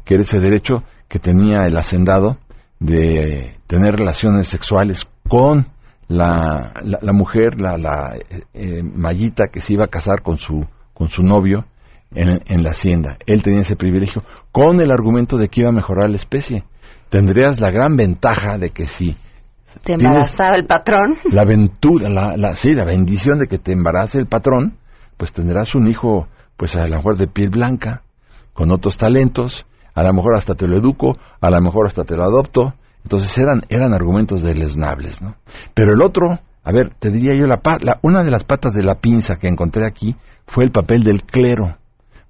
que 0.05 0.15
era 0.15 0.23
ese 0.23 0.39
derecho 0.39 0.83
que 1.07 1.19
tenía 1.19 1.65
el 1.65 1.77
hacendado 1.77 2.37
de 2.79 3.57
tener 3.67 3.95
relaciones 3.95 4.47
sexuales 4.47 5.05
con 5.27 5.67
la, 6.07 6.73
la, 6.83 7.13
mujer, 7.13 7.59
la, 7.59 7.77
la 7.77 8.17
eh, 8.53 8.83
mallita 8.83 9.47
que 9.47 9.61
se 9.61 9.73
iba 9.73 9.85
a 9.85 9.89
casar 9.89 10.21
con 10.21 10.37
su, 10.37 10.65
con 10.93 11.09
su 11.09 11.23
novio 11.23 11.65
en, 12.11 12.41
en 12.45 12.63
la 12.63 12.71
hacienda. 12.71 13.17
Él 13.25 13.41
tenía 13.41 13.61
ese 13.61 13.75
privilegio 13.75 14.23
con 14.51 14.81
el 14.81 14.91
argumento 14.91 15.37
de 15.37 15.49
que 15.49 15.61
iba 15.61 15.69
a 15.69 15.73
mejorar 15.73 16.09
la 16.09 16.17
especie 16.17 16.63
tendrías 17.09 17.59
la 17.59 17.71
gran 17.71 17.95
ventaja 17.95 18.57
de 18.57 18.71
que 18.71 18.87
si 18.87 19.15
te 19.83 19.93
embarazaba 19.93 20.55
el 20.55 20.65
patrón. 20.65 21.15
La 21.31 21.41
aventura, 21.41 22.09
la, 22.09 22.37
la, 22.37 22.55
sí, 22.55 22.73
la 22.73 22.85
bendición 22.85 23.39
de 23.39 23.47
que 23.47 23.57
te 23.57 23.73
embarace 23.73 24.19
el 24.19 24.25
patrón, 24.25 24.77
pues 25.17 25.33
tendrás 25.33 25.75
un 25.75 25.87
hijo, 25.87 26.27
pues 26.57 26.75
a 26.75 26.87
lo 26.87 26.97
mejor 26.97 27.17
de 27.17 27.27
piel 27.27 27.49
blanca, 27.49 28.03
con 28.53 28.71
otros 28.71 28.97
talentos, 28.97 29.65
a 29.95 30.03
lo 30.03 30.13
mejor 30.13 30.35
hasta 30.35 30.55
te 30.55 30.67
lo 30.67 30.77
educo, 30.77 31.17
a 31.39 31.49
lo 31.49 31.61
mejor 31.61 31.87
hasta 31.87 32.03
te 32.03 32.15
lo 32.15 32.23
adopto. 32.23 32.73
Entonces 33.03 33.37
eran, 33.37 33.61
eran 33.69 33.93
argumentos 33.93 34.43
deleznables, 34.43 35.21
¿no? 35.21 35.35
Pero 35.73 35.93
el 35.93 36.01
otro, 36.01 36.39
a 36.63 36.71
ver, 36.71 36.93
te 36.99 37.11
diría 37.11 37.33
yo, 37.33 37.45
la, 37.45 37.61
la, 37.81 37.99
una 38.01 38.23
de 38.23 38.31
las 38.31 38.43
patas 38.43 38.73
de 38.73 38.83
la 38.83 38.95
pinza 38.95 39.37
que 39.37 39.47
encontré 39.47 39.85
aquí 39.85 40.15
fue 40.47 40.65
el 40.65 40.71
papel 40.71 41.03
del 41.03 41.23
clero. 41.23 41.77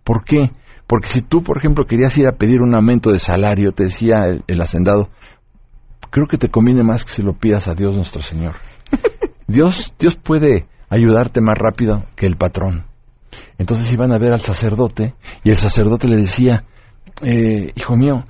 ¿Por 0.04 0.24
qué? 0.24 0.52
Porque 0.88 1.08
si 1.08 1.22
tú, 1.22 1.42
por 1.42 1.58
ejemplo, 1.58 1.86
querías 1.86 2.16
ir 2.18 2.28
a 2.28 2.34
pedir 2.34 2.62
un 2.62 2.76
aumento 2.76 3.12
de 3.12 3.20
salario, 3.20 3.72
te 3.72 3.86
decía 3.86 4.26
el, 4.26 4.62
hacendado, 4.62 5.10
creo 6.12 6.28
que 6.28 6.38
te 6.38 6.50
conviene 6.50 6.84
más 6.84 7.04
que 7.06 7.12
se 7.12 7.24
lo 7.24 7.34
pidas 7.34 7.68
a 7.68 7.74
Dios 7.74 7.96
nuestro 7.96 8.22
Señor. 8.22 8.56
Dios, 9.48 9.94
Dios 9.98 10.16
puede 10.18 10.68
ayudarte 10.90 11.42
más 11.42 11.58
rápido 11.58 12.04
que 12.16 12.28
el 12.28 12.38
patrón. 12.38 12.86
Entonces 13.58 13.92
iban 13.92 14.12
a 14.12 14.20
ver 14.20 14.34
al 14.34 14.42
sacerdote 14.42 15.16
y 15.44 15.50
el 15.50 15.56
sacerdote 15.56 16.08
le 16.08 16.18
decía, 16.18 16.66
eh, 17.22 17.72
hijo 17.76 17.96
mío, 17.96 18.26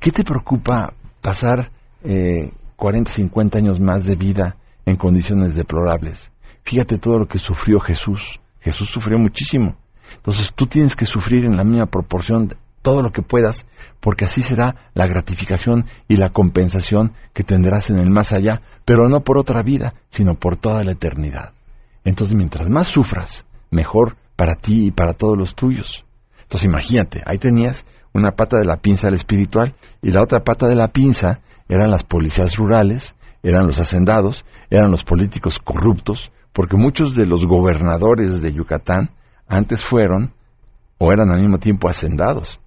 ¿qué 0.00 0.10
te 0.10 0.24
preocupa 0.24 0.94
pasar 1.20 1.70
eh, 2.02 2.52
40, 2.76 3.10
50 3.10 3.58
años 3.58 3.80
más 3.80 4.06
de 4.06 4.16
vida 4.16 4.56
en 4.86 4.96
condiciones 4.96 5.54
deplorables? 5.54 6.32
Fíjate 6.64 6.98
todo 6.98 7.18
lo 7.18 7.26
que 7.26 7.38
sufrió 7.38 7.80
Jesús. 7.80 8.40
Jesús 8.60 8.88
sufrió 8.88 9.18
muchísimo. 9.18 9.76
Entonces 10.16 10.52
tú 10.54 10.66
tienes 10.66 10.94
que 10.94 11.06
sufrir 11.06 11.44
en 11.44 11.56
la 11.56 11.64
misma 11.64 11.86
proporción 11.86 12.54
todo 12.82 13.00
lo 13.00 13.12
que 13.12 13.22
puedas, 13.22 13.66
porque 14.00 14.24
así 14.24 14.42
será 14.42 14.90
la 14.94 15.06
gratificación 15.06 15.86
y 16.08 16.16
la 16.16 16.30
compensación 16.30 17.12
que 17.32 17.44
tendrás 17.44 17.90
en 17.90 17.98
el 17.98 18.10
más 18.10 18.32
allá, 18.32 18.60
pero 18.84 19.08
no 19.08 19.20
por 19.20 19.38
otra 19.38 19.62
vida, 19.62 19.94
sino 20.10 20.34
por 20.34 20.56
toda 20.56 20.82
la 20.82 20.92
eternidad. 20.92 21.52
Entonces 22.04 22.36
mientras 22.36 22.68
más 22.68 22.88
sufras, 22.88 23.46
mejor 23.70 24.16
para 24.36 24.56
ti 24.56 24.86
y 24.86 24.90
para 24.90 25.14
todos 25.14 25.38
los 25.38 25.54
tuyos. 25.54 26.04
Entonces 26.42 26.68
imagínate, 26.68 27.22
ahí 27.24 27.38
tenías 27.38 27.86
una 28.14 28.32
pata 28.32 28.58
de 28.58 28.64
la 28.64 28.76
pinza 28.76 29.08
al 29.08 29.14
espiritual 29.14 29.74
y 30.02 30.10
la 30.10 30.22
otra 30.22 30.40
pata 30.44 30.66
de 30.66 30.76
la 30.76 30.88
pinza 30.88 31.40
eran 31.68 31.90
las 31.90 32.04
policías 32.04 32.56
rurales, 32.56 33.14
eran 33.42 33.66
los 33.66 33.78
hacendados, 33.78 34.44
eran 34.70 34.90
los 34.90 35.04
políticos 35.04 35.58
corruptos, 35.58 36.30
porque 36.52 36.76
muchos 36.76 37.14
de 37.14 37.26
los 37.26 37.46
gobernadores 37.46 38.42
de 38.42 38.52
Yucatán 38.52 39.10
antes 39.48 39.84
fueron 39.84 40.34
o 40.98 41.12
eran 41.12 41.30
al 41.30 41.40
mismo 41.40 41.58
tiempo 41.58 41.88
hacendados. 41.88 42.60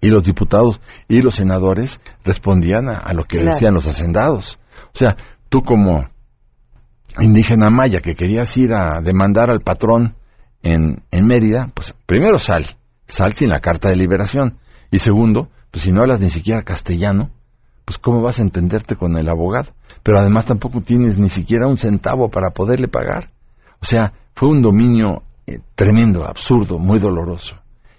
Y 0.00 0.10
los 0.10 0.24
diputados 0.24 0.80
y 1.08 1.22
los 1.22 1.36
senadores 1.36 2.00
respondían 2.24 2.88
a, 2.88 3.12
lo 3.14 3.24
que 3.24 3.38
decían 3.38 3.72
los 3.72 3.86
hacendados. 3.86 4.58
O 4.88 4.98
sea, 4.98 5.16
tú 5.48 5.62
como 5.62 6.08
indígena 7.20 7.70
maya 7.70 8.00
que 8.00 8.14
querías 8.14 8.54
ir 8.56 8.74
a 8.74 9.00
demandar 9.02 9.50
al 9.50 9.60
patrón 9.60 10.16
en, 10.62 11.02
en 11.10 11.26
Mérida, 11.26 11.70
pues 11.74 11.94
primero 12.06 12.38
sal, 12.38 12.66
sal 13.06 13.32
sin 13.34 13.48
la 13.48 13.60
carta 13.60 13.88
de 13.88 13.96
liberación. 13.96 14.58
Y 14.90 14.98
segundo, 14.98 15.48
pues 15.70 15.84
si 15.84 15.92
no 15.92 16.02
hablas 16.02 16.20
ni 16.20 16.30
siquiera 16.30 16.62
castellano, 16.62 17.30
pues 17.84 17.98
cómo 17.98 18.22
vas 18.22 18.38
a 18.38 18.42
entenderte 18.42 18.96
con 18.96 19.16
el 19.16 19.28
abogado. 19.28 19.72
Pero 20.02 20.18
además 20.18 20.46
tampoco 20.46 20.80
tienes 20.80 21.18
ni 21.18 21.28
siquiera 21.28 21.66
un 21.66 21.78
centavo 21.78 22.28
para 22.30 22.50
poderle 22.50 22.88
pagar. 22.88 23.30
O 23.80 23.84
sea, 23.84 24.12
fue 24.34 24.48
un 24.48 24.62
dominio 24.62 25.22
eh, 25.46 25.60
tremendo, 25.74 26.24
absurdo, 26.24 26.78
muy 26.78 26.98
doloroso. 26.98 27.56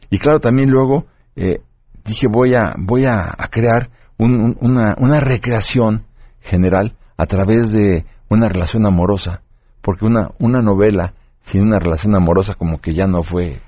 Y 0.09 0.19
claro, 0.19 0.39
también 0.39 0.69
luego 0.69 1.05
eh, 1.35 1.61
dije 2.03 2.27
voy 2.27 2.55
a, 2.55 2.73
voy 2.77 3.05
a, 3.05 3.35
crear 3.51 3.89
una, 4.17 4.95
una 4.97 5.19
recreación 5.19 6.05
general 6.41 6.95
a 7.17 7.25
través 7.25 7.71
de 7.71 8.05
una 8.29 8.47
relación 8.47 8.85
amorosa, 8.85 9.41
porque 9.81 10.05
una, 10.05 10.31
una 10.39 10.61
novela 10.61 11.13
sin 11.41 11.61
una 11.61 11.79
relación 11.79 12.15
amorosa 12.15 12.55
como 12.55 12.79
que 12.79 12.93
ya 12.93 13.07
no 13.07 13.23
fue. 13.23 13.59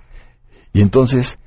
Y 0.77 0.81
entonces 0.81 1.39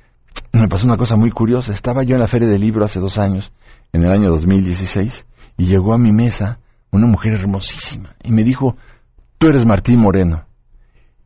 me 0.51 0.67
pasó 0.67 0.85
una 0.85 0.97
cosa 0.97 1.15
muy 1.15 1.31
curiosa. 1.31 1.71
Estaba 1.71 2.03
yo 2.03 2.15
en 2.15 2.19
la 2.19 2.27
Feria 2.27 2.49
del 2.49 2.59
Libro 2.59 2.83
hace 2.83 2.99
dos 2.99 3.17
años, 3.17 3.53
en 3.93 4.03
el 4.03 4.11
año 4.11 4.29
2016, 4.29 5.25
y 5.55 5.67
llegó 5.67 5.93
a 5.93 5.97
mi 5.97 6.11
mesa 6.11 6.59
una 6.91 7.07
mujer 7.07 7.35
hermosísima 7.35 8.13
y 8.25 8.31
me 8.33 8.43
dijo, 8.43 8.75
tú 9.37 9.47
eres 9.47 9.65
Martín 9.65 10.01
Moreno. 10.01 10.43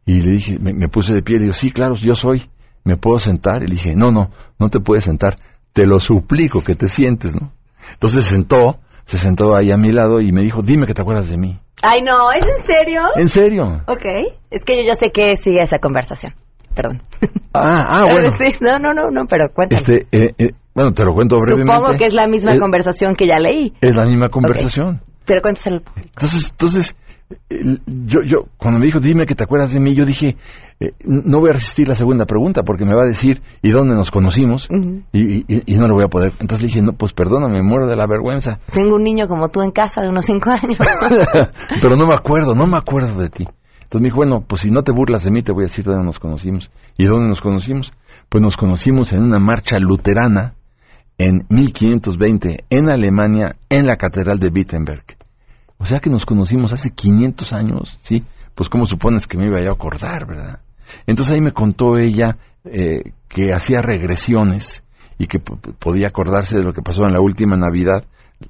Y 0.05 0.21
le 0.21 0.33
dije, 0.33 0.59
me, 0.59 0.87
puse 0.87 1.15
de 1.15 1.23
pie 1.23 1.37
y 1.37 1.39
digo, 1.39 1.53
sí, 1.53 1.71
claro, 1.71 1.95
yo 1.95 2.13
soy, 2.13 2.45
¿me 2.83 2.95
puedo 2.95 3.17
sentar? 3.17 3.63
Y 3.63 3.69
le 3.69 3.73
dije, 3.73 3.95
no, 3.95 4.11
no, 4.11 4.29
no 4.59 4.69
te 4.69 4.79
puedes 4.79 5.03
sentar, 5.03 5.39
te 5.73 5.87
lo 5.87 5.99
suplico 5.99 6.61
que 6.61 6.75
te 6.75 6.87
sientes, 6.87 7.33
¿no? 7.35 7.53
Entonces 7.93 8.25
se 8.25 8.35
sentó, 8.35 8.75
se 9.05 9.17
sentó 9.17 9.55
ahí 9.55 9.71
a 9.71 9.77
mi 9.77 9.91
lado 9.91 10.21
y 10.21 10.31
me 10.31 10.43
dijo, 10.43 10.61
dime 10.61 10.85
que 10.85 10.93
te 10.93 11.01
acuerdas 11.01 11.31
de 11.31 11.37
mí. 11.37 11.59
Ay, 11.81 12.03
no, 12.03 12.31
¿es 12.31 12.45
en 12.45 12.63
serio? 12.63 13.01
¿En 13.15 13.29
serio? 13.29 13.81
Ok, 13.87 14.05
es 14.51 14.63
que 14.63 14.77
yo 14.77 14.83
ya 14.83 14.93
sé 14.93 15.09
que 15.09 15.35
sigue 15.37 15.63
esa 15.63 15.79
conversación. 15.79 16.35
Perdón. 16.75 17.01
Ah, 17.53 18.01
ah, 18.01 18.05
bueno. 18.11 18.31
Sí, 18.31 18.45
no, 18.61 18.77
no, 18.79 18.93
no, 18.93 19.09
no, 19.09 19.25
pero 19.27 19.49
cuéntame. 19.53 19.77
Este, 19.79 20.07
eh, 20.11 20.33
eh, 20.37 20.51
bueno, 20.73 20.91
te 20.91 21.05
lo 21.05 21.13
cuento 21.13 21.37
brevemente. 21.37 21.73
Supongo 21.73 21.97
que 21.97 22.05
es 22.05 22.13
la 22.13 22.27
misma 22.27 22.57
conversación 22.59 23.15
que 23.15 23.27
ya 23.27 23.39
leí. 23.39 23.73
Es 23.81 23.95
la 23.95 24.05
misma 24.05 24.29
conversación. 24.29 25.01
Pero 25.25 25.41
cuéntaselo. 25.41 25.81
Entonces, 25.95 26.51
entonces, 26.51 26.95
yo, 27.87 28.21
yo, 28.23 28.45
cuando 28.57 28.79
me 28.79 28.85
dijo, 28.85 28.99
dime 28.99 29.25
que 29.25 29.33
te 29.33 29.43
acuerdas 29.43 29.73
de 29.73 29.79
mí, 29.79 29.95
yo 29.95 30.05
dije, 30.05 30.35
eh, 30.79 30.91
no 31.05 31.39
voy 31.39 31.49
a 31.49 31.53
resistir 31.53 31.87
la 31.87 31.95
segunda 31.95 32.25
pregunta 32.25 32.63
porque 32.63 32.85
me 32.85 32.93
va 32.93 33.03
a 33.03 33.07
decir, 33.07 33.41
¿y 33.61 33.71
dónde 33.71 33.95
nos 33.95 34.11
conocimos? 34.11 34.67
y, 35.13 35.45
y, 35.47 35.77
no 35.77 35.87
lo 35.87 35.95
voy 35.95 36.03
a 36.03 36.09
poder. 36.09 36.33
Entonces 36.41 36.61
le 36.61 36.67
dije, 36.67 36.81
no, 36.81 36.93
pues 36.93 37.13
perdóname, 37.13 37.61
me 37.61 37.63
muero 37.63 37.87
de 37.87 37.95
la 37.95 38.05
vergüenza. 38.05 38.59
Tengo 38.73 38.95
un 38.95 39.03
niño 39.03 39.27
como 39.27 39.49
tú 39.49 39.61
en 39.61 39.71
casa 39.71 40.01
de 40.01 40.09
unos 40.09 40.25
cinco 40.25 40.51
años. 40.51 40.77
Pero 41.81 41.95
no 41.95 42.05
me 42.05 42.13
acuerdo, 42.13 42.53
no 42.53 42.67
me 42.67 42.77
acuerdo 42.77 43.19
de 43.19 43.29
ti. 43.29 43.47
Entonces 43.95 44.01
me 44.01 44.07
dijo, 44.07 44.17
bueno, 44.17 44.45
pues 44.45 44.61
si 44.61 44.71
no 44.71 44.83
te 44.83 44.91
burlas 44.91 45.23
de 45.23 45.31
mí, 45.31 45.41
te 45.41 45.53
voy 45.53 45.63
a 45.63 45.67
decir 45.67 45.85
dónde 45.85 46.03
nos 46.03 46.19
conocimos. 46.19 46.69
¿Y 46.97 47.05
dónde 47.05 47.29
nos 47.29 47.39
conocimos? 47.39 47.93
Pues 48.27 48.41
nos 48.41 48.57
conocimos 48.57 49.13
en 49.13 49.23
una 49.23 49.39
marcha 49.39 49.79
luterana 49.79 50.55
en 51.17 51.45
1520 51.47 52.65
en 52.69 52.89
Alemania, 52.89 53.55
en 53.69 53.87
la 53.87 53.95
Catedral 53.95 54.37
de 54.37 54.49
Wittenberg. 54.49 55.05
O 55.77 55.85
sea 55.85 56.01
que 56.01 56.09
nos 56.09 56.25
conocimos 56.25 56.73
hace 56.73 56.91
500 56.91 57.53
años, 57.53 57.97
¿sí? 58.01 58.21
Pues 58.53 58.67
cómo 58.67 58.85
supones 58.85 59.27
que 59.27 59.37
me 59.37 59.47
iba 59.47 59.59
a 59.59 59.71
acordar, 59.71 60.27
¿verdad? 60.27 60.59
Entonces 61.07 61.35
ahí 61.35 61.41
me 61.41 61.53
contó 61.53 61.95
ella 61.95 62.37
eh, 62.65 63.13
que 63.29 63.53
hacía 63.53 63.81
regresiones 63.81 64.83
y 65.17 65.27
que 65.27 65.39
podía 65.39 66.07
acordarse 66.07 66.57
de 66.57 66.65
lo 66.65 66.73
que 66.73 66.81
pasó 66.81 67.05
en 67.05 67.13
la 67.13 67.21
última 67.21 67.55
Navidad, 67.55 68.03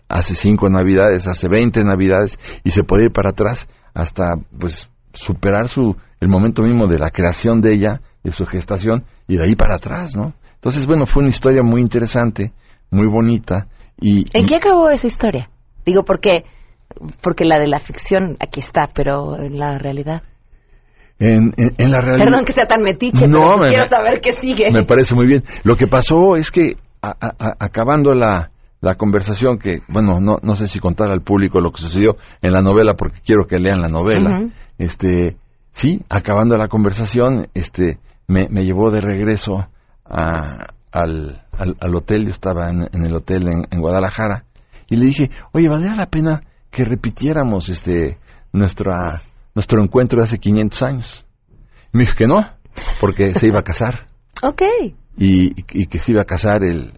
hace 0.09 0.33
cinco 0.33 0.71
Navidades, 0.71 1.27
hace 1.27 1.47
20 1.47 1.83
Navidades, 1.83 2.39
y 2.63 2.71
se 2.71 2.83
podía 2.83 3.05
ir 3.05 3.11
para 3.11 3.29
atrás 3.29 3.67
hasta, 3.93 4.33
pues, 4.59 4.89
superar 5.15 5.67
su, 5.67 5.95
el 6.19 6.27
momento 6.29 6.61
mismo 6.61 6.87
de 6.87 6.99
la 6.99 7.09
creación 7.09 7.61
de 7.61 7.73
ella, 7.73 8.01
de 8.23 8.31
su 8.31 8.45
gestación, 8.45 9.05
y 9.27 9.37
de 9.37 9.43
ahí 9.43 9.55
para 9.55 9.75
atrás, 9.75 10.15
¿no? 10.15 10.33
Entonces, 10.55 10.85
bueno, 10.85 11.05
fue 11.05 11.21
una 11.21 11.29
historia 11.29 11.63
muy 11.63 11.81
interesante, 11.81 12.53
muy 12.91 13.07
bonita, 13.07 13.67
y... 13.99 14.25
¿En 14.37 14.45
qué 14.45 14.55
acabó 14.55 14.89
esa 14.89 15.07
historia? 15.07 15.49
Digo, 15.85 16.03
porque 16.03 16.43
porque 17.21 17.45
la 17.45 17.59
de 17.59 17.67
la 17.67 17.79
ficción 17.79 18.37
aquí 18.39 18.59
está, 18.59 18.89
pero 18.93 19.37
en 19.37 19.57
la 19.59 19.77
realidad. 19.77 20.23
En, 21.19 21.53
en, 21.57 21.91
la 21.91 22.01
realidad. 22.01 22.25
Perdón 22.25 22.45
que 22.45 22.51
sea 22.51 22.65
tan 22.65 22.81
metiche, 22.81 23.25
pero 23.25 23.55
pues 23.57 23.67
quiero 23.67 23.87
saber 23.87 24.19
qué 24.21 24.33
sigue. 24.33 24.69
Me 24.71 24.83
parece 24.83 25.15
muy 25.15 25.27
bien. 25.27 25.43
Lo 25.63 25.75
que 25.75 25.87
pasó 25.87 26.35
es 26.35 26.51
que 26.51 26.75
acabando 27.01 28.13
la, 28.13 28.51
la 28.81 28.95
conversación, 28.95 29.57
que 29.57 29.79
bueno, 29.87 30.19
no, 30.19 30.37
no 30.41 30.55
sé 30.55 30.67
si 30.67 30.79
contar 30.79 31.09
al 31.09 31.21
público 31.21 31.61
lo 31.61 31.71
que 31.71 31.81
sucedió 31.81 32.17
en 32.41 32.51
la 32.51 32.61
novela, 32.61 32.95
porque 32.95 33.19
quiero 33.25 33.47
que 33.47 33.59
lean 33.59 33.81
la 33.81 33.87
novela. 33.87 34.41
Este, 34.77 35.37
sí, 35.71 36.03
acabando 36.09 36.57
la 36.57 36.67
conversación, 36.67 37.47
este, 37.53 37.99
me, 38.27 38.47
me 38.49 38.63
llevó 38.63 38.91
de 38.91 39.01
regreso 39.01 39.67
a, 40.05 40.67
al, 40.91 41.43
al, 41.51 41.95
hotel. 41.95 42.25
Yo 42.25 42.31
estaba 42.31 42.69
en, 42.69 42.89
en 42.91 43.05
el 43.05 43.15
hotel 43.15 43.47
en, 43.47 43.67
en 43.69 43.79
Guadalajara 43.79 44.45
y 44.89 44.97
le 44.97 45.05
dije, 45.05 45.29
oye, 45.51 45.67
¿valdría 45.69 45.95
la 45.95 46.09
pena 46.09 46.41
que 46.69 46.83
repitiéramos 46.83 47.69
este 47.69 48.17
nuestra 48.51 49.21
nuestro 49.55 49.81
encuentro 49.81 50.19
de 50.19 50.25
hace 50.25 50.37
500 50.37 50.83
años. 50.83 51.25
me 51.91 52.03
dijo 52.03 52.15
que 52.17 52.27
no, 52.27 52.41
porque 52.99 53.33
se 53.33 53.47
iba 53.47 53.59
a 53.59 53.63
casar. 53.63 54.07
ok. 54.43 54.61
Y, 55.17 55.63
que 55.63 55.97
se 55.97 56.11
iba 56.11 56.21
a 56.21 56.25
casar 56.25 56.63
el, 56.63 56.91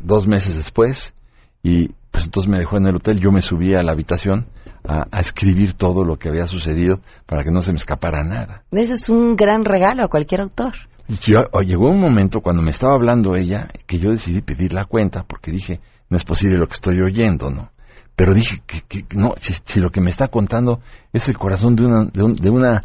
dos 0.00 0.26
meses 0.26 0.56
después. 0.56 1.14
Y 1.62 1.88
pues 2.10 2.24
entonces 2.24 2.50
me 2.50 2.58
dejó 2.58 2.76
en 2.76 2.86
el 2.88 2.96
hotel. 2.96 3.20
Yo 3.20 3.30
me 3.30 3.42
subí 3.42 3.74
a 3.74 3.82
la 3.84 3.92
habitación 3.92 4.48
a, 4.88 5.06
a, 5.10 5.20
escribir 5.20 5.74
todo 5.74 6.02
lo 6.04 6.16
que 6.16 6.28
había 6.28 6.46
sucedido 6.46 7.00
para 7.26 7.44
que 7.44 7.50
no 7.50 7.60
se 7.60 7.72
me 7.72 7.78
escapara 7.78 8.24
nada. 8.24 8.62
Ese 8.72 8.94
es 8.94 9.08
un 9.08 9.36
gran 9.36 9.64
regalo 9.64 10.04
a 10.04 10.08
cualquier 10.08 10.40
autor. 10.40 10.72
Yo, 11.08 11.44
llegó 11.60 11.90
un 11.90 12.00
momento 12.00 12.40
cuando 12.40 12.62
me 12.62 12.70
estaba 12.70 12.94
hablando 12.94 13.34
ella 13.34 13.68
que 13.86 13.98
yo 13.98 14.10
decidí 14.10 14.40
pedir 14.40 14.72
la 14.72 14.84
cuenta 14.84 15.24
porque 15.26 15.50
dije, 15.50 15.80
no 16.10 16.16
es 16.16 16.24
posible 16.24 16.56
lo 16.56 16.66
que 16.66 16.74
estoy 16.74 17.00
oyendo, 17.00 17.50
¿no? 17.50 17.70
pero 18.18 18.34
dije 18.34 18.58
que, 18.66 19.04
no, 19.14 19.34
si, 19.38 19.78
lo 19.78 19.90
que 19.90 20.00
me 20.00 20.10
está 20.10 20.26
contando 20.26 20.80
es 21.12 21.28
el 21.28 21.38
corazón 21.38 21.76
de 21.76 21.84
una, 21.84 22.04
de, 22.06 22.50
una 22.50 22.82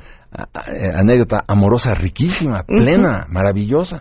anécdota 0.94 1.44
amorosa 1.48 1.96
riquísima, 1.96 2.62
plena, 2.62 3.26
maravillosa. 3.30 4.00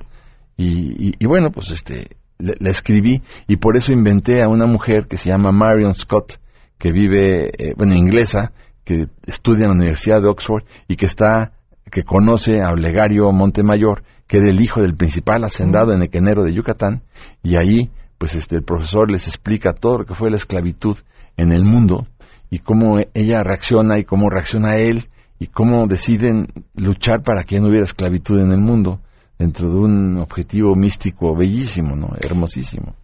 Y, 0.58 1.26
bueno, 1.26 1.50
pues 1.50 1.70
este, 1.70 2.18
la 2.38 2.68
escribí 2.68 3.22
y 3.48 3.56
por 3.56 3.78
eso 3.78 3.94
inventé 3.94 4.42
a 4.42 4.48
una 4.48 4.66
mujer 4.66 5.06
que 5.08 5.16
se 5.16 5.30
llama 5.30 5.52
Marion 5.52 5.94
Scott, 5.94 6.38
que 6.82 6.90
vive, 6.90 7.52
eh, 7.58 7.74
bueno, 7.76 7.94
inglesa, 7.94 8.50
que 8.82 9.06
estudia 9.24 9.66
en 9.66 9.68
la 9.68 9.76
Universidad 9.76 10.20
de 10.20 10.26
Oxford 10.26 10.64
y 10.88 10.96
que 10.96 11.06
está, 11.06 11.52
que 11.88 12.02
conoce 12.02 12.60
a 12.60 12.70
Olegario 12.70 13.30
Montemayor, 13.30 14.02
que 14.26 14.38
era 14.38 14.50
el 14.50 14.60
hijo 14.60 14.80
del 14.80 14.96
principal 14.96 15.44
hacendado 15.44 15.92
en 15.92 16.02
Equenero 16.02 16.42
de 16.42 16.52
Yucatán, 16.52 17.02
y 17.40 17.54
ahí, 17.54 17.92
pues 18.18 18.34
este, 18.34 18.56
el 18.56 18.64
profesor 18.64 19.08
les 19.12 19.28
explica 19.28 19.74
todo 19.74 19.98
lo 19.98 20.06
que 20.06 20.14
fue 20.14 20.28
la 20.28 20.34
esclavitud 20.34 20.96
en 21.36 21.52
el 21.52 21.62
mundo 21.62 22.08
y 22.50 22.58
cómo 22.58 22.98
ella 23.14 23.44
reacciona 23.44 24.00
y 24.00 24.04
cómo 24.04 24.28
reacciona 24.28 24.74
él 24.74 25.04
y 25.38 25.46
cómo 25.46 25.86
deciden 25.86 26.48
luchar 26.74 27.22
para 27.22 27.44
que 27.44 27.60
no 27.60 27.68
hubiera 27.68 27.84
esclavitud 27.84 28.40
en 28.40 28.50
el 28.50 28.60
mundo 28.60 28.98
dentro 29.38 29.70
de 29.70 29.76
un 29.76 30.18
objetivo 30.18 30.74
místico 30.74 31.36
bellísimo, 31.36 31.94
¿no? 31.94 32.08
Hermosísimo. 32.20 32.96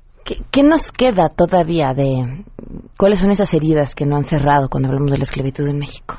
¿Qué, 0.51 0.63
nos 0.63 0.93
queda 0.93 1.31
todavía 1.31 1.95
de 1.95 2.45
cuáles 2.99 3.21
son 3.21 3.31
esas 3.31 3.55
heridas 3.55 3.95
que 3.95 4.05
no 4.05 4.17
han 4.17 4.25
cerrado 4.25 4.69
cuando 4.69 4.89
hablamos 4.89 5.11
de 5.11 5.17
la 5.17 5.25
esclavitud 5.25 5.67
en 5.67 5.79
México? 5.79 6.17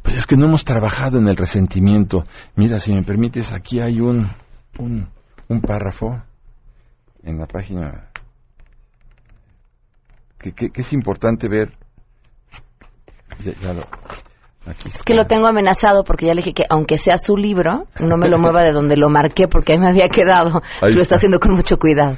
Pues 0.00 0.16
es 0.16 0.26
que 0.26 0.36
no 0.36 0.46
hemos 0.46 0.64
trabajado 0.64 1.18
en 1.18 1.28
el 1.28 1.36
resentimiento. 1.36 2.24
Mira, 2.56 2.78
si 2.78 2.94
me 2.94 3.02
permites, 3.02 3.52
aquí 3.52 3.80
hay 3.80 4.00
un, 4.00 4.30
un, 4.78 5.06
un 5.48 5.60
párrafo 5.60 6.22
en 7.22 7.38
la 7.38 7.46
página 7.46 8.08
que, 10.38 10.70
es 10.74 10.92
importante 10.92 11.48
ver. 11.48 11.72
es 14.86 15.02
que 15.02 15.14
lo 15.14 15.26
tengo 15.26 15.46
amenazado 15.46 16.04
porque 16.04 16.26
ya 16.26 16.34
le 16.34 16.38
dije 16.38 16.54
que 16.54 16.64
aunque 16.70 16.96
sea 16.96 17.18
su 17.18 17.36
libro, 17.36 17.86
no 18.00 18.16
me 18.16 18.28
lo 18.28 18.38
mueva 18.38 18.64
de 18.64 18.72
donde 18.72 18.96
lo 18.96 19.10
marqué 19.10 19.46
porque 19.46 19.74
ahí 19.74 19.78
me 19.78 19.88
había 19.88 20.08
quedado. 20.08 20.62
lo 20.80 21.02
está. 21.02 21.16
haciendo 21.16 21.38
con 21.38 21.52
mucho 21.52 21.76
cuidado. 21.76 22.16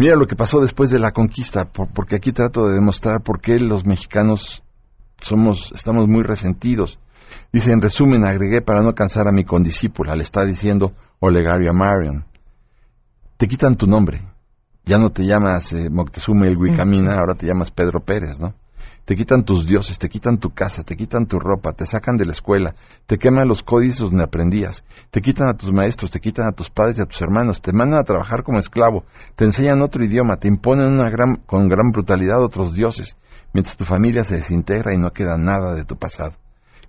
Mira 0.00 0.16
lo 0.16 0.24
que 0.24 0.34
pasó 0.34 0.60
después 0.60 0.88
de 0.88 0.98
la 0.98 1.12
conquista, 1.12 1.66
porque 1.66 2.16
aquí 2.16 2.32
trato 2.32 2.66
de 2.66 2.72
demostrar 2.72 3.20
por 3.22 3.38
qué 3.38 3.58
los 3.58 3.84
mexicanos 3.84 4.62
somos, 5.20 5.72
estamos 5.74 6.08
muy 6.08 6.22
resentidos. 6.22 6.98
Dice, 7.52 7.70
en 7.70 7.82
resumen, 7.82 8.24
agregué 8.24 8.62
para 8.62 8.80
no 8.80 8.94
cansar 8.94 9.28
a 9.28 9.30
mi 9.30 9.44
condiscípula, 9.44 10.14
le 10.14 10.22
está 10.22 10.46
diciendo 10.46 10.92
Olegario 11.18 11.68
a 11.68 11.74
Marion. 11.74 12.24
Te 13.36 13.46
quitan 13.46 13.76
tu 13.76 13.86
nombre. 13.86 14.22
Ya 14.86 14.96
no 14.96 15.10
te 15.10 15.22
llamas 15.26 15.70
eh, 15.74 15.90
Moctezuma 15.90 16.46
el 16.46 16.56
Guicamina, 16.56 17.18
ahora 17.18 17.34
te 17.34 17.46
llamas 17.46 17.70
Pedro 17.70 18.00
Pérez, 18.00 18.40
¿no? 18.40 18.54
Te 19.04 19.16
quitan 19.16 19.44
tus 19.44 19.66
dioses, 19.66 19.98
te 19.98 20.08
quitan 20.08 20.38
tu 20.38 20.50
casa, 20.50 20.84
te 20.84 20.96
quitan 20.96 21.26
tu 21.26 21.38
ropa, 21.38 21.72
te 21.72 21.84
sacan 21.84 22.16
de 22.16 22.26
la 22.26 22.32
escuela, 22.32 22.74
te 23.06 23.18
queman 23.18 23.48
los 23.48 23.62
códices 23.62 24.00
donde 24.00 24.24
aprendías, 24.24 24.84
te 25.10 25.20
quitan 25.20 25.48
a 25.48 25.54
tus 25.54 25.72
maestros, 25.72 26.10
te 26.10 26.20
quitan 26.20 26.46
a 26.46 26.52
tus 26.52 26.70
padres 26.70 26.98
y 26.98 27.02
a 27.02 27.06
tus 27.06 27.20
hermanos, 27.20 27.60
te 27.60 27.72
mandan 27.72 28.00
a 28.00 28.04
trabajar 28.04 28.42
como 28.42 28.58
esclavo, 28.58 29.04
te 29.34 29.44
enseñan 29.44 29.82
otro 29.82 30.04
idioma, 30.04 30.36
te 30.36 30.48
imponen 30.48 30.86
una 30.86 31.10
gran, 31.10 31.36
con 31.46 31.68
gran 31.68 31.90
brutalidad 31.90 32.42
otros 32.42 32.74
dioses, 32.74 33.16
mientras 33.52 33.76
tu 33.76 33.84
familia 33.84 34.22
se 34.22 34.36
desintegra 34.36 34.94
y 34.94 34.98
no 34.98 35.10
queda 35.10 35.36
nada 35.36 35.74
de 35.74 35.84
tu 35.84 35.96
pasado. 35.96 36.34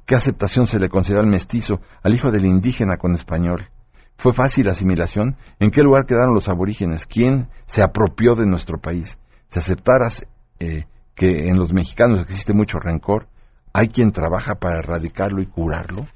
¿Qué 0.05 0.15
aceptación 0.15 0.67
se 0.67 0.79
le 0.79 0.89
concedió 0.89 1.21
al 1.21 1.27
mestizo, 1.27 1.79
al 2.03 2.13
hijo 2.13 2.31
del 2.31 2.45
indígena 2.45 2.97
con 2.97 3.13
español? 3.13 3.69
¿Fue 4.17 4.33
fácil 4.33 4.65
la 4.65 4.73
asimilación? 4.73 5.37
¿En 5.59 5.71
qué 5.71 5.81
lugar 5.81 6.05
quedaron 6.05 6.35
los 6.35 6.49
aborígenes? 6.49 7.07
¿Quién 7.07 7.47
se 7.65 7.81
apropió 7.81 8.35
de 8.35 8.45
nuestro 8.45 8.79
país? 8.79 9.17
Si 9.49 9.57
aceptaras 9.57 10.27
eh, 10.59 10.85
que 11.21 11.49
en 11.49 11.59
los 11.59 11.71
mexicanos 11.71 12.19
existe 12.19 12.51
mucho 12.51 12.79
rencor, 12.79 13.27
¿hay 13.73 13.89
quien 13.89 14.11
trabaja 14.11 14.55
para 14.55 14.79
erradicarlo 14.79 15.39
y 15.43 15.45
curarlo? 15.45 16.07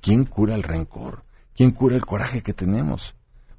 ¿Quién 0.00 0.24
cura 0.24 0.54
el 0.54 0.62
rencor? 0.62 1.22
¿Quién 1.54 1.72
cura 1.72 1.96
el 1.96 2.06
coraje 2.06 2.40
que 2.40 2.54
tenemos? 2.54 3.14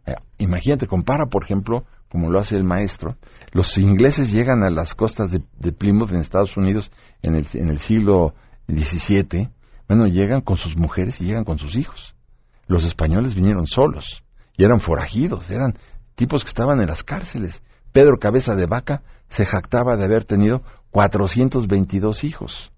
Eh, 0.07 0.15
imagínate, 0.39 0.87
compara, 0.87 1.27
por 1.27 1.43
ejemplo, 1.43 1.85
como 2.09 2.31
lo 2.31 2.39
hace 2.39 2.55
el 2.55 2.63
maestro, 2.63 3.17
los 3.51 3.77
ingleses 3.77 4.33
llegan 4.33 4.63
a 4.63 4.71
las 4.71 4.95
costas 4.95 5.29
de, 5.31 5.71
Plymouth 5.71 6.11
en 6.11 6.21
Estados 6.21 6.57
Unidos 6.57 6.89
en 7.21 7.35
el, 7.35 7.45
en 7.53 7.69
el 7.69 7.77
siglo 7.77 8.33
XVII, 8.67 9.51
bueno, 9.87 10.07
llegan 10.07 10.41
con 10.41 10.57
sus 10.57 10.75
mujeres 10.75 11.21
y 11.21 11.25
llegan 11.25 11.43
con 11.43 11.59
sus 11.59 11.77
hijos. 11.77 12.15
Los 12.65 12.83
españoles 12.83 13.35
vinieron 13.35 13.67
solos 13.67 14.23
y 14.57 14.63
eran 14.63 14.79
forajidos, 14.79 15.51
eran 15.51 15.75
tipos 16.15 16.43
que 16.43 16.49
estaban 16.49 16.81
en 16.81 16.87
las 16.87 17.03
cárceles. 17.03 17.61
Pedro 17.91 18.17
Cabeza 18.19 18.55
de 18.55 18.65
Vaca 18.65 19.03
se 19.29 19.45
jactaba 19.45 19.95
de 19.95 20.05
haber 20.05 20.25
tenido 20.25 20.61
422 20.91 22.23
hijos. 22.23 22.71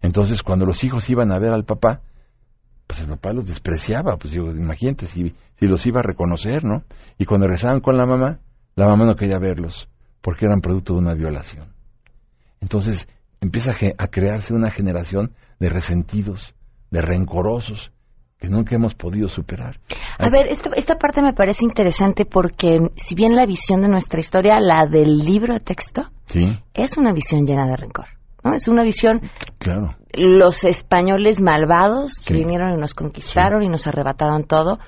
Entonces, 0.00 0.42
cuando 0.42 0.66
los 0.66 0.84
hijos 0.84 1.08
iban 1.10 1.32
a 1.32 1.38
ver 1.38 1.52
al 1.52 1.64
papá, 1.64 2.02
pues 2.86 3.00
el 3.00 3.08
papá 3.08 3.32
los 3.32 3.46
despreciaba, 3.46 4.16
pues 4.16 4.34
digo, 4.34 4.50
imagínate 4.50 5.06
si, 5.06 5.34
si 5.56 5.66
los 5.66 5.86
iba 5.86 6.00
a 6.00 6.02
reconocer, 6.02 6.64
¿no? 6.64 6.84
Y 7.18 7.24
cuando 7.24 7.46
regresaban 7.46 7.80
con 7.80 7.96
la 7.96 8.06
mamá, 8.06 8.40
la 8.76 8.86
mamá 8.86 9.06
no 9.06 9.16
quería 9.16 9.38
verlos, 9.38 9.88
porque 10.20 10.46
eran 10.46 10.60
producto 10.60 10.92
de 10.92 10.98
una 10.98 11.14
violación. 11.14 11.72
Entonces, 12.60 13.08
empieza 13.40 13.74
a 13.98 14.08
crearse 14.08 14.54
una 14.54 14.70
generación 14.70 15.32
de 15.58 15.68
resentidos, 15.68 16.54
de 16.90 17.00
rencorosos, 17.00 17.92
que 18.44 18.50
nunca 18.50 18.74
hemos 18.74 18.94
podido 18.94 19.28
superar. 19.28 19.78
A 20.18 20.28
ver, 20.28 20.46
esta, 20.48 20.70
esta 20.76 20.96
parte 20.96 21.22
me 21.22 21.32
parece 21.32 21.64
interesante 21.64 22.24
porque 22.26 22.90
si 22.96 23.14
bien 23.14 23.34
la 23.34 23.46
visión 23.46 23.80
de 23.80 23.88
nuestra 23.88 24.20
historia, 24.20 24.60
la 24.60 24.86
del 24.86 25.18
libro 25.18 25.54
de 25.54 25.60
texto, 25.60 26.10
es 26.74 26.96
una 26.96 27.12
visión 27.12 27.46
llena 27.46 27.66
de 27.66 27.76
rencor. 27.76 28.06
¿no? 28.42 28.52
Es 28.54 28.68
una 28.68 28.82
visión... 28.82 29.22
Claro. 29.58 29.96
Los 30.12 30.64
españoles 30.64 31.40
malvados 31.40 32.20
que 32.24 32.34
vinieron 32.34 32.72
y 32.72 32.76
nos 32.76 32.94
conquistaron 32.94 33.62
y 33.62 33.68
nos 33.68 33.86
arrebataron 33.86 34.44
todo. 34.44 34.78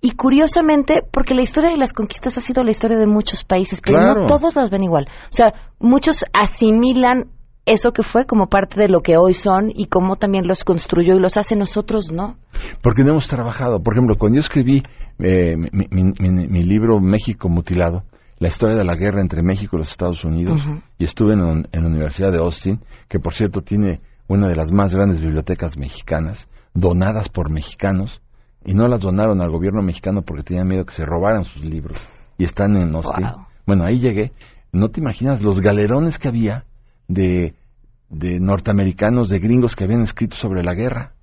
Y 0.00 0.12
curiosamente, 0.12 1.02
porque 1.10 1.34
la 1.34 1.42
historia 1.42 1.70
de 1.70 1.78
las 1.78 1.92
conquistas 1.92 2.38
ha 2.38 2.40
sido 2.40 2.62
la 2.62 2.70
historia 2.70 2.96
de 2.96 3.06
muchos 3.06 3.42
países, 3.42 3.80
pero 3.80 4.14
no 4.14 4.26
todos 4.26 4.54
las 4.54 4.70
ven 4.70 4.84
igual. 4.84 5.08
O 5.24 5.32
sea, 5.32 5.52
muchos 5.80 6.24
asimilan 6.32 7.30
eso 7.68 7.92
que 7.92 8.02
fue 8.02 8.26
como 8.26 8.48
parte 8.48 8.80
de 8.80 8.88
lo 8.88 9.00
que 9.02 9.16
hoy 9.16 9.34
son 9.34 9.70
y 9.74 9.86
cómo 9.86 10.16
también 10.16 10.46
los 10.46 10.64
construyó 10.64 11.14
y 11.14 11.20
los 11.20 11.36
hace 11.36 11.56
nosotros, 11.56 12.10
¿no? 12.12 12.36
Porque 12.82 13.02
no 13.02 13.10
hemos 13.10 13.28
trabajado. 13.28 13.82
Por 13.82 13.94
ejemplo, 13.94 14.16
cuando 14.18 14.36
yo 14.36 14.40
escribí 14.40 14.82
eh, 15.18 15.56
mi, 15.56 16.62
libro 16.64 17.00
México 17.00 17.48
Mutilado, 17.48 18.04
la 18.38 18.48
historia 18.48 18.76
de 18.76 18.84
la 18.84 18.94
guerra 18.94 19.20
entre 19.20 19.42
México 19.42 19.76
y 19.76 19.80
los 19.80 19.90
Estados 19.90 20.24
Unidos, 20.24 20.60
y 20.98 21.04
estuve 21.04 21.34
en, 21.34 21.68
en, 21.70 21.82
la 21.82 21.88
Universidad 21.88 22.32
de 22.32 22.38
Austin, 22.38 22.80
que 23.08 23.18
por 23.18 23.34
cierto 23.34 23.62
tiene 23.62 24.00
una 24.28 24.48
de 24.48 24.56
las 24.56 24.72
más 24.72 24.94
grandes 24.94 25.20
bibliotecas 25.20 25.76
mexicanas, 25.76 26.48
donadas 26.74 27.28
por 27.28 27.50
mexicanos, 27.50 28.22
y 28.64 28.74
no 28.74 28.86
las 28.86 29.00
donaron 29.00 29.40
al 29.40 29.50
gobierno 29.50 29.82
mexicano 29.82 30.22
porque 30.22 30.42
tenían 30.42 30.68
miedo 30.68 30.84
que 30.84 30.94
se 30.94 31.04
robaran 31.04 31.44
sus 31.44 31.64
libros, 31.64 31.98
y 32.38 32.44
están 32.44 32.76
en 32.76 32.94
Austin. 32.94 33.26
Bueno, 33.66 33.84
ahí 33.84 33.98
llegué. 33.98 34.32
No 34.72 34.88
te 34.88 35.00
imaginas 35.00 35.42
los 35.42 35.60
galerones 35.60 36.18
que 36.18 36.28
había 36.28 36.64
de, 37.08 37.54
de 38.08 38.38
norteamericanos, 38.38 39.28
de 39.28 39.38
gringos 39.38 39.74
que 39.74 39.84
habían 39.84 40.02
escrito 40.02 40.36
sobre 40.36 40.62
la 40.62 40.74
guerra. 40.74 41.14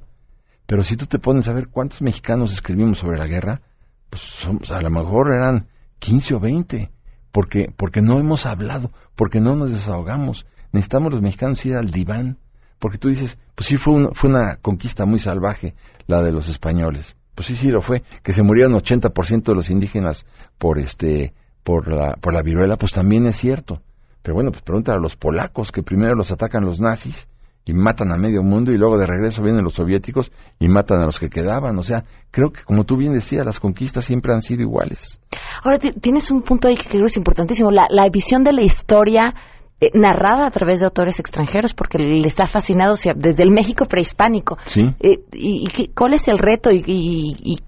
Pero 0.66 0.84
si 0.84 0.98
tú 0.98 1.06
te 1.06 1.20
pones 1.20 1.48
a 1.48 1.54
ver 1.54 1.70
cuántos 1.70 2.02
mexicanos 2.02 2.52
escribimos 2.52 2.98
sobre 2.98 3.18
la 3.18 3.28
guerra, 3.28 3.62
pues 4.10 4.24
somos, 4.24 4.72
a 4.72 4.82
lo 4.82 4.90
mejor 4.90 5.34
eran 5.34 5.68
15 6.00 6.36
o 6.36 6.40
20, 6.40 6.92
porque, 7.32 7.72
porque 7.76 8.02
no 8.02 8.20
hemos 8.20 8.46
hablado, 8.46 8.92
porque 9.16 9.40
no 9.40 9.56
nos 9.56 9.72
desahogamos. 9.72 10.46
Necesitamos 10.72 11.14
los 11.14 11.22
mexicanos 11.22 11.66
ir 11.66 11.76
al 11.76 11.92
diván, 11.92 12.40
porque 12.80 12.98
tú 12.98 13.10
dices, 13.10 13.38
pues 13.54 13.68
sí 13.68 13.78
fue, 13.78 14.10
fue 14.14 14.30
una 14.30 14.58
conquista 14.58 15.06
muy 15.06 15.20
salvaje 15.20 15.76
la 16.08 16.22
de 16.22 16.32
los 16.32 16.50
españoles. 16.50 17.16
Pues 17.36 17.48
sí, 17.48 17.56
sí 17.56 17.68
lo 17.70 17.82
fue, 17.82 18.04
que 18.24 18.34
se 18.34 18.42
murieron 18.42 18.74
80% 18.74 19.44
de 19.44 19.56
los 19.56 19.70
indígenas 19.70 20.26
por 20.58 20.80
este 20.80 21.34
por 21.64 21.92
la, 21.92 22.14
por 22.14 22.32
la 22.32 22.44
viruela, 22.44 22.78
pues 22.78 22.92
también 22.92 23.26
es 23.26 23.38
cierto. 23.38 23.82
Pero 24.26 24.34
bueno, 24.34 24.50
pues 24.50 24.64
pregúntale 24.64 24.98
a 24.98 25.02
los 25.02 25.16
polacos 25.16 25.72
que 25.72 25.84
primero 25.84 26.16
los 26.16 26.32
atacan 26.32 26.66
los 26.66 26.82
nazis 26.82 27.28
y 27.64 27.74
matan 27.74 28.12
a 28.12 28.18
medio 28.18 28.42
mundo 28.42 28.72
y 28.72 28.78
luego 28.78 28.98
de 28.98 29.06
regreso 29.06 29.44
vienen 29.44 29.64
los 29.64 29.76
soviéticos 29.76 30.32
y 30.60 30.68
matan 30.68 31.00
a 31.00 31.06
los 31.06 31.20
que 31.20 31.30
quedaban. 31.30 31.78
O 31.78 31.84
sea, 31.84 32.06
creo 32.32 32.50
que 32.50 32.64
como 32.64 32.86
tú 32.86 32.98
bien 32.98 33.14
decías, 33.14 33.46
las 33.46 33.60
conquistas 33.60 34.04
siempre 34.04 34.34
han 34.34 34.42
sido 34.42 34.64
iguales. 34.64 35.20
Ahora, 35.64 35.78
tienes 35.78 36.32
un 36.32 36.42
punto 36.42 36.68
ahí 36.68 36.76
que 36.76 36.90
creo 36.90 37.06
es 37.06 37.18
importantísimo, 37.18 37.70
la, 37.70 38.10
visión 38.12 38.44
de 38.44 38.54
la 38.54 38.64
historia 38.64 39.36
eh, 39.80 39.92
narrada 39.94 40.48
a 40.48 40.50
través 40.50 40.80
de 40.80 40.88
autores 40.88 41.20
extranjeros, 41.20 41.76
porque 41.76 42.00
les 42.00 42.40
ha 42.40 42.48
fascinado 42.48 42.94
desde 43.16 43.44
el 43.44 43.52
México 43.52 43.86
prehispánico. 43.86 44.58
Sí. 44.66 44.82
Eh, 45.02 45.20
y, 45.34 45.90
¿Cuál 45.96 46.16
es 46.16 46.28
el 46.30 46.40
reto 46.40 46.72
y, 46.72 46.84
y 46.88 47.36
¿Y 47.44 47.60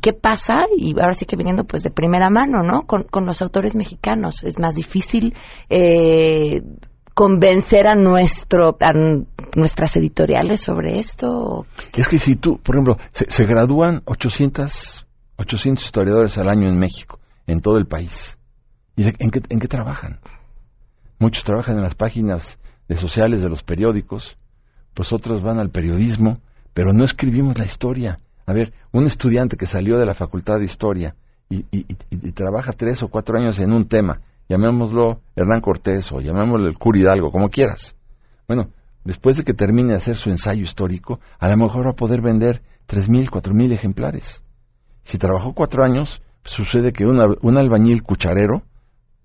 qué 0.00 0.12
pasa? 0.12 0.54
Y 0.76 0.92
ahora 1.00 1.12
sí 1.12 1.26
que 1.26 1.36
viniendo 1.36 1.64
pues 1.64 1.82
de 1.82 1.90
primera 1.90 2.30
mano, 2.30 2.62
¿no? 2.62 2.82
Con, 2.86 3.26
los 3.26 3.42
autores 3.42 3.74
mexicanos. 3.74 4.44
Es 4.44 4.58
más 4.58 4.74
difícil 4.74 5.34
eh, 5.68 6.62
convencer 7.14 7.86
a, 7.86 7.94
nuestro, 7.94 8.76
a 8.80 8.92
nuestras 9.56 9.96
editoriales 9.96 10.60
sobre 10.60 10.98
esto. 10.98 11.66
Es 11.94 12.08
que 12.08 12.18
si 12.18 12.36
tú, 12.36 12.58
por 12.58 12.76
ejemplo, 12.76 12.98
se, 13.12 13.46
gradúan 13.46 14.02
800, 14.04 15.06
800 15.36 15.84
historiadores 15.84 16.38
al 16.38 16.48
año 16.48 16.68
en 16.68 16.78
México, 16.78 17.18
en 17.46 17.60
todo 17.60 17.78
el 17.78 17.86
país. 17.86 18.38
¿Y 18.96 19.04
en, 19.04 19.30
qué, 19.30 19.40
en 19.48 19.60
qué 19.60 19.68
trabajan? 19.68 20.20
Muchos 21.18 21.44
trabajan 21.44 21.76
en 21.76 21.82
las 21.82 21.94
páginas 21.94 22.58
de 22.88 22.96
sociales 22.96 23.40
de 23.40 23.48
los 23.48 23.62
periódicos, 23.62 24.36
pues 24.94 25.12
otros 25.12 25.42
van 25.42 25.58
al 25.58 25.70
periodismo, 25.70 26.38
pero 26.74 26.92
no 26.92 27.04
escribimos 27.04 27.58
la 27.58 27.64
historia 27.64 28.20
a 28.46 28.52
ver, 28.52 28.72
un 28.92 29.04
estudiante 29.04 29.56
que 29.56 29.66
salió 29.66 29.98
de 29.98 30.06
la 30.06 30.14
Facultad 30.14 30.58
de 30.58 30.64
Historia 30.64 31.14
y, 31.48 32.32
trabaja 32.32 32.72
tres 32.72 33.02
o 33.02 33.08
cuatro 33.08 33.38
años 33.38 33.58
en 33.58 33.72
un 33.72 33.88
tema, 33.88 34.20
llamémoslo 34.48 35.20
Hernán 35.34 35.60
Cortés 35.60 36.10
o 36.12 36.20
llamémoslo 36.20 36.66
el 36.68 36.78
Curi 36.78 37.00
Hidalgo, 37.00 37.30
como 37.30 37.48
quieras. 37.48 37.96
Bueno, 38.46 38.70
después 39.04 39.36
de 39.36 39.44
que 39.44 39.54
termine 39.54 39.90
de 39.90 39.96
hacer 39.96 40.16
su 40.16 40.30
ensayo 40.30 40.62
histórico, 40.62 41.20
a 41.38 41.48
lo 41.48 41.56
mejor 41.56 41.86
va 41.86 41.90
a 41.90 41.96
poder 41.96 42.20
vender 42.20 42.62
tres 42.86 43.08
mil, 43.08 43.30
cuatro 43.30 43.52
mil 43.52 43.72
ejemplares. 43.72 44.42
Si 45.02 45.18
trabajó 45.18 45.54
cuatro 45.54 45.84
años, 45.84 46.22
sucede 46.44 46.92
que 46.92 47.04
un 47.04 47.58
albañil 47.58 48.02
cucharero, 48.02 48.62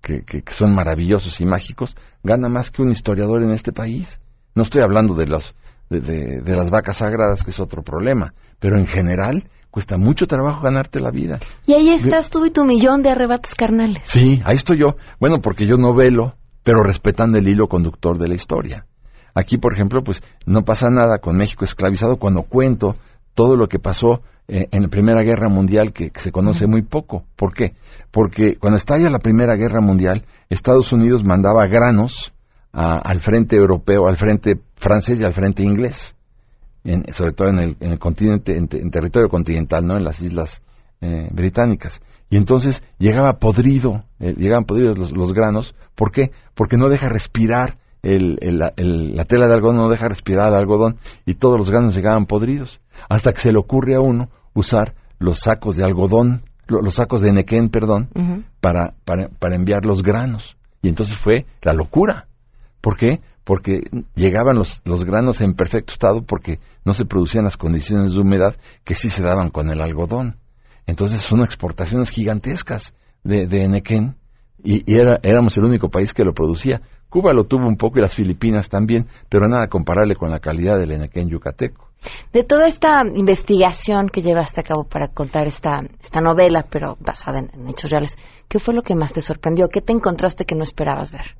que, 0.00 0.22
que, 0.22 0.42
son 0.52 0.74
maravillosos 0.74 1.40
y 1.40 1.46
mágicos, 1.46 1.96
gana 2.22 2.48
más 2.48 2.70
que 2.70 2.82
un 2.82 2.90
historiador 2.90 3.42
en 3.42 3.50
este 3.50 3.72
país. 3.72 4.20
No 4.54 4.62
estoy 4.62 4.82
hablando 4.82 5.14
de 5.14 5.26
los 5.26 5.54
de, 5.90 6.42
las 6.44 6.70
vacas 6.70 6.98
sagradas, 6.98 7.42
que 7.42 7.50
es 7.50 7.60
otro 7.60 7.82
problema. 7.82 8.34
Pero 8.58 8.78
en 8.78 8.86
general 8.86 9.48
cuesta 9.70 9.98
mucho 9.98 10.26
trabajo 10.26 10.62
ganarte 10.62 11.00
la 11.00 11.10
vida. 11.10 11.38
Y 11.66 11.74
ahí 11.74 11.90
estás 11.90 12.30
tú 12.30 12.46
y 12.46 12.50
tu 12.50 12.64
millón 12.64 13.02
de 13.02 13.10
arrebatos 13.10 13.54
carnales. 13.54 14.00
Sí, 14.04 14.40
ahí 14.44 14.56
estoy 14.56 14.80
yo. 14.80 14.96
Bueno, 15.20 15.40
porque 15.42 15.66
yo 15.66 15.76
no 15.76 15.94
velo, 15.94 16.34
pero 16.62 16.82
respetando 16.82 17.38
el 17.38 17.46
hilo 17.46 17.68
conductor 17.68 18.18
de 18.18 18.28
la 18.28 18.34
historia. 18.34 18.86
Aquí, 19.34 19.58
por 19.58 19.74
ejemplo, 19.74 20.02
pues 20.02 20.22
no 20.46 20.62
pasa 20.62 20.88
nada 20.88 21.18
con 21.18 21.36
México 21.36 21.64
esclavizado 21.64 22.16
cuando 22.16 22.42
cuento 22.44 22.96
todo 23.34 23.54
lo 23.54 23.68
que 23.68 23.78
pasó 23.78 24.22
eh, 24.48 24.68
en 24.70 24.82
la 24.82 24.88
Primera 24.88 25.22
Guerra 25.22 25.48
Mundial, 25.48 25.92
que, 25.92 26.10
se 26.14 26.32
conoce 26.32 26.66
muy 26.66 26.82
poco. 26.82 27.24
¿Por 27.36 27.52
qué? 27.52 27.74
Porque 28.10 28.56
cuando 28.56 28.78
estalla 28.78 29.10
la 29.10 29.18
Primera 29.18 29.56
Guerra 29.56 29.80
Mundial, 29.80 30.24
Estados 30.48 30.92
Unidos 30.92 31.22
mandaba 31.22 31.66
granos 31.66 32.32
al 32.72 33.22
frente 33.22 33.56
europeo, 33.56 34.06
al 34.06 34.16
frente 34.18 34.60
francés 34.76 35.20
y 35.20 35.24
al 35.24 35.32
frente 35.32 35.62
inglés, 35.62 36.14
sobre 37.12 37.32
todo 37.32 37.48
en 37.48 37.76
el, 37.80 37.98
continente, 37.98 38.56
en, 38.56 38.68
territorio 38.68 39.28
continental, 39.28 39.84
no 39.84 39.96
en 39.96 40.04
las 40.04 40.20
islas 40.20 40.62
eh, 41.00 41.28
británicas. 41.32 42.00
Y 42.30 42.36
entonces 42.36 42.82
llegaba 42.98 43.34
podrido, 43.34 44.04
eh, 44.20 44.34
llegaban 44.36 44.64
podridos 44.64 45.12
los, 45.12 45.32
granos. 45.32 45.74
¿Por 45.94 46.12
qué? 46.12 46.30
Porque 46.54 46.76
no 46.76 46.88
deja 46.88 47.08
respirar 47.08 47.76
el, 48.02 48.38
la 48.58 49.24
tela 49.24 49.48
de 49.48 49.54
algodón 49.54 49.78
no 49.78 49.88
deja 49.88 50.06
respirar 50.06 50.48
el 50.48 50.54
algodón 50.54 50.98
y 51.24 51.34
todos 51.34 51.58
los 51.58 51.70
granos 51.70 51.96
llegaban 51.96 52.26
podridos. 52.26 52.80
Hasta 53.08 53.32
que 53.32 53.40
se 53.40 53.52
le 53.52 53.58
ocurre 53.58 53.96
a 53.96 54.00
uno 54.00 54.28
usar 54.54 54.94
los 55.18 55.40
sacos 55.40 55.76
de 55.76 55.84
algodón, 55.84 56.42
los 56.68 56.94
sacos 56.94 57.22
de 57.22 57.32
nequén, 57.32 57.68
perdón, 57.68 58.08
para, 58.60 58.94
para, 59.04 59.28
para 59.28 59.56
enviar 59.56 59.84
los 59.84 60.02
granos. 60.02 60.56
Y 60.82 60.88
entonces 60.88 61.16
fue 61.16 61.46
la 61.62 61.72
locura. 61.72 62.25
¿Por 62.86 62.96
qué? 62.96 63.18
Porque 63.42 63.80
llegaban 64.14 64.54
los, 64.54 64.80
granos 65.04 65.40
en 65.40 65.54
perfecto 65.54 65.92
estado 65.92 66.22
porque 66.22 66.60
no 66.84 66.92
se 66.92 67.04
producían 67.04 67.42
las 67.42 67.56
condiciones 67.56 68.14
de 68.14 68.20
humedad 68.20 68.54
que 68.84 68.94
sí 68.94 69.10
se 69.10 69.24
daban 69.24 69.50
con 69.50 69.68
el 69.70 69.80
algodón. 69.80 70.36
Entonces 70.86 71.18
son 71.18 71.40
exportaciones 71.40 72.10
gigantescas 72.10 72.94
de, 73.24 73.48
de 73.48 73.64
Enequén 73.64 74.14
y, 74.62 74.84
era, 74.86 75.18
éramos 75.24 75.58
el 75.58 75.64
único 75.64 75.88
país 75.88 76.14
que 76.14 76.22
lo 76.22 76.32
producía. 76.32 76.80
Cuba 77.08 77.32
lo 77.32 77.42
tuvo 77.42 77.66
un 77.66 77.76
poco 77.76 77.98
y 77.98 78.02
las 78.02 78.14
Filipinas 78.14 78.68
también, 78.68 79.08
pero 79.28 79.48
nada 79.48 79.66
comparable 79.66 80.14
con 80.14 80.30
la 80.30 80.38
calidad 80.38 80.78
del 80.78 80.92
Enequén 80.92 81.28
yucateco. 81.28 81.88
De 82.32 82.44
toda 82.44 82.68
esta 82.68 83.02
investigación 83.16 84.10
que 84.10 84.22
llevaste 84.22 84.60
a 84.60 84.64
cabo 84.64 84.84
para 84.84 85.08
contar 85.08 85.48
esta 85.48 85.80
novela, 86.22 86.64
pero 86.70 86.96
basada 87.00 87.40
en, 87.40 87.68
hechos 87.68 87.90
reales, 87.90 88.16
¿qué 88.48 88.60
fue 88.60 88.74
lo 88.74 88.82
que 88.82 88.94
más 88.94 89.12
te 89.12 89.22
sorprendió? 89.22 89.66
¿Qué 89.66 89.80
te 89.80 89.92
encontraste 89.92 90.44
que 90.44 90.54
no 90.54 90.62
esperabas 90.62 91.10
ver? 91.10 91.34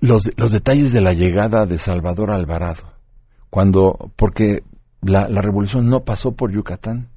Los, 0.00 0.30
los 0.36 0.52
detalles 0.52 0.92
de 0.92 1.00
la 1.00 1.12
llegada 1.12 1.66
de 1.66 1.76
Salvador 1.78 2.30
Alvarado, 2.30 2.84
cuando, 3.50 4.12
porque 4.16 4.62
la, 5.00 5.28
la 5.28 5.42
revolución 5.42 5.86
no 5.86 6.04
pasó 6.04 6.32
por 6.32 6.52
Yucatán, 6.52 7.08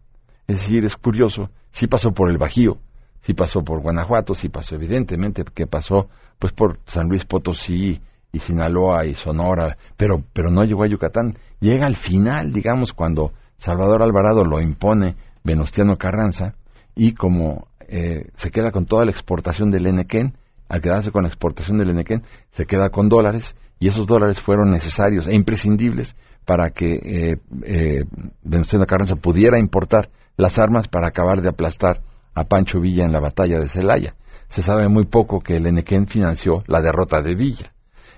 es 0.48 0.60
decir, 0.60 0.84
es 0.84 0.96
curioso, 0.96 1.50
sí 1.72 1.88
pasó 1.88 2.12
por 2.12 2.32
el 2.32 2.38
Bajío, 2.38 2.80
sí 3.22 3.34
pasó 3.34 3.62
por 3.62 3.82
Guanajuato, 3.82 4.34
sí 4.34 4.50
pasó 4.50 4.76
evidentemente 4.76 5.44
que 5.44 5.68
pasó 5.68 6.10
pues 6.40 6.54
por 6.54 6.80
San 6.86 7.08
Luis 7.08 7.26
Potosí 7.26 8.02
y 8.32 8.40
Sinaloa 8.40 9.06
y 9.06 9.14
Sonora, 9.14 9.78
pero 9.96 10.24
pero 10.34 10.50
no 10.50 10.64
llegó 10.64 10.84
a 10.84 10.88
Yucatán, 10.88 11.38
llega 11.60 11.86
al 11.86 11.96
final, 11.96 12.52
digamos, 12.52 12.94
cuando 12.94 13.32
Salvador 13.58 14.04
Alvarado 14.04 14.44
lo 14.44 14.62
impone 14.62 15.16
Venustiano 15.44 15.96
Carranza 15.98 16.56
y 16.96 17.14
como 17.14 17.68
eh, 17.88 18.30
se 18.36 18.52
queda 18.52 18.72
con 18.72 18.86
toda 18.86 19.06
la 19.06 19.12
exportación 19.12 19.72
del 19.72 19.88
Enequén, 19.88 20.36
al 20.70 20.82
quedarse 20.82 21.12
con 21.12 21.24
la 21.24 21.30
exportación 21.30 21.78
del 21.78 21.92
Enequén, 21.92 22.24
se 22.52 22.66
queda 22.66 22.90
con 22.90 23.10
dólares 23.10 23.56
y 23.80 23.88
esos 23.88 24.08
dólares 24.08 24.40
fueron 24.40 24.72
necesarios 24.72 25.28
e 25.28 25.36
imprescindibles 25.36 26.16
para 26.46 26.70
que 26.70 26.94
eh, 26.96 27.38
eh, 27.64 28.06
Venustiano 28.44 28.86
Carranza 28.86 29.16
pudiera 29.16 29.60
importar 29.60 30.10
las 30.38 30.60
armas 30.60 30.88
para 30.88 31.08
acabar 31.08 31.42
de 31.42 31.50
aplastar 31.50 32.02
a 32.34 32.44
Pancho 32.44 32.80
Villa 32.80 33.06
en 33.06 33.12
la 33.12 33.20
batalla 33.20 33.60
de 33.60 33.68
Celaya. 33.68 34.16
Se 34.48 34.62
sabe 34.62 34.88
muy 34.88 35.06
poco 35.06 35.40
que 35.40 35.56
el 35.56 35.68
Enequén 35.68 36.08
financió 36.08 36.64
la 36.68 36.82
derrota 36.82 37.22
de 37.22 37.36
Villa. 37.36 37.74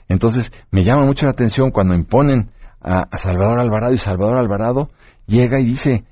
Entonces, 0.09 0.51
me 0.71 0.83
llama 0.83 1.05
mucho 1.05 1.25
la 1.25 1.31
atención 1.31 1.71
cuando 1.71 1.93
imponen 1.93 2.51
a, 2.81 3.17
Salvador 3.17 3.59
Alvarado 3.59 3.93
y 3.93 3.97
Salvador 3.97 4.37
Alvarado 4.37 4.89
llega 5.25 5.59
y 5.59 5.65
dice, 5.65 6.05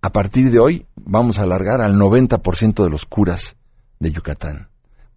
a 0.00 0.10
partir 0.10 0.50
de 0.50 0.58
hoy 0.58 0.86
vamos 0.96 1.38
a 1.38 1.42
alargar 1.42 1.80
al 1.80 1.94
90% 1.94 2.82
de 2.82 2.90
los 2.90 3.06
curas 3.06 3.56
de 3.98 4.10
Yucatán, 4.10 4.68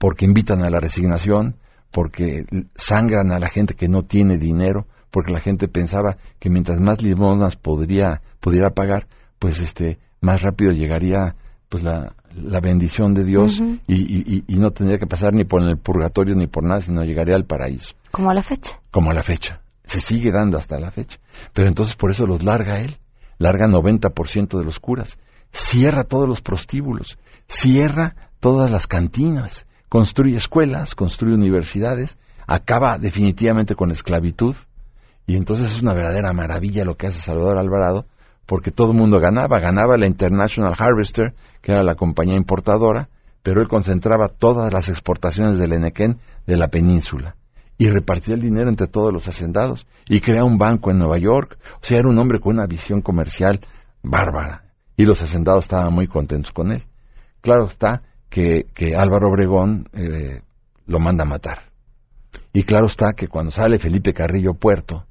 porque 0.06 0.26
invitan 0.26 0.64
a 0.64 0.70
la 0.70 0.80
resignación, 0.80 1.56
porque 1.90 2.46
sangran 2.76 3.32
a 3.32 3.40
la 3.40 3.50
gente 3.50 3.74
que 3.74 3.88
no 3.88 4.04
tiene 4.04 4.38
dinero, 4.38 4.86
porque 5.10 5.34
la 5.34 5.40
gente 5.40 5.68
pensaba 5.68 6.18
que 6.38 6.52
mientras 6.52 6.80
más 6.80 7.02
limonas 7.02 7.56
podría, 7.56 8.22
pudiera 8.40 8.70
pagar, 8.70 9.08
pues 9.40 9.60
este, 9.60 9.98
más 10.22 10.44
rápido 10.44 10.74
llegaría 10.74 11.34
pues 11.70 11.84
la, 11.84 12.14
la 12.36 12.60
bendición 12.60 13.16
de 13.16 13.24
Dios 13.24 13.60
y, 13.88 14.44
y, 14.48 14.56
no 14.60 14.70
tendría 14.70 15.00
que 15.00 15.08
pasar 15.08 15.34
ni 15.34 15.44
por 15.44 15.64
el 15.64 15.80
purgatorio 15.80 16.36
ni 16.36 16.46
por 16.46 16.64
nada, 16.64 16.82
sino 16.82 17.04
llegaría 17.04 17.34
al 17.34 17.46
paraíso. 17.46 17.96
Como 18.12 18.30
a 18.30 18.36
la 18.36 18.44
fecha. 18.44 18.80
Como 18.92 19.10
a 19.10 19.16
la 19.16 19.24
fecha. 19.24 19.62
Se 19.86 20.02
sigue 20.02 20.32
dando 20.32 20.60
hasta 20.60 20.80
la 20.80 20.92
fecha. 20.92 21.18
Pero 21.52 21.68
entonces 21.68 21.96
por 21.96 22.12
eso 22.12 22.28
los 22.28 22.44
larga 22.44 22.80
él. 22.80 22.98
Larga 23.40 23.66
90% 23.66 24.56
de 24.56 24.66
los 24.66 24.80
curas. 24.80 25.18
Cierra 25.52 26.04
todos 26.04 26.28
los 26.28 26.44
prostíbulos. 26.44 27.18
Cierra 27.48 28.30
todas 28.40 28.70
las 28.70 28.86
cantinas. 28.86 29.66
Construye 29.90 30.38
escuelas, 30.38 30.96
construye 30.96 31.36
universidades. 31.36 32.18
Acaba 32.48 32.98
definitivamente 32.98 33.76
con 33.76 33.90
la 33.90 33.94
esclavitud. 33.94 34.56
Y 35.28 35.36
entonces 35.36 35.72
es 35.72 35.82
una 35.82 35.94
verdadera 35.94 36.34
maravilla 36.34 36.84
lo 36.84 36.96
que 36.96 37.08
hace 37.08 37.20
Salvador 37.20 37.58
Alvarado 37.58 38.06
porque 38.46 38.72
todo 38.72 38.92
el 38.92 38.98
mundo 38.98 39.20
ganaba. 39.20 39.60
Ganaba 39.60 39.98
la 39.98 40.08
International 40.08 40.74
Harvester, 40.78 41.34
que 41.62 41.72
era 41.72 41.84
la 41.84 41.96
compañía 41.96 42.36
importadora, 42.36 43.10
pero 43.44 43.62
él 43.62 43.68
concentraba 43.68 44.28
todas 44.28 44.72
las 44.72 44.90
exportaciones 44.90 45.58
del 45.58 45.74
Enequén 45.74 46.18
de 46.46 46.58
la 46.58 46.68
península 46.68 47.36
y 47.78 47.90
repartía 47.90 48.36
el 48.36 48.42
dinero 48.42 48.70
entre 48.70 48.88
todos 48.88 49.12
los 49.12 49.28
hacendados 49.28 49.86
y 50.08 50.22
crea 50.22 50.44
un 50.44 50.58
banco 50.58 50.92
en 50.92 51.00
Nueva 51.00 51.18
York. 51.18 51.58
O 51.76 51.80
sea, 51.82 52.00
era 52.00 52.10
un 52.10 52.18
hombre 52.18 52.40
con 52.40 52.54
una 52.54 52.68
visión 52.68 53.02
comercial 53.02 53.60
bárbara 54.02 54.64
y 54.96 55.06
los 55.06 55.22
hacendados 55.22 55.66
estaban 55.66 55.94
muy 55.94 56.08
contentos 56.08 56.52
con 56.52 56.72
él. 56.72 56.84
Claro 57.42 57.66
está 57.66 58.04
que, 58.36 58.66
que 58.74 58.98
Álvaro 58.98 59.30
Obregón 59.30 59.88
eh, 59.94 60.42
lo 60.88 61.00
manda 61.00 61.24
a 61.24 61.26
matar. 61.26 61.70
Y 62.52 62.64
claro 62.64 62.88
está 62.88 63.14
que 63.14 63.30
cuando 63.30 63.50
sale 63.50 63.80
Felipe 63.80 64.14
Carrillo 64.14 64.56
Puerto, 64.56 65.06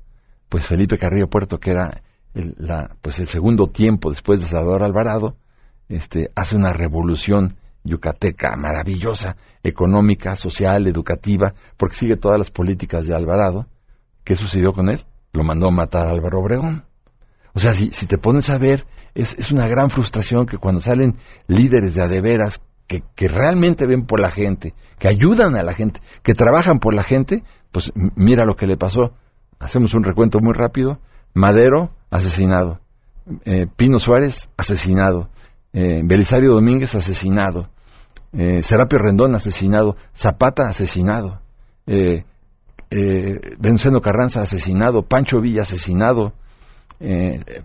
pues 0.51 0.67
Felipe 0.67 0.99
Carrillo 0.99 1.29
Puerto, 1.29 1.57
que 1.57 1.71
era 1.71 2.03
el, 2.35 2.55
la, 2.59 2.95
pues 3.01 3.19
el 3.21 3.27
segundo 3.27 3.69
tiempo 3.69 4.11
después 4.11 4.43
de 4.43 4.47
Salvador 4.47 4.83
Alvarado, 4.83 5.37
este, 5.89 6.33
hace 6.35 6.55
una 6.55 6.75
revolución 6.75 7.57
yucateca 7.83 8.57
maravillosa, 8.57 9.39
económica, 9.63 10.37
social, 10.37 10.87
educativa, 10.87 11.55
porque 11.79 11.97
sigue 11.97 12.19
todas 12.19 12.37
las 12.39 12.51
políticas 12.51 13.07
de 13.07 13.15
Alvarado. 13.15 13.69
¿Qué 14.23 14.35
sucedió 14.35 14.75
con 14.75 14.91
él? 14.91 15.01
Lo 15.33 15.45
mandó 15.45 15.69
a 15.69 15.71
matar 15.71 16.09
a 16.09 16.11
Álvaro 16.11 16.41
Obregón. 16.41 16.85
O 17.55 17.61
sea, 17.61 17.73
si, 17.73 17.87
si 17.87 18.05
te 18.05 18.19
pones 18.19 18.51
a 18.51 18.59
ver, 18.59 18.85
es, 19.15 19.35
es, 19.39 19.51
una 19.51 19.67
gran 19.67 19.89
frustración 19.89 20.45
que 20.45 20.59
cuando 20.59 20.83
salen 20.83 21.17
líderes 21.47 21.95
de 21.95 22.03
adeveras 22.03 22.61
que, 22.87 23.03
que 23.15 23.29
realmente 23.29 23.87
ven 23.87 24.07
por 24.07 24.21
la 24.21 24.31
gente, 24.31 24.75
que 24.99 25.09
ayudan 25.09 25.57
a 25.57 25.63
la 25.63 25.73
gente, 25.73 26.01
que 26.23 26.35
trabajan 26.35 26.79
por 26.79 26.95
la 26.95 27.03
gente, 27.03 27.43
pues 27.73 27.93
mira 28.17 28.45
lo 28.45 28.57
que 28.57 28.67
le 28.67 28.77
pasó. 28.77 29.13
Hacemos 29.59 29.95
un 29.95 30.05
recuento 30.05 30.41
muy 30.41 30.53
rápido. 30.53 30.99
Madero, 31.33 31.91
asesinado. 32.11 32.81
Eh, 33.45 33.67
Pino 33.77 33.99
Suárez, 33.99 34.49
asesinado. 34.57 35.29
Eh, 35.73 36.03
Belisario 36.05 36.53
Domínguez, 36.53 36.95
asesinado. 36.95 37.69
Eh, 38.33 38.63
Serapio 38.63 38.99
Rendón, 38.99 39.35
asesinado. 39.35 39.97
Zapata, 40.15 40.69
asesinado. 40.69 41.41
Eh, 41.87 42.25
eh 42.91 43.41
Carranza, 44.03 44.43
asesinado. 44.43 45.03
Pancho 45.03 45.41
Villa, 45.41 45.63
asesinado. 45.63 46.35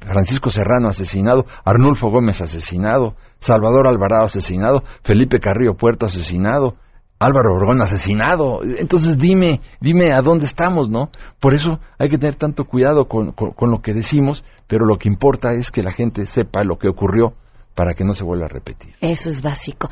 Francisco 0.01 0.49
Serrano, 0.49 0.89
asesinado. 0.89 1.45
Arnulfo 1.63 2.09
Gómez, 2.09 2.41
asesinado. 2.41 3.15
Salvador 3.39 3.87
Alvarado, 3.87 4.25
asesinado. 4.25 4.83
Felipe 5.03 5.39
Carrillo 5.39 5.75
Puerto, 5.75 6.05
asesinado. 6.05 6.75
Álvaro 7.19 7.53
Obregón 7.53 7.81
asesinado. 7.81 8.61
Entonces 8.63 9.17
dime, 9.17 9.59
dime 9.81 10.13
a 10.13 10.21
dónde 10.21 10.45
estamos, 10.45 10.89
¿no? 10.89 11.09
Por 11.39 11.53
eso 11.53 11.79
hay 11.97 12.09
que 12.09 12.17
tener 12.17 12.35
tanto 12.35 12.63
cuidado 12.63 13.07
con, 13.09 13.35
lo 13.35 13.81
que 13.81 13.93
decimos, 13.93 14.45
pero 14.67 14.85
lo 14.85 14.97
que 14.97 15.09
importa 15.09 15.53
es 15.53 15.69
que 15.69 15.83
la 15.83 15.91
gente 15.91 16.25
sepa 16.25 16.63
lo 16.63 16.77
que 16.77 16.87
ocurrió 16.87 17.33
para 17.79 17.93
que 17.93 18.03
no 18.03 18.13
se 18.13 18.25
vuelva 18.25 18.47
a 18.47 18.49
repetir. 18.49 18.93
Eso 18.99 19.29
es 19.29 19.41
básico. 19.41 19.89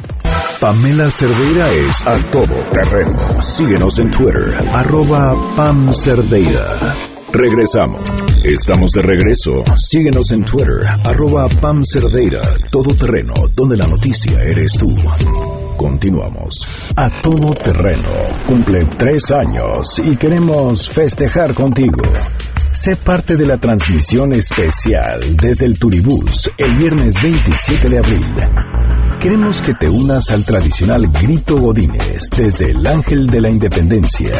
Pamela 0.60 1.10
Cerdeira 1.10 1.70
es 1.70 2.06
a 2.06 2.16
todo 2.30 2.54
terreno. 2.72 3.16
Síguenos 3.40 3.98
en 3.98 4.10
Twitter, 4.10 4.68
arroba 4.70 5.34
Pam 5.56 5.90
Cerdeira. 5.92 6.94
Regresamos. 7.32 8.00
Estamos 8.44 8.90
de 8.90 9.00
regreso. 9.00 9.52
Síguenos 9.78 10.30
en 10.32 10.44
Twitter, 10.44 10.86
arroba 11.02 11.48
Pam 11.48 11.82
Cerdeira, 11.82 12.42
todo 12.70 12.94
terreno, 12.94 13.32
donde 13.54 13.74
la 13.74 13.86
noticia 13.86 14.38
eres 14.42 14.72
tú. 14.78 14.94
Continuamos. 15.78 16.68
A 16.94 17.08
todo 17.22 17.54
terreno. 17.54 18.10
Cumple 18.46 18.80
tres 18.98 19.32
años 19.32 19.98
y 20.04 20.14
queremos 20.16 20.90
festejar 20.90 21.54
contigo. 21.54 22.02
Sé 22.72 22.96
parte 22.96 23.36
de 23.36 23.46
la 23.46 23.56
transmisión 23.56 24.34
especial 24.34 25.38
desde 25.40 25.64
el 25.64 25.78
Turibús 25.78 26.50
el 26.58 26.76
viernes 26.76 27.22
27 27.22 27.88
de 27.88 27.96
abril. 27.96 28.26
Queremos 29.22 29.62
que 29.62 29.72
te 29.72 29.88
unas 29.88 30.30
al 30.30 30.44
tradicional 30.44 31.08
Grito 31.08 31.56
Godínez 31.56 32.28
desde 32.36 32.72
el 32.72 32.86
Ángel 32.86 33.26
de 33.26 33.40
la 33.40 33.48
Independencia 33.48 34.32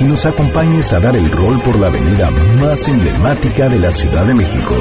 y 0.00 0.04
nos 0.04 0.26
acompañes 0.26 0.92
a 0.92 1.00
dar 1.00 1.16
el 1.16 1.30
rol 1.30 1.60
por 1.62 1.78
la 1.78 1.88
avenida 1.88 2.30
más 2.30 2.88
emblemática 2.88 3.68
de 3.68 3.78
la 3.78 3.90
Ciudad 3.90 4.26
de 4.26 4.34
México. 4.34 4.74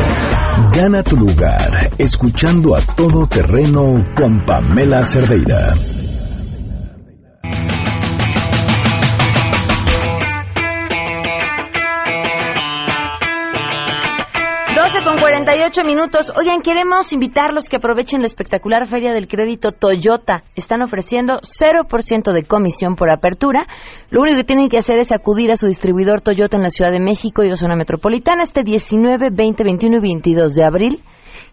Gana 0.73 1.03
tu 1.03 1.15
lugar 1.15 1.91
escuchando 1.97 2.75
a 2.75 2.81
todo 2.81 3.27
terreno 3.27 4.03
con 4.15 4.45
Pamela 4.45 5.03
Cerdeira. 5.05 5.73
48 15.23 15.83
minutos. 15.85 16.33
Oigan, 16.35 16.61
queremos 16.61 17.13
invitarlos 17.13 17.69
que 17.69 17.77
aprovechen 17.77 18.19
la 18.19 18.25
espectacular 18.25 18.85
Feria 18.87 19.13
del 19.13 19.29
Crédito 19.29 19.71
Toyota. 19.71 20.43
Están 20.53 20.81
ofreciendo 20.81 21.35
0% 21.35 22.33
de 22.33 22.43
comisión 22.43 22.97
por 22.97 23.09
apertura. 23.09 23.65
Lo 24.09 24.19
único 24.19 24.35
que 24.35 24.43
tienen 24.43 24.67
que 24.67 24.79
hacer 24.79 24.99
es 24.99 25.13
acudir 25.13 25.49
a 25.49 25.55
su 25.55 25.67
distribuidor 25.67 26.19
Toyota 26.19 26.57
en 26.57 26.63
la 26.63 26.69
Ciudad 26.69 26.91
de 26.91 26.99
México 26.99 27.41
y 27.41 27.47
la 27.47 27.55
zona 27.55 27.77
metropolitana 27.77 28.43
este 28.43 28.63
19, 28.63 29.29
20, 29.31 29.63
21 29.63 29.95
y 29.95 30.01
22 30.01 30.55
de 30.55 30.65
abril 30.65 30.99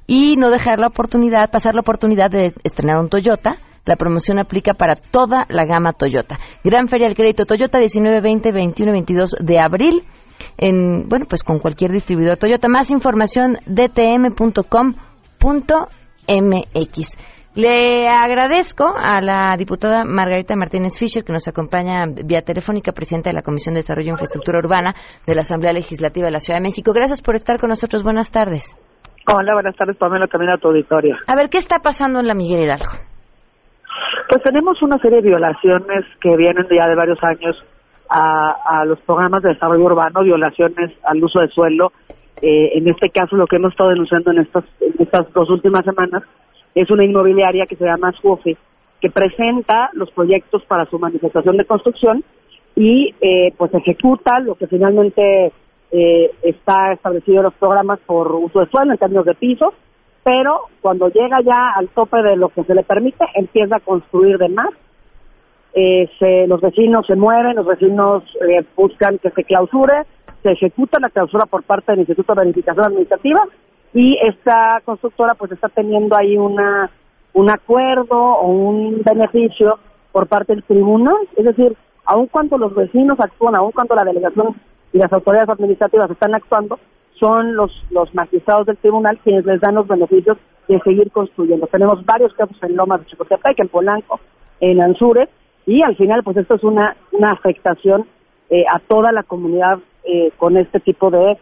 y 0.09 0.35
no 0.37 0.51
dejar 0.51 0.81
la 0.81 0.89
oportunidad, 0.89 1.49
pasar 1.53 1.77
la 1.77 1.83
oportunidad 1.83 2.29
de 2.29 2.53
estrenar 2.64 2.99
un 2.99 3.09
Toyota. 3.09 3.59
La 3.87 3.95
promoción 3.95 4.41
aplica 4.41 4.75
para 4.75 4.97
toda 4.97 5.47
la 5.49 5.64
gama 5.64 5.93
Toyota. 5.93 6.41
Gran 6.64 6.89
Feria 6.89 7.07
del 7.07 7.16
Crédito 7.16 7.47
Toyota 7.47 7.79
19, 7.79 8.21
20, 8.21 8.51
21 8.51 8.91
y 8.91 8.95
22 8.95 9.37
de 9.39 9.61
abril 9.61 10.03
en, 10.59 11.09
bueno, 11.09 11.26
pues 11.28 11.43
con 11.45 11.59
cualquier 11.59 11.91
distribuidor 11.93 12.36
Toyota. 12.36 12.68
Más 12.68 12.91
información 12.91 13.57
dtm.com.mx. 13.66 14.28
Le 17.55 18.07
agradezco 18.09 18.84
a 18.97 19.20
la 19.20 19.57
diputada 19.59 20.05
Margarita 20.05 20.55
Martínez 20.55 20.97
Fischer, 20.97 21.24
que 21.24 21.32
nos 21.32 21.49
acompaña 21.49 22.05
vía 22.07 22.43
telefónica, 22.43 22.93
presidenta 22.93 23.30
de 23.30 23.34
la 23.34 23.43
Comisión 23.43 23.74
de 23.74 23.80
Desarrollo 23.80 24.11
e 24.11 24.12
Infraestructura 24.12 24.61
Urbana 24.61 24.95
de 25.26 25.34
la 25.34 25.41
Asamblea 25.41 25.72
Legislativa 25.72 26.26
de 26.26 26.32
la 26.32 26.38
Ciudad 26.38 26.59
de 26.59 26.62
México. 26.62 26.93
Gracias 26.93 27.22
por 27.22 27.34
estar 27.34 27.59
con 27.59 27.70
nosotros. 27.70 28.05
Buenas 28.05 28.30
tardes. 28.30 28.76
Hola, 29.26 29.55
buenas 29.55 29.74
tardes, 29.76 29.97
Pamela, 29.97 30.28
también 30.28 30.53
a 30.53 30.59
tu 30.59 30.68
auditorio. 30.68 31.16
A 31.26 31.34
ver, 31.34 31.51
¿qué 31.51 31.59
está 31.59 31.80
pasando 31.80 32.20
en 32.20 32.28
la 32.28 32.34
Miguel 32.34 32.62
Hidalgo? 32.62 32.86
Pues 34.28 34.45
tenemos 34.45 34.80
una 34.82 34.99
serie 34.99 35.20
de 35.20 35.28
violaciones 35.28 36.05
que 36.20 36.36
vienen 36.36 36.64
ya 36.70 36.86
de 36.86 36.95
varios 36.95 37.18
años 37.22 37.57
a, 38.11 38.84
los 38.84 38.98
programas 39.00 39.42
de 39.42 39.50
desarrollo 39.50 39.84
urbano, 39.84 40.22
violaciones 40.22 40.90
al 41.04 41.22
uso 41.22 41.40
de 41.40 41.48
suelo. 41.48 41.92
Eh, 42.42 42.72
en 42.74 42.88
este 42.88 43.11
caso, 43.11 43.36
lo 43.36 43.46
que 43.46 43.56
hemos 43.56 43.72
estado 43.72 43.90
denunciando 43.90 44.32
en 44.32 44.38
estas, 44.38 44.64
estas 44.98 45.32
dos 45.32 45.48
últimas 45.50 45.84
semanas 45.84 46.22
es 46.74 46.90
una 46.90 47.04
inmobiliaria 47.04 47.66
que 47.66 47.76
se 47.76 47.84
llama 47.84 48.12
SUOFE, 48.12 48.56
que 49.00 49.11
presenta 49.11 49.90
los 49.92 50.11
proyectos 50.11 50.64
para 50.64 50.86
su 50.86 50.98
manifestación 50.98 51.56
de 51.56 51.64
construcción 51.64 52.24
y 52.76 53.14
eh, 53.20 53.52
pues 53.56 53.72
ejecuta 53.74 54.40
lo 54.40 54.54
que 54.54 54.66
finalmente 54.66 55.52
eh, 55.90 56.30
está 56.42 56.92
establecido 56.92 57.38
en 57.38 57.44
los 57.44 57.54
programas 57.54 57.98
por 58.06 58.32
uso 58.32 58.61
de 58.61 58.70
suelo 58.70 58.92
en 58.92 58.98
términos 58.98 59.24
de 59.24 59.34
pisos, 59.34 59.74
pero 60.22 60.61
cuando 60.80 61.08
llega 61.08 61.40
ya 61.42 61.70
al 61.76 61.88
tope 61.88 62.22
de 62.22 62.36
lo 62.36 62.48
que 62.50 62.64
se 62.64 62.74
le 62.74 62.82
permite, 62.82 63.24
empieza 63.34 63.76
a 63.76 63.80
construir 63.80 64.38
de 64.38 64.48
más 64.48 64.70
eh, 65.75 66.47
los 66.49 66.61
vecinos 66.61 67.07
se 67.07 67.16
mueven, 67.16 67.57
los 67.57 67.66
vecinos 67.66 68.25
eh, 68.49 68.64
buscan 68.77 69.18
que 69.18 69.31
se 69.31 69.45
clausure, 69.45 70.05
se 70.43 70.53
ejecuta 70.53 70.99
la 71.01 71.11
clausura 71.11 71.47
por 71.47 71.62
parte 71.62 71.93
del 71.93 72.01
Instituto 72.01 72.35
de 72.35 72.41
Verificación 72.41 72.87
Administrativa 72.87 73.45
y 73.95 74.18
esta 74.23 74.81
constructora 74.85 75.35
pues 75.35 75.53
está 75.53 75.68
teniendo 75.68 76.16
ahí 76.16 76.37
una 76.37 76.91
un 77.33 77.51
acuerdo 77.51 78.18
o 78.18 78.49
un 78.49 79.03
beneficio 79.05 79.79
por 80.12 80.27
parte 80.27 80.55
del 80.55 80.64
tribunal, 80.64 81.16
es 81.37 81.45
decir, 81.45 81.77
aun 82.05 82.27
cuando 82.27 82.59
los 82.59 82.75
vecinos 82.75 83.18
actúan, 83.21 83.55
aun 83.55 83.71
cuando 83.73 83.95
la 83.95 84.05
delegación 84.05 84.57
y 84.93 84.99
las 84.99 85.12
autoridades 85.12 85.49
administrativas 85.49 86.11
están 86.11 86.35
actuando, 86.35 86.79
son 87.18 87.55
los, 87.55 87.71
los 87.91 88.12
magistrados 88.14 88.66
del 88.66 88.79
tribunal 88.79 89.18
quienes 89.23 89.45
les 89.45 89.61
dan 89.61 89.77
los 89.77 89.87
beneficios 89.87 90.39
de 90.66 90.81
seguir 90.81 91.11
construyendo. 91.12 91.66
Tenemos 91.66 92.05
varios 92.05 92.33
casos 92.35 92.57
en 92.62 92.77
Lomas 92.77 93.01
de 93.01 93.07
Chicotepec, 93.07 93.61
en 93.61 93.68
Polanco, 93.68 94.18
en 94.61 94.81
Anzures, 94.81 95.29
y 95.71 95.83
al 95.83 95.97
final 95.97 96.23
pues 96.25 96.37
esto 96.37 96.57
es 96.57 96.64
una, 96.64 96.97
una 97.12 97.29
afectación 97.31 98.05
eh, 98.51 98.64
a 98.68 98.81
toda 98.81 99.12
la 99.12 99.23
comunidad 99.23 99.79
eh, 100.05 100.33
con 100.37 100.57
este 100.57 100.81
tipo 100.81 101.11
de, 101.11 101.39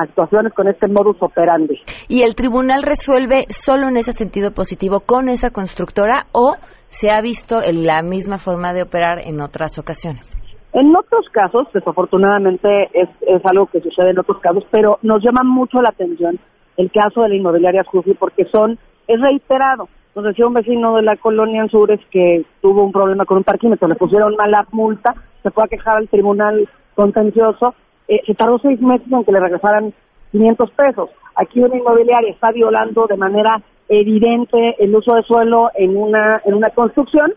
actuaciones, 0.00 0.54
con 0.54 0.66
este 0.66 0.88
modus 0.88 1.16
operandi. 1.20 1.78
¿Y 2.08 2.22
el 2.22 2.34
tribunal 2.34 2.82
resuelve 2.82 3.44
solo 3.50 3.88
en 3.88 3.98
ese 3.98 4.12
sentido 4.12 4.52
positivo 4.52 5.00
con 5.00 5.28
esa 5.28 5.50
constructora 5.50 6.24
o 6.32 6.54
se 6.86 7.10
ha 7.10 7.20
visto 7.20 7.60
en 7.62 7.84
la 7.84 8.00
misma 8.02 8.38
forma 8.38 8.72
de 8.72 8.82
operar 8.82 9.18
en 9.18 9.42
otras 9.42 9.78
ocasiones? 9.78 10.34
En 10.72 10.96
otros 10.96 11.26
casos, 11.32 11.66
desafortunadamente, 11.74 12.68
es, 12.94 13.10
es 13.20 13.44
algo 13.44 13.66
que 13.66 13.82
sucede 13.82 14.12
en 14.12 14.18
otros 14.20 14.38
casos, 14.38 14.64
pero 14.70 14.98
nos 15.02 15.22
llama 15.22 15.42
mucho 15.44 15.82
la 15.82 15.90
atención 15.90 16.38
el 16.78 16.90
caso 16.90 17.22
de 17.22 17.30
la 17.30 17.34
inmobiliaria 17.34 17.82
Scuffy 17.82 18.14
porque 18.14 18.46
son, 18.46 18.78
es 19.06 19.20
reiterado. 19.20 19.88
Nos 20.18 20.24
decía 20.24 20.48
un 20.48 20.54
vecino 20.54 20.96
de 20.96 21.02
la 21.02 21.14
colonia 21.14 21.62
Anzures 21.62 22.00
que 22.10 22.44
tuvo 22.60 22.82
un 22.82 22.90
problema 22.90 23.24
con 23.24 23.36
un 23.36 23.44
parquímetro, 23.44 23.86
le 23.86 23.94
pusieron 23.94 24.34
mala 24.34 24.66
multa, 24.72 25.14
se 25.44 25.50
fue 25.52 25.62
a 25.62 25.68
quejar 25.68 25.96
al 25.96 26.08
tribunal 26.08 26.68
contencioso, 26.96 27.76
eh, 28.08 28.20
se 28.26 28.34
tardó 28.34 28.58
seis 28.58 28.80
meses 28.80 29.06
en 29.12 29.22
que 29.22 29.30
le 29.30 29.38
regresaran 29.38 29.94
500 30.32 30.72
pesos. 30.72 31.10
Aquí 31.36 31.60
una 31.60 31.76
inmobiliaria 31.76 32.32
está 32.32 32.50
violando 32.50 33.06
de 33.06 33.16
manera 33.16 33.62
evidente 33.88 34.74
el 34.80 34.92
uso 34.92 35.14
de 35.14 35.22
suelo 35.22 35.70
en 35.76 35.96
una, 35.96 36.42
en 36.44 36.54
una 36.54 36.70
construcción 36.70 37.34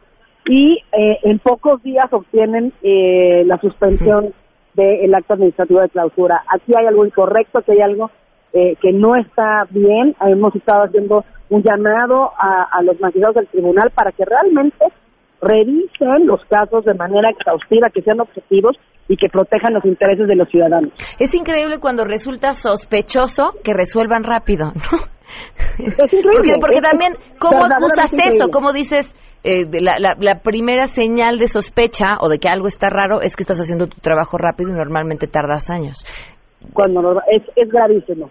y 0.47 0.79
eh, 0.91 1.19
en 1.21 1.37
pocos 1.37 1.83
días 1.83 2.11
obtienen 2.11 2.73
eh, 2.81 3.43
la 3.45 3.59
suspensión 3.59 4.33
del 4.73 5.13
acto 5.13 5.35
administrativo 5.35 5.81
de 5.81 5.89
clausura. 5.89 6.41
Aquí 6.51 6.73
hay 6.75 6.87
algo 6.87 7.05
incorrecto, 7.05 7.59
aquí 7.59 7.73
hay 7.73 7.81
algo 7.81 8.09
eh, 8.53 8.75
que 8.81 8.91
no 8.91 9.15
está 9.15 9.67
bien. 9.69 10.15
Hemos 10.19 10.55
estado 10.55 10.85
haciendo 10.85 11.23
un 11.51 11.61
llamado 11.63 12.31
a, 12.37 12.81
los 12.81 12.99
magistrados 13.01 13.35
del 13.35 13.47
tribunal 13.49 13.91
para 13.93 14.13
que 14.13 14.23
realmente 14.23 14.85
revisen 15.41 16.25
los 16.25 16.39
casos 16.45 16.85
de 16.85 16.93
manera 16.93 17.29
exhaustiva, 17.29 17.89
que 17.89 18.01
sean 18.01 18.21
objetivos 18.21 18.77
y 19.09 19.17
que 19.17 19.27
protejan 19.27 19.73
los 19.73 19.83
intereses 19.83 20.27
de 20.29 20.35
los 20.35 20.47
ciudadanos. 20.49 20.93
Es 21.19 21.35
increíble 21.35 21.79
cuando 21.79 22.05
resulta 22.05 22.53
sospechoso 22.53 23.43
que 23.65 23.73
resuelvan 23.73 24.23
rápido, 24.23 24.67
¿no? 24.67 24.97
Es 25.77 25.97
increíble. 26.13 26.55
Porque, 26.61 26.79
también, 26.79 27.17
¿cómo 27.37 27.65
acusas 27.65 28.13
eso? 28.13 28.49
¿Cómo 28.49 28.71
dices, 28.71 29.13
eh, 29.43 29.65
la, 29.81 30.15
la, 30.17 30.39
primera 30.39 30.87
señal 30.87 31.37
de 31.37 31.47
sospecha 31.47 32.17
o 32.21 32.29
de 32.29 32.39
que 32.39 32.47
algo 32.47 32.67
está 32.67 32.89
raro 32.89 33.21
es 33.21 33.35
que 33.35 33.43
estás 33.43 33.59
haciendo 33.59 33.87
tu 33.87 33.99
trabajo 33.99 34.37
rápido 34.37 34.69
y 34.69 34.73
normalmente 34.73 35.27
tardas 35.27 35.69
años? 35.69 36.05
Cuando 36.71 37.21
es, 37.29 37.43
es 37.57 37.69
gravísimo. 37.69 38.29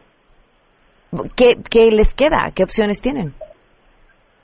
¿Qué, 1.36 1.90
les 1.90 2.14
queda? 2.14 2.52
¿Qué 2.54 2.62
opciones 2.62 3.00
tienen? 3.00 3.32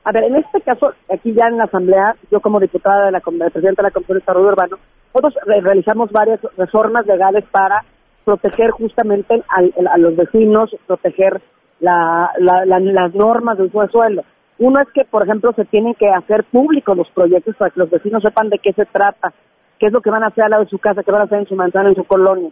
A 0.04 0.12
ver, 0.12 0.24
en 0.24 0.36
este 0.36 0.60
caso, 0.60 0.92
aquí 1.12 1.32
ya 1.32 1.46
en 1.48 1.58
la 1.58 1.64
Asamblea, 1.64 2.14
yo 2.30 2.40
como 2.40 2.60
diputada 2.60 3.06
de 3.06 3.12
la, 3.12 3.20
presidenta 3.20 3.82
de 3.82 3.88
la 3.88 3.90
Comisión 3.90 4.18
de 4.18 4.20
Desarrollo 4.20 4.48
Urbano, 4.48 4.76
nosotros 5.14 5.34
realizamos 5.46 6.10
varias 6.12 6.40
reformas 6.56 7.06
legales 7.06 7.44
para 7.50 7.82
proteger 8.24 8.70
justamente 8.70 9.42
a, 9.48 9.98
los 9.98 10.16
vecinos, 10.16 10.70
proteger 10.86 11.40
las 11.80 13.14
normas 13.14 13.58
del 13.58 13.70
suelo. 13.70 14.22
Uno 14.58 14.80
es 14.80 14.88
que, 14.92 15.04
por 15.04 15.22
ejemplo, 15.22 15.52
se 15.52 15.64
tienen 15.66 15.94
que 15.94 16.08
hacer 16.08 16.44
públicos 16.44 16.96
los 16.96 17.10
proyectos 17.10 17.56
para 17.56 17.70
que 17.70 17.80
los 17.80 17.90
vecinos 17.90 18.22
sepan 18.22 18.48
de 18.48 18.58
qué 18.58 18.72
se 18.72 18.86
trata, 18.86 19.32
qué 19.78 19.86
es 19.86 19.92
lo 19.92 20.00
que 20.00 20.10
van 20.10 20.24
a 20.24 20.28
hacer 20.28 20.44
al 20.44 20.50
lado 20.50 20.64
de 20.64 20.70
su 20.70 20.78
casa, 20.78 21.02
qué 21.02 21.12
van 21.12 21.22
a 21.22 21.24
hacer 21.24 21.38
en 21.38 21.46
su 21.46 21.54
manzana, 21.54 21.90
en 21.90 21.94
su 21.94 22.04
colonia. 22.04 22.50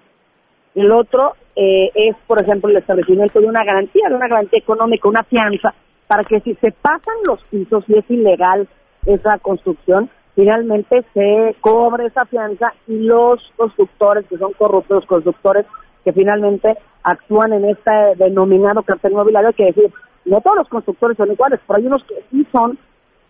El 0.74 0.90
otro 0.90 1.34
eh, 1.56 1.90
es, 1.94 2.16
por 2.26 2.40
ejemplo, 2.40 2.68
el 2.70 2.76
establecimiento 2.76 3.40
de 3.40 3.46
una 3.46 3.64
garantía, 3.64 4.08
de 4.08 4.16
una 4.16 4.28
garantía 4.28 4.58
económica, 4.58 5.08
una 5.08 5.22
fianza, 5.22 5.72
para 6.06 6.24
que 6.24 6.40
si 6.40 6.54
se 6.54 6.72
pasan 6.72 7.14
los 7.26 7.42
pisos 7.44 7.84
y 7.88 7.98
es 7.98 8.10
ilegal 8.10 8.68
esa 9.06 9.38
construcción, 9.38 10.10
finalmente 10.34 11.04
se 11.14 11.54
cobre 11.60 12.06
esa 12.06 12.24
fianza 12.26 12.72
y 12.88 12.98
los 12.98 13.40
constructores, 13.56 14.26
que 14.26 14.36
son 14.36 14.52
corruptos, 14.52 14.96
los 14.96 15.06
constructores 15.06 15.66
que 16.04 16.12
finalmente 16.12 16.76
actúan 17.02 17.52
en 17.52 17.64
este 17.66 17.92
denominado 18.16 18.82
cartel 18.82 19.12
inmobiliario, 19.12 19.48
hay 19.48 19.54
que 19.54 19.64
decir, 19.66 19.92
no 20.24 20.40
todos 20.40 20.56
los 20.56 20.68
constructores 20.68 21.16
son 21.16 21.30
iguales, 21.30 21.60
pero 21.66 21.78
hay 21.78 21.86
unos 21.86 22.02
que 22.04 22.16
sí 22.30 22.46
son 22.50 22.78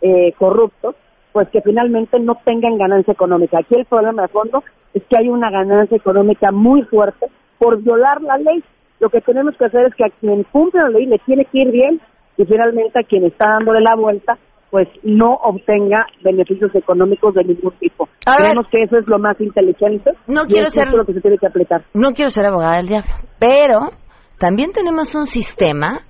eh, 0.01 0.33
corruptos, 0.39 0.97
pues 1.33 1.49
que 1.49 1.61
finalmente 1.61 2.19
no 2.21 2.39
tengan 2.45 2.79
ganancia 2.79 3.13
económica. 3.13 3.59
Aquí 3.59 3.75
el 3.75 3.85
problema 3.85 4.23
de 4.23 4.29
fondo 4.29 4.63
es 4.95 5.03
que 5.11 5.17
hay 5.19 5.29
una 5.29 5.51
ganancia 5.51 5.97
económica 5.97 6.51
muy 6.53 6.83
fuerte 6.85 7.27
por 7.59 7.83
violar 7.83 8.23
la 8.23 8.39
ley. 8.39 8.63
Lo 9.01 9.11
que 9.11 9.21
tenemos 9.21 9.55
que 9.59 9.67
hacer 9.67 9.87
es 9.87 9.95
que 9.95 10.05
a 10.05 10.11
quien 10.21 10.45
cumple 10.45 10.81
la 10.81 10.89
ley 10.89 11.07
le 11.07 11.19
tiene 11.27 11.45
que 11.45 11.59
ir 11.59 11.71
bien 11.71 12.01
y 12.37 12.45
finalmente 12.45 12.99
a 12.99 13.03
quien 13.03 13.25
está 13.25 13.49
dándole 13.59 13.81
la 13.81 13.97
vuelta 13.97 14.39
pues 14.71 14.89
no 15.05 15.35
obtenga 15.35 16.05
beneficios 16.25 16.75
económicos 16.75 17.33
de 17.35 17.45
ningún 17.45 17.73
tipo. 17.79 18.09
Creemos 18.27 18.67
que 18.73 18.83
eso 18.83 18.99
es 18.99 19.07
lo 19.07 19.21
más 19.21 19.41
inteligente 19.41 20.11
no 20.27 20.43
y 20.49 20.53
quiero 20.53 20.69
ser- 20.69 20.89
lo 20.93 21.05
que 21.05 21.13
se 21.13 21.21
tiene 21.21 21.39
que 21.39 21.47
aplicar. 21.47 21.85
No 21.95 22.11
quiero 22.11 22.29
ser 22.31 22.47
abogada 22.47 22.79
del 22.79 22.89
diablo, 22.89 23.11
pero 23.39 23.91
también 24.39 24.73
tenemos 24.73 25.15
un 25.15 25.27
sistema 25.27 26.01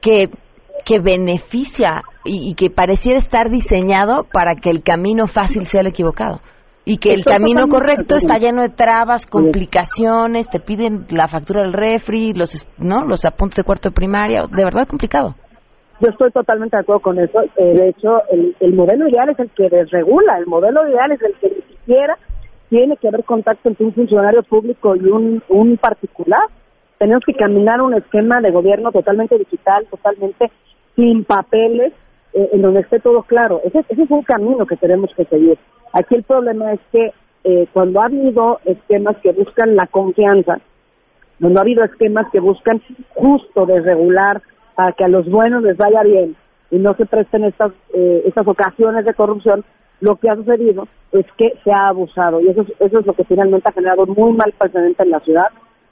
que, 0.00 0.28
que 0.84 1.00
beneficia 1.00 2.02
y, 2.24 2.50
y 2.50 2.54
que 2.54 2.70
pareciera 2.70 3.18
estar 3.18 3.50
diseñado 3.50 4.24
para 4.32 4.54
que 4.54 4.70
el 4.70 4.84
camino 4.84 5.26
fácil 5.26 5.64
sea 5.66 5.80
el 5.80 5.88
equivocado. 5.88 6.40
Y 6.88 6.96
que 6.96 7.12
el 7.12 7.22
camino 7.22 7.68
correcto 7.68 8.16
está 8.16 8.38
lleno 8.38 8.62
de 8.62 8.70
trabas, 8.70 9.26
complicaciones, 9.26 10.48
te 10.48 10.58
piden 10.58 11.04
la 11.10 11.28
factura 11.28 11.60
del 11.60 11.74
refri, 11.74 12.32
los, 12.32 12.66
¿no? 12.78 13.04
los 13.04 13.26
apuntes 13.26 13.56
de 13.56 13.64
cuarto 13.64 13.90
de 13.90 13.94
primaria, 13.94 14.44
de 14.50 14.64
verdad 14.64 14.88
complicado. 14.88 15.34
Yo 16.00 16.10
estoy 16.10 16.30
totalmente 16.30 16.78
de 16.78 16.80
acuerdo 16.80 17.02
con 17.02 17.18
eso. 17.18 17.42
Eh, 17.42 17.74
de 17.74 17.88
hecho, 17.90 18.22
el, 18.30 18.56
el 18.60 18.72
modelo 18.72 19.06
ideal 19.06 19.28
es 19.28 19.38
el 19.38 19.50
que 19.50 19.68
desregula. 19.68 20.38
El 20.38 20.46
modelo 20.46 20.88
ideal 20.88 21.12
es 21.12 21.20
el 21.20 21.34
que 21.34 21.48
ni 21.50 21.76
siquiera 21.76 22.16
tiene 22.70 22.96
que 22.96 23.08
haber 23.08 23.24
contacto 23.24 23.68
entre 23.68 23.84
un 23.84 23.92
funcionario 23.92 24.42
público 24.42 24.96
y 24.96 25.10
un, 25.10 25.42
un 25.50 25.76
particular. 25.76 26.40
Tenemos 26.98 27.22
que 27.26 27.34
caminar 27.34 27.82
un 27.82 27.94
esquema 27.94 28.40
de 28.40 28.50
gobierno 28.50 28.92
totalmente 28.92 29.36
digital, 29.36 29.86
totalmente 29.90 30.50
sin 30.96 31.24
papeles, 31.24 31.92
eh, 32.32 32.50
en 32.52 32.62
donde 32.62 32.80
esté 32.80 33.00
todo 33.00 33.22
claro. 33.22 33.60
Ese, 33.64 33.84
ese 33.88 34.02
es 34.02 34.10
un 34.10 34.22
camino 34.22 34.66
que 34.66 34.76
tenemos 34.76 35.10
que 35.14 35.24
seguir. 35.24 35.58
Aquí 35.92 36.14
el 36.14 36.22
problema 36.22 36.72
es 36.72 36.80
que 36.92 37.12
eh, 37.44 37.66
cuando 37.72 38.00
ha 38.00 38.06
habido 38.06 38.60
esquemas 38.64 39.16
que 39.22 39.32
buscan 39.32 39.76
la 39.76 39.86
confianza, 39.86 40.60
donde 41.38 41.58
ha 41.58 41.62
habido 41.62 41.84
esquemas 41.84 42.26
que 42.32 42.40
buscan 42.40 42.82
justo 43.14 43.66
desregular 43.66 44.42
para 44.74 44.92
que 44.92 45.04
a 45.04 45.08
los 45.08 45.28
buenos 45.28 45.62
les 45.62 45.76
vaya 45.76 46.02
bien 46.02 46.36
y 46.70 46.78
no 46.78 46.94
se 46.94 47.06
presten 47.06 47.44
estas 47.44 47.72
eh, 47.94 48.22
estas 48.26 48.46
ocasiones 48.46 49.04
de 49.04 49.14
corrupción, 49.14 49.64
lo 50.00 50.16
que 50.16 50.28
ha 50.28 50.36
sucedido 50.36 50.88
es 51.12 51.26
que 51.36 51.54
se 51.64 51.72
ha 51.72 51.88
abusado 51.88 52.40
y 52.40 52.48
eso 52.48 52.62
es, 52.62 52.68
eso 52.80 52.98
es 52.98 53.06
lo 53.06 53.14
que 53.14 53.24
finalmente 53.24 53.68
ha 53.68 53.72
generado 53.72 54.06
muy 54.06 54.32
mal 54.32 54.52
precedente 54.58 55.02
en 55.02 55.10
la 55.10 55.20
ciudad. 55.20 55.48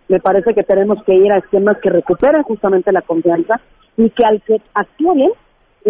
Me 0.08 0.20
parece 0.20 0.54
que 0.54 0.62
tenemos 0.62 1.02
que 1.04 1.14
ir 1.14 1.32
a 1.32 1.38
esquemas 1.38 1.78
que 1.78 1.90
recuperen 1.90 2.42
justamente 2.42 2.92
la 2.92 3.02
confianza 3.02 3.60
y 3.96 4.10
que 4.10 4.24
al 4.24 4.42
que 4.42 4.60
actúe 4.74 5.32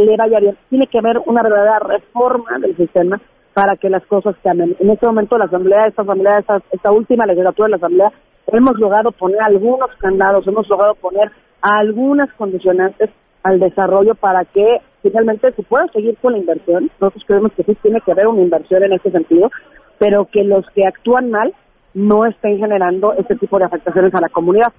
le 0.04 0.16
vaya 0.16 0.40
bien. 0.40 0.56
Tiene 0.68 0.86
que 0.86 0.98
haber 0.98 1.18
una 1.26 1.42
verdadera 1.42 1.78
reforma 1.78 2.58
del 2.60 2.76
sistema 2.76 3.20
para 3.54 3.76
que 3.76 3.88
las 3.88 4.04
cosas 4.06 4.36
cambien. 4.42 4.76
En 4.80 4.90
este 4.90 5.06
momento 5.06 5.38
la 5.38 5.46
Asamblea, 5.46 5.86
esta 5.86 6.02
Asamblea, 6.02 6.40
esta, 6.40 6.60
esta 6.70 6.92
última 6.92 7.24
legislatura 7.24 7.66
de 7.66 7.70
la 7.70 7.76
Asamblea, 7.76 8.12
hemos 8.48 8.78
logrado 8.78 9.12
poner 9.12 9.40
algunos 9.40 9.88
candados, 9.98 10.46
hemos 10.46 10.68
logrado 10.68 10.94
poner 10.96 11.30
algunas 11.62 12.32
condicionantes 12.34 13.10
al 13.42 13.58
desarrollo 13.58 14.14
para 14.14 14.44
que 14.44 14.82
finalmente 15.02 15.52
se 15.52 15.62
pueda 15.62 15.86
seguir 15.88 16.16
con 16.20 16.32
la 16.32 16.38
inversión. 16.38 16.90
Nosotros 17.00 17.24
creemos 17.26 17.52
que 17.52 17.62
sí 17.62 17.74
tiene 17.80 18.00
que 18.04 18.12
haber 18.12 18.26
una 18.26 18.42
inversión 18.42 18.82
en 18.82 18.92
este 18.92 19.10
sentido, 19.10 19.50
pero 19.98 20.26
que 20.26 20.44
los 20.44 20.66
que 20.74 20.86
actúan 20.86 21.30
mal 21.30 21.54
no 21.94 22.26
estén 22.26 22.58
generando 22.58 23.14
este 23.14 23.36
tipo 23.36 23.58
de 23.58 23.64
afectaciones 23.64 24.14
a 24.14 24.20
la 24.20 24.28
comunidad. 24.28 24.72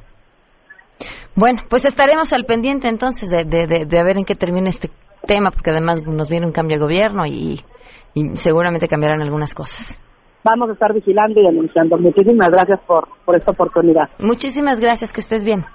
Bueno, 1.35 1.61
pues 1.69 1.85
estaremos 1.85 2.31
al 2.33 2.45
pendiente 2.45 2.87
entonces 2.87 3.29
de, 3.29 3.43
de, 3.43 3.67
de, 3.67 3.85
de 3.85 4.03
ver 4.03 4.17
en 4.17 4.25
qué 4.25 4.35
termina 4.35 4.69
este 4.69 4.89
tema, 5.25 5.51
porque 5.51 5.71
además 5.71 6.01
nos 6.05 6.29
viene 6.29 6.45
un 6.45 6.51
cambio 6.51 6.77
de 6.77 6.83
gobierno 6.83 7.25
y, 7.25 7.61
y 8.13 8.35
seguramente 8.35 8.87
cambiarán 8.87 9.21
algunas 9.21 9.53
cosas. 9.53 9.99
Vamos 10.43 10.69
a 10.69 10.73
estar 10.73 10.93
vigilando 10.93 11.39
y 11.41 11.43
denunciando. 11.43 11.97
Muchísimas 11.97 12.49
gracias 12.49 12.79
por, 12.87 13.07
por 13.25 13.35
esta 13.35 13.51
oportunidad. 13.51 14.09
Muchísimas 14.19 14.79
gracias, 14.79 15.11
que 15.11 15.19
estés 15.19 15.43
bien. 15.43 15.65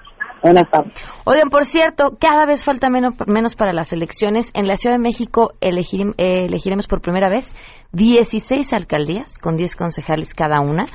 Buenas 0.41 0.69
tardes. 0.69 0.93
Oigan, 1.25 1.49
por 1.49 1.63
cierto, 1.63 2.17
cada 2.19 2.45
vez 2.45 2.65
falta 2.65 2.89
menos, 2.89 3.13
menos 3.27 3.55
para 3.55 3.71
las 3.71 3.93
elecciones. 3.93 4.51
En 4.55 4.67
la 4.67 4.75
Ciudad 4.75 4.97
de 4.97 5.01
México 5.01 5.51
elegir- 5.61 6.13
eh, 6.17 6.45
elegiremos 6.45 6.87
por 6.87 6.99
primera 7.01 7.29
vez 7.29 7.55
16 7.93 8.73
alcaldías 8.73 9.37
con 9.37 9.55
10 9.55 9.75
concejales 9.75 10.33
cada 10.33 10.59
una. 10.61 10.85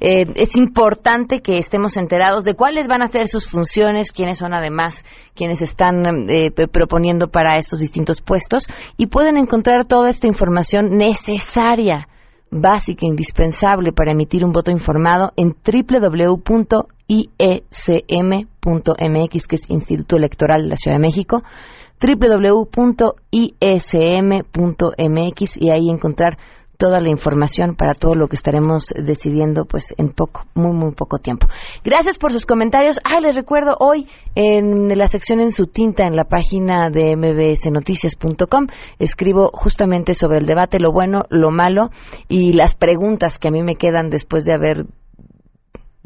Eh, 0.00 0.24
es 0.34 0.56
importante 0.56 1.40
que 1.40 1.58
estemos 1.58 1.96
enterados 1.98 2.44
de 2.44 2.54
cuáles 2.54 2.88
van 2.88 3.02
a 3.02 3.06
ser 3.06 3.28
sus 3.28 3.46
funciones, 3.46 4.10
quiénes 4.10 4.38
son 4.38 4.54
además 4.54 5.04
quienes 5.34 5.60
están 5.60 6.28
eh, 6.30 6.50
proponiendo 6.50 7.28
para 7.28 7.58
estos 7.58 7.78
distintos 7.78 8.22
puestos 8.22 8.68
y 8.96 9.06
pueden 9.06 9.36
encontrar 9.36 9.84
toda 9.84 10.08
esta 10.08 10.26
información 10.26 10.96
necesaria 10.96 12.08
básica, 12.50 13.04
indispensable 13.06 13.92
para 13.92 14.12
emitir 14.12 14.44
un 14.44 14.52
voto 14.52 14.70
informado 14.70 15.32
en 15.36 15.54
www.ism.mx, 15.54 16.46
que 19.46 19.56
es 19.56 19.70
Instituto 19.70 20.16
Electoral 20.16 20.62
de 20.62 20.68
la 20.68 20.76
Ciudad 20.76 20.96
de 20.96 21.02
México, 21.02 21.42
www.ism.mx 22.00 23.16
y 25.60 25.70
ahí 25.70 25.88
encontrar 25.88 26.38
toda 26.76 27.00
la 27.00 27.08
información 27.08 27.74
para 27.74 27.94
todo 27.94 28.14
lo 28.14 28.28
que 28.28 28.36
estaremos 28.36 28.92
decidiendo 28.96 29.64
pues 29.64 29.94
en 29.98 30.10
poco, 30.10 30.44
muy 30.54 30.72
muy 30.72 30.92
poco 30.92 31.18
tiempo. 31.18 31.46
Gracias 31.84 32.18
por 32.18 32.32
sus 32.32 32.46
comentarios. 32.46 33.00
Ah, 33.04 33.20
les 33.20 33.34
recuerdo 33.34 33.76
hoy 33.80 34.06
en 34.34 34.96
la 34.96 35.08
sección 35.08 35.40
en 35.40 35.52
su 35.52 35.66
tinta 35.66 36.04
en 36.04 36.16
la 36.16 36.24
página 36.24 36.90
de 36.90 37.16
mbsnoticias.com 37.16 38.66
escribo 38.98 39.50
justamente 39.52 40.14
sobre 40.14 40.38
el 40.38 40.46
debate, 40.46 40.78
lo 40.78 40.92
bueno, 40.92 41.22
lo 41.30 41.50
malo 41.50 41.90
y 42.28 42.52
las 42.52 42.74
preguntas 42.74 43.38
que 43.38 43.48
a 43.48 43.50
mí 43.52 43.62
me 43.62 43.76
quedan 43.76 44.10
después 44.10 44.44
de 44.44 44.52
haber 44.52 44.86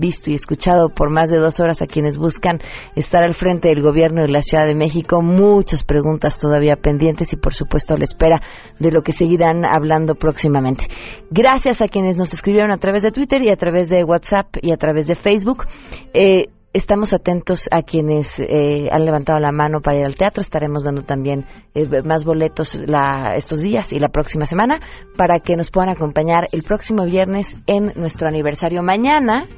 visto 0.01 0.31
y 0.31 0.35
escuchado 0.35 0.89
por 0.89 1.11
más 1.13 1.31
de 1.31 1.39
dos 1.39 1.61
horas 1.61 1.81
a 1.83 1.87
quienes 1.87 2.19
buscan 2.19 2.59
estar 2.97 3.23
al 3.23 3.35
frente 3.35 3.69
del 3.69 3.83
gobierno 3.83 4.23
de 4.23 4.29
la 4.33 4.43
Ciudad 4.43 4.67
de 4.67 4.75
México. 4.75 5.23
Muchas 5.23 5.85
preguntas 5.85 6.41
todavía 6.41 6.75
pendientes 6.75 7.33
y, 7.33 7.37
por 7.37 7.55
supuesto, 7.55 7.95
a 7.95 7.99
la 7.99 8.05
espera 8.05 8.41
de 8.81 8.91
lo 8.91 9.03
que 9.03 9.13
seguirán 9.13 9.65
hablando 9.65 10.15
próximamente. 10.17 10.87
Gracias 11.31 11.83
a 11.83 11.89
quienes 11.89 12.17
nos 12.17 12.33
escribieron 12.35 12.73
a 12.73 12.79
través 12.79 13.03
de 13.05 13.13
Twitter 13.13 13.41
y 13.43 13.51
a 13.51 13.57
través 13.57 13.89
de 13.91 14.03
WhatsApp 14.03 14.57
y 14.63 14.73
a 14.73 14.77
través 14.77 15.07
de 15.07 15.15
Facebook. 15.15 15.67
Eh, 16.15 16.47
Estamos 16.73 17.13
atentos 17.13 17.69
a 17.73 17.83
quienes 17.83 18.39
eh, 18.39 18.89
han 18.93 19.05
levantado 19.05 19.41
la 19.41 19.51
mano 19.51 19.81
para 19.83 19.99
ir 19.99 20.05
al 20.07 20.15
teatro. 20.15 20.41
Estaremos 20.41 20.85
dando 20.85 21.03
también 21.03 21.45
eh, 21.75 21.85
más 22.05 22.25
boletos 22.25 22.79
la- 22.87 23.33
estos 23.35 23.61
días 23.61 23.93
y 23.93 23.99
la 23.99 24.09
próxima 24.09 24.47
semana 24.47 24.79
para 25.19 25.41
que 25.41 25.57
nos 25.57 25.73
puedan 25.73 25.89
acompañar 25.89 26.45
el 26.53 26.63
próximo 26.63 27.05
viernes 27.07 27.61
en 27.67 27.91
nuestro 27.97 28.29
aniversario. 28.29 28.85
Mañana 28.85 29.49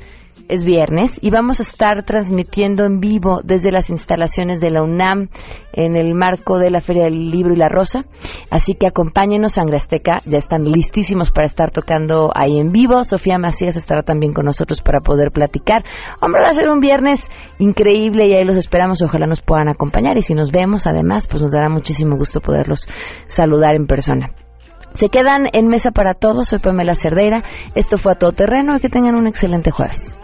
es 0.48 0.64
viernes 0.64 1.18
y 1.22 1.30
vamos 1.30 1.60
a 1.60 1.62
estar 1.62 2.04
transmitiendo 2.04 2.84
en 2.84 3.00
vivo 3.00 3.40
desde 3.42 3.72
las 3.72 3.90
instalaciones 3.90 4.60
de 4.60 4.70
la 4.70 4.82
UNAM 4.82 5.28
en 5.72 5.96
el 5.96 6.14
marco 6.14 6.58
de 6.58 6.70
la 6.70 6.80
Feria 6.80 7.04
del 7.04 7.30
Libro 7.30 7.54
y 7.54 7.56
la 7.56 7.68
Rosa. 7.68 8.04
Así 8.50 8.74
que 8.74 8.86
acompáñenos, 8.86 9.54
Sangre 9.54 9.76
Azteca. 9.76 10.18
Ya 10.26 10.38
están 10.38 10.64
listísimos 10.64 11.30
para 11.30 11.46
estar 11.46 11.70
tocando 11.70 12.30
ahí 12.34 12.58
en 12.58 12.72
vivo. 12.72 13.04
Sofía 13.04 13.38
Macías 13.38 13.76
estará 13.76 14.02
también 14.02 14.32
con 14.32 14.44
nosotros 14.44 14.82
para 14.82 15.00
poder 15.00 15.30
platicar. 15.30 15.84
Hombre, 16.20 16.42
va 16.42 16.50
a 16.50 16.54
ser 16.54 16.68
un 16.68 16.80
viernes 16.80 17.30
increíble 17.58 18.26
y 18.26 18.34
ahí 18.34 18.44
los 18.44 18.56
esperamos. 18.56 19.02
Ojalá 19.02 19.26
nos 19.26 19.40
puedan 19.40 19.68
acompañar 19.68 20.18
y 20.18 20.22
si 20.22 20.34
nos 20.34 20.50
vemos, 20.50 20.86
además, 20.86 21.26
pues 21.26 21.42
nos 21.42 21.52
dará 21.52 21.68
muchísimo 21.68 22.16
gusto 22.16 22.40
poderlos 22.40 22.88
saludar 23.26 23.74
en 23.74 23.86
persona. 23.86 24.34
Se 24.92 25.08
quedan 25.08 25.48
en 25.52 25.68
Mesa 25.68 25.90
para 25.90 26.14
Todos. 26.14 26.48
Soy 26.48 26.58
Pamela 26.58 26.94
Cerdeira. 26.94 27.42
Esto 27.74 27.96
fue 27.96 28.12
a 28.12 28.16
todo 28.16 28.32
terreno 28.32 28.76
y 28.76 28.80
que 28.80 28.90
tengan 28.90 29.14
un 29.14 29.26
excelente 29.26 29.70
jueves. 29.70 30.20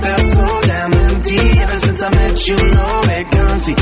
Felt 0.00 0.26
so 0.26 0.60
damn 0.62 0.92
empty 0.94 1.38
ever 1.38 1.80
since 1.80 2.02
I 2.02 2.08
met 2.14 2.46
you. 2.46 2.56
No 2.56 3.02
vacancy. 3.02 3.74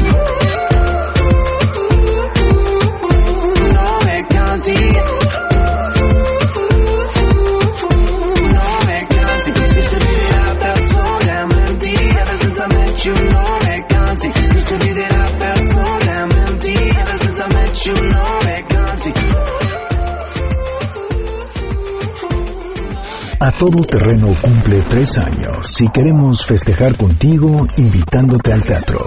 A 23.38 23.52
todo 23.52 23.82
terreno 23.82 24.32
cumple 24.40 24.82
tres 24.88 25.18
años 25.18 25.82
y 25.82 25.88
queremos 25.90 26.46
festejar 26.46 26.96
contigo 26.96 27.66
invitándote 27.76 28.50
al 28.50 28.62
teatro. 28.62 29.06